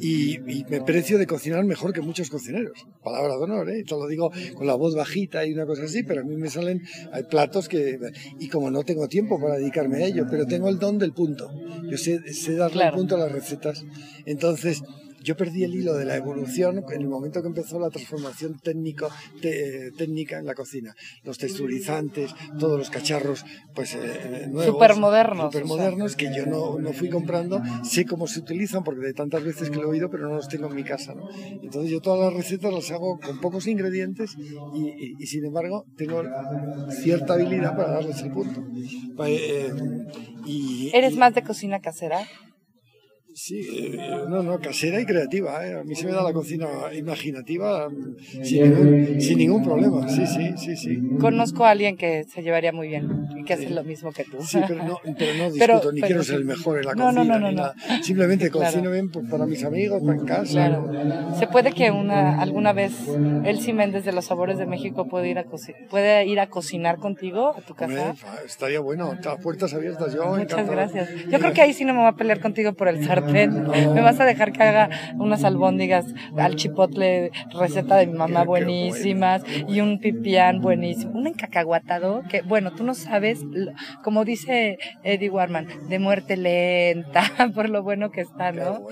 y, 0.00 0.36
y 0.50 0.64
me 0.68 0.80
precio 0.80 1.18
de 1.18 1.26
cocinar 1.26 1.64
mejor 1.64 1.92
que 1.92 2.00
muchos 2.00 2.30
cocineros. 2.30 2.86
Palabra 3.02 3.36
de 3.36 3.42
honor, 3.42 3.57
¿eh? 3.68 3.84
Te 3.84 3.94
lo 3.94 4.06
digo 4.06 4.30
con 4.54 4.66
la 4.66 4.74
voz 4.74 4.94
bajita 4.94 5.46
y 5.46 5.54
una 5.54 5.64
cosa 5.64 5.84
así, 5.84 6.02
pero 6.02 6.20
a 6.20 6.24
mí 6.24 6.36
me 6.36 6.50
salen, 6.50 6.82
hay 7.12 7.24
platos 7.24 7.68
que, 7.68 7.98
y 8.38 8.48
como 8.48 8.70
no 8.70 8.82
tengo 8.84 9.08
tiempo 9.08 9.40
para 9.40 9.56
dedicarme 9.56 10.04
a 10.04 10.06
ello, 10.06 10.26
pero 10.30 10.46
tengo 10.46 10.68
el 10.68 10.78
don 10.78 10.98
del 10.98 11.12
punto. 11.12 11.50
Yo 11.90 11.96
sé, 11.96 12.32
sé 12.32 12.56
darle 12.56 12.84
el 12.84 12.92
punto 12.92 13.16
a 13.16 13.18
las 13.18 13.32
recetas. 13.32 13.84
Entonces, 14.26 14.82
yo 15.22 15.36
perdí 15.36 15.64
el 15.64 15.74
hilo 15.74 15.94
de 15.94 16.04
la 16.04 16.16
evolución 16.16 16.84
en 16.90 17.00
el 17.00 17.08
momento 17.08 17.42
que 17.42 17.48
empezó 17.48 17.78
la 17.78 17.90
transformación 17.90 18.58
técnico, 18.58 19.08
técnica 19.40 20.38
en 20.38 20.46
la 20.46 20.54
cocina. 20.54 20.94
Los 21.24 21.38
texturizantes, 21.38 22.34
todos 22.58 22.78
los 22.78 22.90
cacharros, 22.90 23.44
pues 23.74 23.94
eh, 23.94 23.98
eh 24.02 24.46
nuevos. 24.48 24.74
Supermodernos. 24.74 25.52
Supermodernos 25.52 26.16
que 26.16 26.26
yo 26.34 26.46
no, 26.46 26.78
no, 26.78 26.92
fui 26.92 27.08
comprando. 27.08 27.60
Sé 27.82 28.04
cómo 28.04 28.26
se 28.26 28.40
utilizan 28.40 28.84
porque 28.84 29.06
de 29.06 29.14
tantas 29.14 29.44
veces 29.44 29.70
que 29.70 29.76
lo 29.76 29.84
he 29.84 29.86
oído, 29.86 30.10
pero 30.10 30.28
no 30.28 30.36
los 30.36 30.48
tengo 30.48 30.68
en 30.68 30.74
mi 30.74 30.84
casa. 30.84 31.14
¿no? 31.14 31.28
Entonces 31.62 31.90
yo 31.90 32.00
todas 32.00 32.20
las 32.20 32.34
recetas 32.34 32.72
las 32.72 32.90
hago 32.90 33.18
con 33.18 33.40
pocos 33.40 33.66
ingredientes 33.66 34.36
y, 34.74 35.16
y, 35.18 35.26
sin 35.26 35.44
embargo 35.44 35.84
tengo 35.96 36.22
cierta 36.90 37.34
habilidad 37.34 37.76
para 37.76 37.92
darles 37.92 38.20
el 38.22 38.32
punto. 38.32 38.64
Eh, 39.26 39.72
y, 40.46 40.90
¿Eres 40.94 41.16
más 41.16 41.34
de 41.34 41.42
cocina 41.42 41.80
casera? 41.80 42.26
Sí, 43.38 43.60
eh, 43.60 44.24
no, 44.28 44.42
no, 44.42 44.58
casera 44.58 45.00
y 45.00 45.06
creativa. 45.06 45.64
¿eh? 45.64 45.78
A 45.78 45.84
mí 45.84 45.94
se 45.94 46.06
me 46.06 46.12
da 46.12 46.24
la 46.24 46.32
cocina 46.32 46.66
imaginativa 46.92 47.88
mm, 47.88 48.16
sin 48.42 49.38
ningún, 49.38 49.62
problema. 49.62 50.08
Sí, 50.08 50.26
sí, 50.26 50.54
sí, 50.56 50.76
sí. 50.76 51.00
Conozco 51.20 51.64
a 51.64 51.70
alguien 51.70 51.96
que 51.96 52.24
se 52.24 52.42
llevaría 52.42 52.72
muy 52.72 52.88
bien 52.88 53.28
y 53.36 53.44
que 53.44 53.52
hace 53.52 53.70
lo 53.70 53.84
mismo 53.84 54.10
que 54.10 54.24
tú. 54.24 54.38
Sí, 54.42 54.58
pero 54.66 54.82
no, 54.82 54.98
pero 55.16 55.34
no 55.34 55.50
discuto, 55.52 55.92
ni 55.92 56.00
quiero 56.00 56.24
ser 56.24 56.38
el 56.38 56.46
mejor 56.46 56.78
en 56.78 56.86
la 56.86 56.94
cocina. 56.94 57.24
No, 57.24 57.38
no, 57.38 57.52
no, 57.52 57.72
Simplemente 58.02 58.50
cocino 58.50 58.90
bien 58.90 59.08
para 59.08 59.46
mis 59.46 59.62
amigos, 59.62 60.02
para 60.02 60.18
en 60.18 60.26
casa. 60.26 60.52
Claro. 60.52 60.90
Se 61.38 61.46
puede 61.46 61.70
que 61.70 61.92
una, 61.92 62.42
alguna 62.42 62.72
vez 62.72 62.92
Elsie 63.44 63.72
Méndez 63.72 64.04
de 64.04 64.10
los 64.10 64.24
Sabores 64.24 64.58
de 64.58 64.66
México 64.66 65.06
puede 65.06 65.28
ir 65.28 65.38
a, 65.38 65.44
puede 65.88 66.26
ir 66.26 66.40
a 66.40 66.48
cocinar 66.48 66.98
contigo 66.98 67.54
a 67.56 67.60
tu 67.60 67.76
casa. 67.76 68.16
estaría 68.44 68.80
bueno, 68.80 69.16
las 69.22 69.40
puertas 69.40 69.72
abiertas 69.74 70.12
yo. 70.12 70.26
Muchas 70.34 70.68
gracias. 70.68 71.08
Yo 71.30 71.38
creo 71.38 71.52
que 71.52 71.62
ahí 71.62 71.72
sí 71.72 71.84
no 71.84 71.94
me 71.94 72.00
voy 72.00 72.08
a 72.08 72.16
pelear 72.16 72.40
contigo 72.40 72.72
por 72.72 72.88
el 72.88 73.04
sartén 73.04 73.27
me 73.32 74.00
vas 74.00 74.20
a 74.20 74.24
dejar 74.24 74.52
que 74.52 74.62
haga 74.62 74.90
unas 75.16 75.44
albóndigas 75.44 76.06
al 76.36 76.56
chipotle, 76.56 77.30
receta 77.52 77.96
de 77.96 78.06
mi 78.06 78.14
mamá 78.14 78.44
buenísimas, 78.44 79.42
y 79.68 79.80
un 79.80 79.98
pipián 79.98 80.60
buenísimo, 80.60 81.18
un 81.18 81.26
encacahuatado 81.26 82.22
que, 82.28 82.42
bueno, 82.42 82.72
tú 82.72 82.84
no 82.84 82.94
sabes, 82.94 83.40
como 84.02 84.24
dice 84.24 84.78
Eddie 85.02 85.30
Warman, 85.30 85.68
de 85.88 85.98
muerte 85.98 86.36
lenta, 86.36 87.22
por 87.54 87.68
lo 87.68 87.82
bueno 87.82 88.10
que 88.10 88.20
está, 88.20 88.52
¿no? 88.52 88.86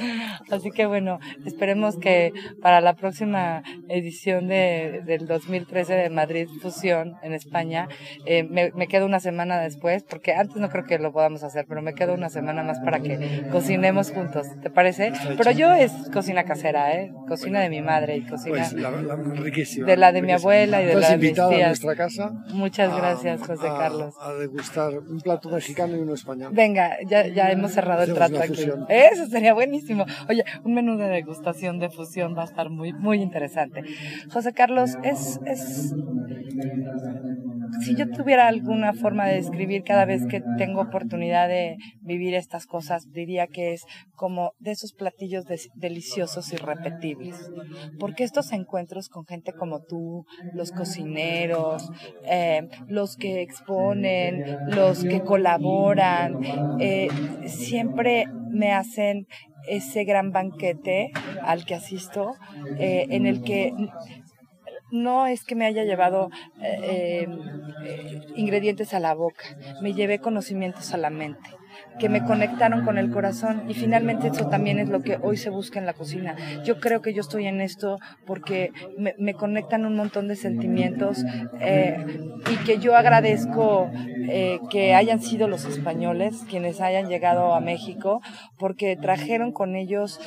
Así 0.50 0.70
que 0.70 0.86
bueno, 0.86 1.18
esperemos 1.44 1.96
que 1.96 2.32
para 2.62 2.80
la 2.80 2.94
próxima 2.94 3.62
edición 3.88 4.48
de, 4.48 5.02
del 5.04 5.26
2013 5.26 5.94
de 5.94 6.10
Madrid 6.10 6.48
Fusión 6.60 7.14
en 7.22 7.32
España, 7.32 7.88
eh, 8.26 8.44
me, 8.44 8.70
me 8.72 8.86
quedo 8.86 9.06
una 9.06 9.20
semana 9.20 9.60
después, 9.60 10.04
porque 10.04 10.34
antes 10.34 10.56
no 10.56 10.68
creo 10.68 10.84
que 10.84 10.98
lo 10.98 11.12
podamos 11.12 11.42
hacer, 11.42 11.66
pero 11.68 11.82
me 11.82 11.94
quedo 11.94 12.14
una 12.14 12.28
semana 12.28 12.62
más 12.62 12.80
para 12.80 13.00
que 13.00 13.46
cocinemos 13.50 14.10
juntos 14.10 14.25
¿te 14.62 14.70
parece? 14.70 15.12
Pero 15.36 15.50
yo 15.50 15.72
es 15.72 15.92
cocina 16.12 16.44
casera, 16.44 16.94
¿eh? 16.94 17.12
Cocina 17.28 17.60
de 17.60 17.70
mi 17.70 17.82
madre 17.82 18.16
y 18.16 18.26
cocina 18.26 18.66
pues, 18.70 18.74
de 18.74 19.96
la 19.96 20.12
de 20.12 20.22
mi 20.22 20.32
abuela 20.32 20.82
y 20.82 20.86
de 20.86 20.94
la 20.94 21.10
de 21.10 21.18
mis 21.18 21.34
tías. 21.34 21.50
a 21.50 21.66
nuestra 21.66 21.96
casa. 21.96 22.32
Muchas 22.52 22.96
gracias, 22.96 23.40
José 23.40 23.66
Carlos. 23.66 24.14
A 24.20 24.32
degustar 24.34 24.98
un 24.98 25.20
plato 25.20 25.50
mexicano 25.50 25.96
y 25.96 26.00
uno 26.00 26.14
español. 26.14 26.52
Venga, 26.54 26.96
ya, 27.06 27.26
ya 27.26 27.50
hemos 27.50 27.72
cerrado 27.72 28.02
el 28.02 28.14
trato 28.14 28.40
aquí. 28.40 28.68
Eso 28.88 29.26
sería 29.26 29.54
buenísimo. 29.54 30.04
Oye, 30.28 30.44
un 30.64 30.74
menú 30.74 30.96
de 30.96 31.08
degustación 31.08 31.78
de 31.78 31.90
fusión 31.90 32.36
va 32.36 32.42
a 32.42 32.46
estar 32.46 32.70
muy, 32.70 32.92
muy 32.92 33.20
interesante. 33.20 33.82
José 34.30 34.52
Carlos, 34.52 34.96
es, 35.02 35.40
es 35.44 35.94
si 37.80 37.94
yo 37.94 38.10
tuviera 38.10 38.48
alguna 38.48 38.92
forma 38.94 39.26
de 39.26 39.34
describir 39.34 39.82
cada 39.84 40.04
vez 40.04 40.26
que 40.26 40.42
tengo 40.58 40.80
oportunidad 40.80 41.48
de 41.48 41.76
vivir 42.00 42.34
estas 42.34 42.66
cosas, 42.66 43.12
diría 43.12 43.46
que 43.46 43.72
es 43.74 43.84
como 44.16 44.54
de 44.58 44.72
esos 44.72 44.92
platillos 44.92 45.44
deliciosos 45.74 46.52
y 46.52 46.56
repetibles. 46.56 47.50
Porque 48.00 48.24
estos 48.24 48.52
encuentros 48.52 49.08
con 49.08 49.24
gente 49.26 49.52
como 49.52 49.82
tú, 49.82 50.24
los 50.52 50.72
cocineros, 50.72 51.88
eh, 52.24 52.68
los 52.88 53.16
que 53.16 53.42
exponen, 53.42 54.58
los 54.68 55.04
que 55.04 55.20
colaboran, 55.20 56.40
eh, 56.80 57.08
siempre 57.46 58.26
me 58.50 58.72
hacen 58.72 59.26
ese 59.68 60.04
gran 60.04 60.32
banquete 60.32 61.10
al 61.42 61.64
que 61.64 61.74
asisto, 61.74 62.34
eh, 62.78 63.06
en 63.10 63.26
el 63.26 63.42
que 63.42 63.72
no 64.92 65.26
es 65.26 65.44
que 65.44 65.56
me 65.56 65.66
haya 65.66 65.84
llevado 65.84 66.30
ingredientes 68.36 68.94
a 68.94 69.00
la 69.00 69.14
boca, 69.14 69.44
me 69.82 69.92
llevé 69.92 70.20
conocimientos 70.20 70.94
a 70.94 70.96
la 70.96 71.10
mente 71.10 71.50
que 71.98 72.08
me 72.08 72.24
conectaron 72.24 72.84
con 72.84 72.98
el 72.98 73.10
corazón 73.10 73.64
y 73.68 73.74
finalmente 73.74 74.28
eso 74.28 74.48
también 74.48 74.78
es 74.78 74.88
lo 74.88 75.02
que 75.02 75.18
hoy 75.22 75.36
se 75.36 75.50
busca 75.50 75.78
en 75.78 75.86
la 75.86 75.94
cocina. 75.94 76.36
Yo 76.64 76.78
creo 76.80 77.02
que 77.02 77.14
yo 77.14 77.20
estoy 77.20 77.46
en 77.46 77.60
esto 77.60 77.98
porque 78.26 78.72
me, 78.96 79.34
conectan 79.34 79.84
un 79.84 79.96
montón 79.96 80.28
de 80.28 80.36
sentimientos 80.36 81.24
eh, 81.60 81.98
y 82.50 82.56
que 82.64 82.78
yo 82.78 82.96
agradezco 82.96 83.90
eh, 84.28 84.60
que 84.70 84.94
hayan 84.94 85.20
sido 85.20 85.48
los 85.48 85.64
españoles 85.64 86.44
quienes 86.48 86.80
hayan 86.80 87.08
llegado 87.08 87.54
a 87.54 87.60
México 87.60 88.20
porque 88.58 88.96
trajeron 88.96 89.52
con 89.52 89.76
ellos 89.76 90.20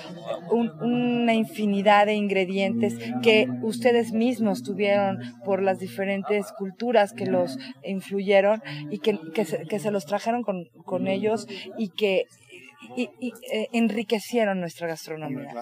una 0.51 1.33
infinidad 1.33 2.05
de 2.05 2.15
ingredientes 2.15 2.97
que 3.21 3.47
ustedes 3.61 4.11
mismos 4.13 4.63
tuvieron 4.63 5.19
por 5.43 5.61
las 5.61 5.79
diferentes 5.79 6.51
culturas 6.51 7.13
que 7.13 7.25
los 7.25 7.57
influyeron 7.83 8.61
y 8.89 8.99
que, 8.99 9.45
se, 9.45 9.65
que 9.65 9.79
se 9.79 9.91
los 9.91 10.05
trajeron 10.05 10.43
con, 10.43 10.65
con 10.85 11.07
ellos 11.07 11.47
y 11.77 11.89
que 11.89 12.25
y, 12.95 13.09
eh, 13.51 13.67
enriquecieron 13.73 14.59
nuestra 14.59 14.87
gastronomía. 14.87 15.53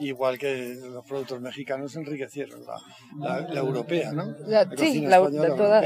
Igual 0.00 0.38
que 0.38 0.76
los 0.92 1.04
productos 1.04 1.40
mexicanos 1.40 1.94
enriquecieron 1.96 2.60
la, 3.18 3.40
la, 3.40 3.60
europea, 3.60 4.12
¿no? 4.12 4.34
sí, 4.76 5.00
la, 5.00 5.18
toda, 5.18 5.82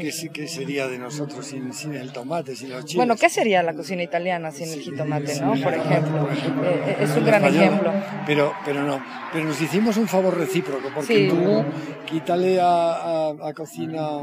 ¿Qué, 0.00 0.12
sería 0.46 0.88
de 0.88 0.98
nosotros 0.98 1.46
sin, 1.46 1.72
sin, 1.72 1.94
el 1.94 2.12
tomate, 2.12 2.56
sin 2.56 2.70
los 2.70 2.84
chiles? 2.84 2.96
Bueno, 2.96 3.16
¿qué 3.16 3.28
sería 3.28 3.62
la 3.62 3.74
cocina 3.74 4.02
italiana 4.02 4.50
sin 4.50 4.68
el 4.70 4.80
jitomate, 4.80 5.40
no? 5.40 5.52
Por 5.62 5.74
ejemplo, 5.74 6.28
eh, 6.30 6.84
eh, 6.86 6.96
es 7.00 7.16
un 7.16 7.24
gran 7.24 7.44
ejemplo. 7.44 7.92
Pero, 8.26 8.52
pero 8.64 8.82
no, 8.82 9.02
pero 9.32 9.44
nos 9.44 9.60
hicimos 9.60 9.96
un 9.96 10.08
favor 10.08 10.36
recíproco, 10.36 10.88
porque 10.94 11.28
tú 11.28 11.64
quítale 12.06 12.60
a, 12.60 13.28
a, 13.28 13.52
cocina 13.54 14.22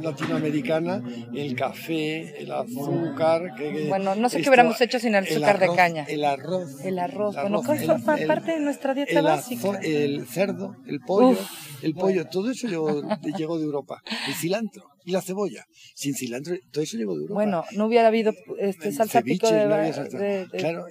latinoamericana 0.00 1.02
el 1.34 1.54
café, 1.54 2.42
el 2.42 2.52
azúcar... 2.52 3.54
Que, 3.56 3.86
bueno, 3.88 4.14
no 4.14 4.28
sé 4.28 4.40
qué 4.40 4.48
hubiéramos 4.48 4.80
hecho 4.80 4.98
sin 4.98 5.14
el 5.14 5.24
azúcar 5.24 5.58
de 5.58 5.74
caña. 5.74 6.04
El 6.08 6.24
arroz. 6.24 6.84
El 6.84 6.98
arroz, 6.98 7.36
bueno, 7.36 7.62
el, 7.68 8.26
parte 8.26 8.57
nuestra 8.64 8.94
dieta 8.94 9.20
básica. 9.22 9.78
El 9.82 10.26
cerdo, 10.26 10.76
el 10.86 11.00
pollo, 11.00 11.38
el 11.82 11.94
pollo, 11.94 12.26
todo 12.26 12.50
eso 12.50 12.68
llegó, 12.68 13.02
llegó, 13.36 13.58
de 13.58 13.64
Europa. 13.64 14.02
El 14.26 14.34
cilantro 14.34 14.90
y 15.04 15.12
la 15.12 15.22
cebolla. 15.22 15.64
Sin 15.94 16.14
cilantro, 16.14 16.54
todo 16.70 16.84
eso 16.84 16.96
llegó 16.96 17.14
de 17.14 17.22
Europa. 17.22 17.34
Bueno, 17.34 17.64
no 17.72 17.86
hubiera 17.86 18.08
habido 18.08 18.32
este, 18.58 18.92
salsa 18.92 19.22
pico 19.22 19.50
de, 19.50 20.46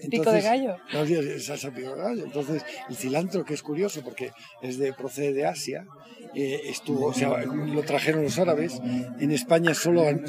pico 0.09 0.31
de 0.31 0.41
gallo. 0.41 0.75
No 0.91 0.99
había 0.99 1.39
salsa 1.39 1.71
pico 1.71 1.95
de 1.95 2.01
gallo. 2.01 2.25
Entonces, 2.25 2.63
el 2.89 2.95
cilantro, 2.95 3.45
que 3.45 3.53
es 3.53 3.61
curioso 3.61 4.01
porque 4.03 4.31
es 4.61 4.77
de, 4.79 4.93
procede 4.93 5.33
de 5.33 5.45
Asia, 5.45 5.85
eh, 6.33 6.61
estuvo, 6.65 7.07
o 7.07 7.13
sea, 7.13 7.43
lo 7.45 7.83
trajeron 7.83 8.23
los 8.23 8.39
árabes. 8.39 8.81
En 9.19 9.31
España 9.31 9.73
solo, 9.73 10.07
han 10.07 10.23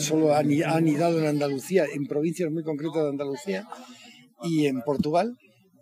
anidado 0.64 1.18
en 1.18 1.26
Andalucía, 1.26 1.84
en 1.92 2.06
provincias 2.06 2.50
muy 2.50 2.62
concretas 2.62 3.04
de 3.04 3.08
Andalucía 3.10 3.66
y 4.42 4.66
en 4.66 4.82
Portugal 4.82 5.36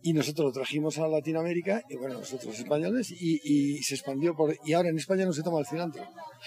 y 0.07 0.13
nosotros 0.13 0.47
lo 0.47 0.53
trajimos 0.53 0.99
a 0.99 1.09
Latinoamérica, 1.09 1.83
y 1.89 1.97
bueno, 1.97 2.21
nosotros 2.21 2.57
españoles, 2.57 3.11
y, 3.11 3.83
se 3.83 3.97
expandió 3.97 4.37
por... 4.37 4.57
Y 4.65 4.73
ahora 4.73 4.89
en 4.89 4.99
España 4.99 5.25
no 5.25 5.33
se 5.33 5.43
toma 5.43 5.59
el 5.59 5.67
cilantro. 5.67 6.07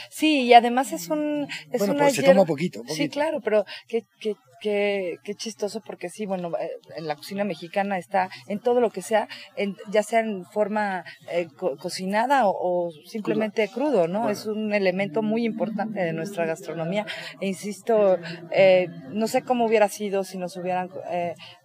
Sí, 0.10 0.44
y 0.44 0.54
además 0.54 0.94
es 0.94 1.10
un... 1.10 1.46
Es 1.70 1.80
bueno, 1.80 1.94
pues 1.98 2.16
se 2.16 2.24
toma 2.24 2.46
poquito, 2.46 2.82
Sí, 2.88 3.10
claro, 3.10 3.42
pero 3.44 3.66
que, 3.90 4.06
que, 4.22 4.38
qué, 4.60 5.18
qué 5.24 5.36
chistoso 5.36 5.82
porque 5.82 6.10
sí, 6.10 6.26
bueno, 6.26 6.52
eh, 6.60 6.70
en 6.96 7.08
la 7.08 7.16
cocina 7.16 7.44
mexicana 7.44 7.98
está 7.98 8.30
en 8.48 8.60
todo 8.60 8.80
lo 8.80 8.90
que 8.90 9.02
sea, 9.02 9.28
en, 9.56 9.76
ya 9.92 10.04
sea 10.04 10.20
en 10.20 10.46
forma 10.46 11.06
eh, 11.32 11.48
cocinada 11.80 12.44
o, 12.46 12.92
simplemente 13.06 13.68
crudo, 13.68 14.08
¿no? 14.08 14.30
Es 14.30 14.46
un 14.46 14.74
elemento 14.74 15.22
muy 15.22 15.46
importante 15.46 16.00
de 16.00 16.14
nuestra 16.14 16.46
gastronomía. 16.46 17.06
E 17.40 17.48
insisto, 17.48 18.18
eh, 18.52 18.88
no 19.10 19.28
sé 19.28 19.42
cómo 19.44 19.66
hubiera 19.66 19.88
sido 19.90 20.24
si 20.24 20.38
nos 20.38 20.56
hubieran 20.58 20.90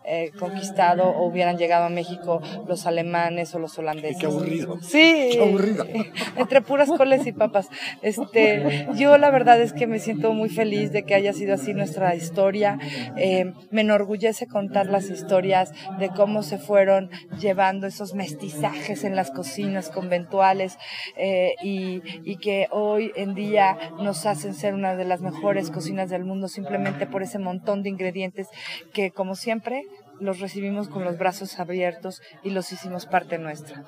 eh, 0.07 0.33
conquistado 0.39 1.05
o 1.05 1.27
hubieran 1.27 1.57
llegado 1.57 1.87
a 1.87 1.89
México 1.89 2.43
los 2.69 2.87
alemanes 2.87 3.55
o 3.55 3.59
los 3.59 3.79
holandeses. 3.79 4.19
Qué 4.19 4.27
aburrido. 4.27 4.79
Sí. 4.83 5.31
Qué 5.33 5.41
aburrido. 5.41 5.87
Entre 6.37 6.61
puras 6.61 6.91
coles 6.91 7.27
y 7.27 7.33
papas. 7.33 7.69
Este, 8.03 8.87
yo 8.97 9.17
la 9.17 9.31
verdad 9.31 9.59
es 9.63 9.73
que 9.73 9.87
me 9.87 9.99
siento 9.99 10.35
muy 10.35 10.51
feliz 10.51 10.93
de 10.93 11.05
que 11.05 11.15
haya 11.15 11.33
sido 11.33 11.55
así 11.55 11.73
nuestra 11.73 12.15
historia. 12.15 12.79
Eh, 13.17 13.53
me 13.71 13.83
enorgullece 13.83 14.47
contar 14.47 14.87
las 14.87 15.11
historias 15.11 15.73
de 15.99 16.09
cómo 16.11 16.43
se 16.43 16.59
fueron 16.59 17.11
llevando 17.39 17.87
esos 17.87 18.15
mestizajes 18.15 19.05
en 19.05 19.17
las 19.17 19.31
cocinas 19.31 19.91
conventuales 19.91 20.77
eh, 21.17 21.55
y, 21.63 22.01
que 22.45 22.67
hoy 22.73 23.13
en 23.15 23.35
día 23.35 23.79
nos 23.99 24.27
hacen 24.27 24.55
ser 24.55 24.75
una 24.75 24.97
de 24.97 25.05
las 25.05 25.21
mejores 25.21 25.71
cocinas 25.71 26.11
del 26.11 26.25
mundo 26.25 26.49
simplemente 26.49 27.07
por 27.07 27.23
ese 27.23 27.39
montón 27.39 27.83
de 27.83 27.89
ingredientes 27.89 28.49
que 28.93 29.13
como 29.13 29.35
siempre 29.35 29.85
los 30.21 30.41
recibimos 30.41 30.89
con 30.89 31.05
los 31.05 31.19
brazos 31.19 31.59
abiertos 31.59 32.23
y 32.43 32.51
los 32.51 32.71
hicimos 32.73 33.07
parte 33.07 33.39
nuestra. 33.39 33.85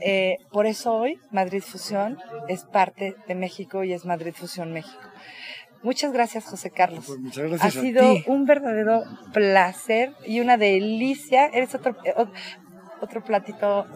Eh, 0.00 0.38
por 0.50 0.66
eso 0.66 0.94
hoy 0.94 1.18
Madrid 1.30 1.62
Fusión 1.62 2.18
es 2.48 2.64
parte 2.64 3.14
de 3.28 3.34
México 3.34 3.84
y 3.84 3.92
es 3.92 4.04
Madrid 4.04 4.32
Fusión 4.34 4.72
México. 4.72 5.08
Muchas 5.82 6.12
gracias, 6.12 6.44
José 6.44 6.70
Carlos. 6.70 7.04
Pues 7.06 7.18
muchas 7.18 7.48
gracias 7.48 7.76
ha 7.76 7.80
sido 7.80 8.02
un 8.26 8.44
verdadero 8.44 9.02
placer 9.32 10.12
y 10.24 10.40
una 10.40 10.56
delicia. 10.56 11.46
Eres 11.46 11.74
otro, 11.74 11.96
eh, 12.04 12.14
otro 13.00 13.24
platito, 13.24 13.86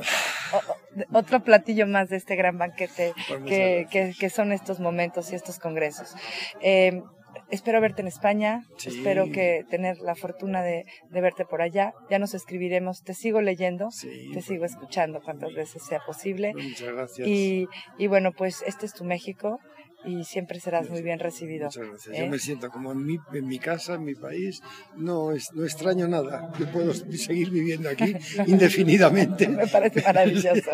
otro 1.12 1.42
platillo 1.44 1.86
más 1.86 2.08
de 2.08 2.16
este 2.16 2.34
gran 2.34 2.58
banquete 2.58 3.12
pues 3.28 3.42
que, 3.44 4.14
que, 4.18 4.30
son 4.30 4.52
estos 4.52 4.80
momentos 4.80 5.32
y 5.32 5.36
estos 5.36 5.58
congresos. 5.58 6.14
Eh, 6.60 7.02
espero 7.50 7.80
verte 7.80 8.02
en 8.02 8.08
España, 8.08 8.64
espero 8.84 9.30
que 9.30 9.64
tener 9.70 9.98
la 9.98 10.16
fortuna 10.16 10.62
de, 10.62 10.84
verte 11.10 11.44
por 11.44 11.62
allá. 11.62 11.92
Ya 12.10 12.18
nos 12.18 12.34
escribiremos, 12.34 13.02
te 13.02 13.14
sigo 13.14 13.40
leyendo, 13.40 13.88
te 14.32 14.42
sigo 14.42 14.64
escuchando 14.64 15.20
cuantas 15.22 15.54
veces 15.54 15.84
sea 15.84 16.00
posible. 16.04 16.52
Muchas 16.54 16.92
gracias. 16.92 17.28
Y, 17.28 17.68
y 17.98 18.06
bueno, 18.08 18.32
pues 18.32 18.62
este 18.66 18.86
es 18.86 18.92
tu 18.92 19.04
México 19.04 19.60
y 20.06 20.24
siempre 20.24 20.60
serás 20.60 20.88
muy 20.88 21.02
bien 21.02 21.18
recibido. 21.18 21.66
Muchas 21.66 21.88
gracias. 21.88 22.16
Yo 22.16 22.24
¿eh? 22.24 22.30
me 22.30 22.38
siento 22.38 22.70
como 22.70 22.92
en 22.92 23.04
mi, 23.04 23.18
en 23.34 23.46
mi 23.46 23.58
casa, 23.58 23.94
en 23.94 24.04
mi 24.04 24.14
país, 24.14 24.62
no, 24.96 25.32
es, 25.32 25.52
no 25.52 25.64
extraño 25.64 26.06
nada. 26.08 26.52
Yo 26.58 26.70
puedo 26.70 26.94
seguir 26.94 27.50
viviendo 27.50 27.88
aquí 27.88 28.14
indefinidamente. 28.46 29.48
me 29.48 29.66
parece 29.66 30.02
maravilloso. 30.02 30.70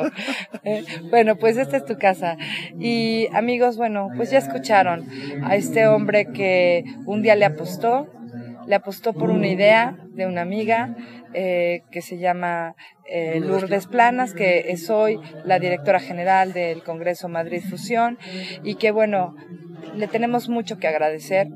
¿eh? 0.65 0.85
bueno, 1.11 1.37
pues 1.37 1.57
esta 1.57 1.79
es 1.79 1.85
tu 1.85 1.97
casa. 1.97 2.37
Y 2.79 3.29
amigos, 3.33 3.77
bueno, 3.77 4.09
pues 4.17 4.31
ya 4.31 4.39
escucharon 4.39 5.09
a 5.43 5.57
este 5.57 5.87
hombre 5.87 6.27
que 6.33 6.85
un 7.07 7.23
día 7.23 7.35
le 7.35 7.47
apostó, 7.47 8.09
le 8.67 8.75
apostó 8.75 9.13
por 9.13 9.31
una 9.31 9.49
idea 9.49 9.97
de 10.11 10.27
una 10.27 10.43
amiga 10.43 10.97
eh, 11.35 11.83
que 11.91 12.03
se 12.03 12.19
llama 12.19 12.77
eh, 13.07 13.41
Lourdes 13.41 13.87
Planas, 13.87 14.35
que 14.35 14.71
es 14.71 14.91
hoy 14.91 15.19
la 15.45 15.59
directora 15.59 16.01
general 16.01 16.53
del 16.53 16.83
Congreso 16.83 17.29
Madrid 17.29 17.63
Fusión 17.63 18.19
y 18.63 18.77
que 18.77 18.91
bueno, 18.91 19.35
le 19.95 20.09
tenemos 20.09 20.49
mucho 20.49 20.79
que 20.79 20.89
agradecer 20.89 21.49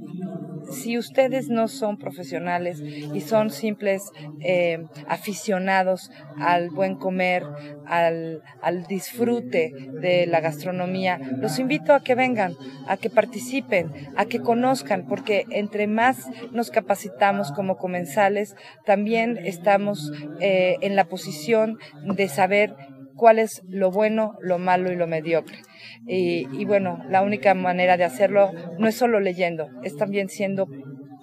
si 0.70 0.98
ustedes 0.98 1.48
no 1.48 1.68
son 1.68 1.98
profesionales 1.98 2.80
y 2.80 3.20
son 3.20 3.50
simples 3.50 4.02
eh, 4.40 4.84
aficionados 5.08 6.10
al 6.40 6.70
buen 6.70 6.96
comer, 6.96 7.44
al, 7.86 8.42
al, 8.62 8.86
disfrute 8.86 9.72
de 10.00 10.26
la 10.26 10.40
gastronomía, 10.40 11.18
los 11.38 11.58
invito 11.58 11.94
a 11.94 12.00
que 12.00 12.14
vengan, 12.14 12.54
a 12.86 12.96
que 12.96 13.10
participen, 13.10 13.92
a 14.16 14.26
que 14.26 14.40
conozcan, 14.40 15.06
porque 15.06 15.46
entre 15.50 15.86
más 15.86 16.26
nos 16.52 16.70
capacitamos 16.70 17.52
como 17.52 17.76
comensales, 17.76 18.56
también 18.84 19.38
estamos 19.44 20.12
eh, 20.40 20.76
en 20.80 20.96
la 20.96 21.04
posición 21.04 21.78
de 22.04 22.28
saber 22.28 22.74
cuál 23.16 23.38
es 23.38 23.62
lo 23.68 23.90
bueno, 23.90 24.34
lo 24.40 24.58
malo 24.58 24.92
y 24.92 24.96
lo 24.96 25.06
mediocre. 25.06 25.58
Y, 26.06 26.64
bueno, 26.64 27.02
la 27.08 27.22
única 27.22 27.54
manera 27.54 27.96
de 27.96 28.04
hacerlo 28.04 28.52
no 28.78 28.86
es 28.86 28.94
solo 28.94 29.18
leyendo, 29.18 29.68
es 29.82 29.96
también 29.96 30.28
siendo 30.28 30.68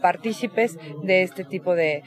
partícipes 0.04 0.78
de 1.02 1.24
este 1.24 1.46
tipo 1.46 1.76
de, 1.76 2.04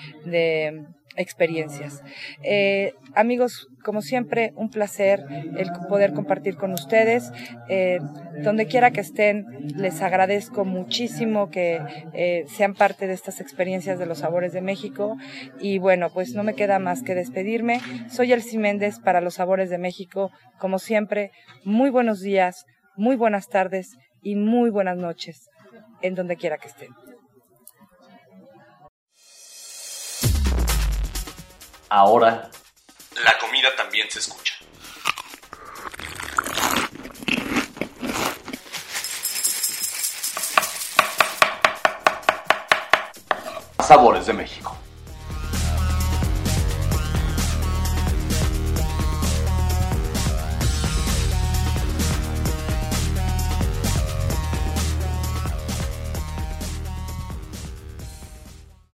experiencias. 1.18 2.02
Eh, 2.42 2.92
amigos, 3.14 3.68
como 3.82 4.02
siempre, 4.02 4.52
un 4.54 4.68
placer 4.68 5.24
el 5.56 5.70
poder 5.88 6.12
compartir 6.12 6.56
con 6.56 6.74
ustedes. 6.74 7.32
Eh, 7.70 8.00
donde 8.44 8.66
quiera 8.66 8.90
que 8.90 9.00
estén, 9.00 9.46
les 9.76 10.02
agradezco 10.02 10.66
muchísimo 10.66 11.48
que 11.48 11.80
eh, 12.12 12.44
sean 12.48 12.74
parte 12.74 13.06
de 13.06 13.14
estas 13.14 13.40
experiencias 13.40 13.98
de 13.98 14.04
los 14.04 14.18
sabores 14.18 14.52
de 14.52 14.60
México. 14.60 15.16
Y 15.58 15.78
bueno, 15.78 16.10
pues 16.12 16.34
no 16.34 16.42
me 16.44 16.54
queda 16.54 16.78
más 16.78 17.02
que 17.02 17.14
despedirme. 17.14 17.80
Soy 18.10 18.34
Elsie 18.34 18.58
Méndez 18.58 18.98
para 18.98 19.22
los 19.22 19.36
sabores 19.36 19.70
de 19.70 19.78
México. 19.78 20.30
Como 20.58 20.78
siempre, 20.78 21.30
muy 21.64 21.88
buenos 21.88 22.20
días, 22.20 22.66
muy 22.94 23.16
buenas 23.16 23.48
tardes 23.48 23.96
y 24.20 24.36
muy 24.36 24.68
buenas 24.68 24.98
noches 24.98 25.48
en 26.02 26.14
donde 26.14 26.36
quiera 26.36 26.58
que 26.58 26.68
estén. 26.68 26.90
Ahora, 31.88 32.50
la 33.22 33.38
comida 33.38 33.68
también 33.76 34.10
se 34.10 34.18
escucha. 34.18 34.54
Sabores 43.78 44.26
de 44.26 44.32
México. 44.32 44.76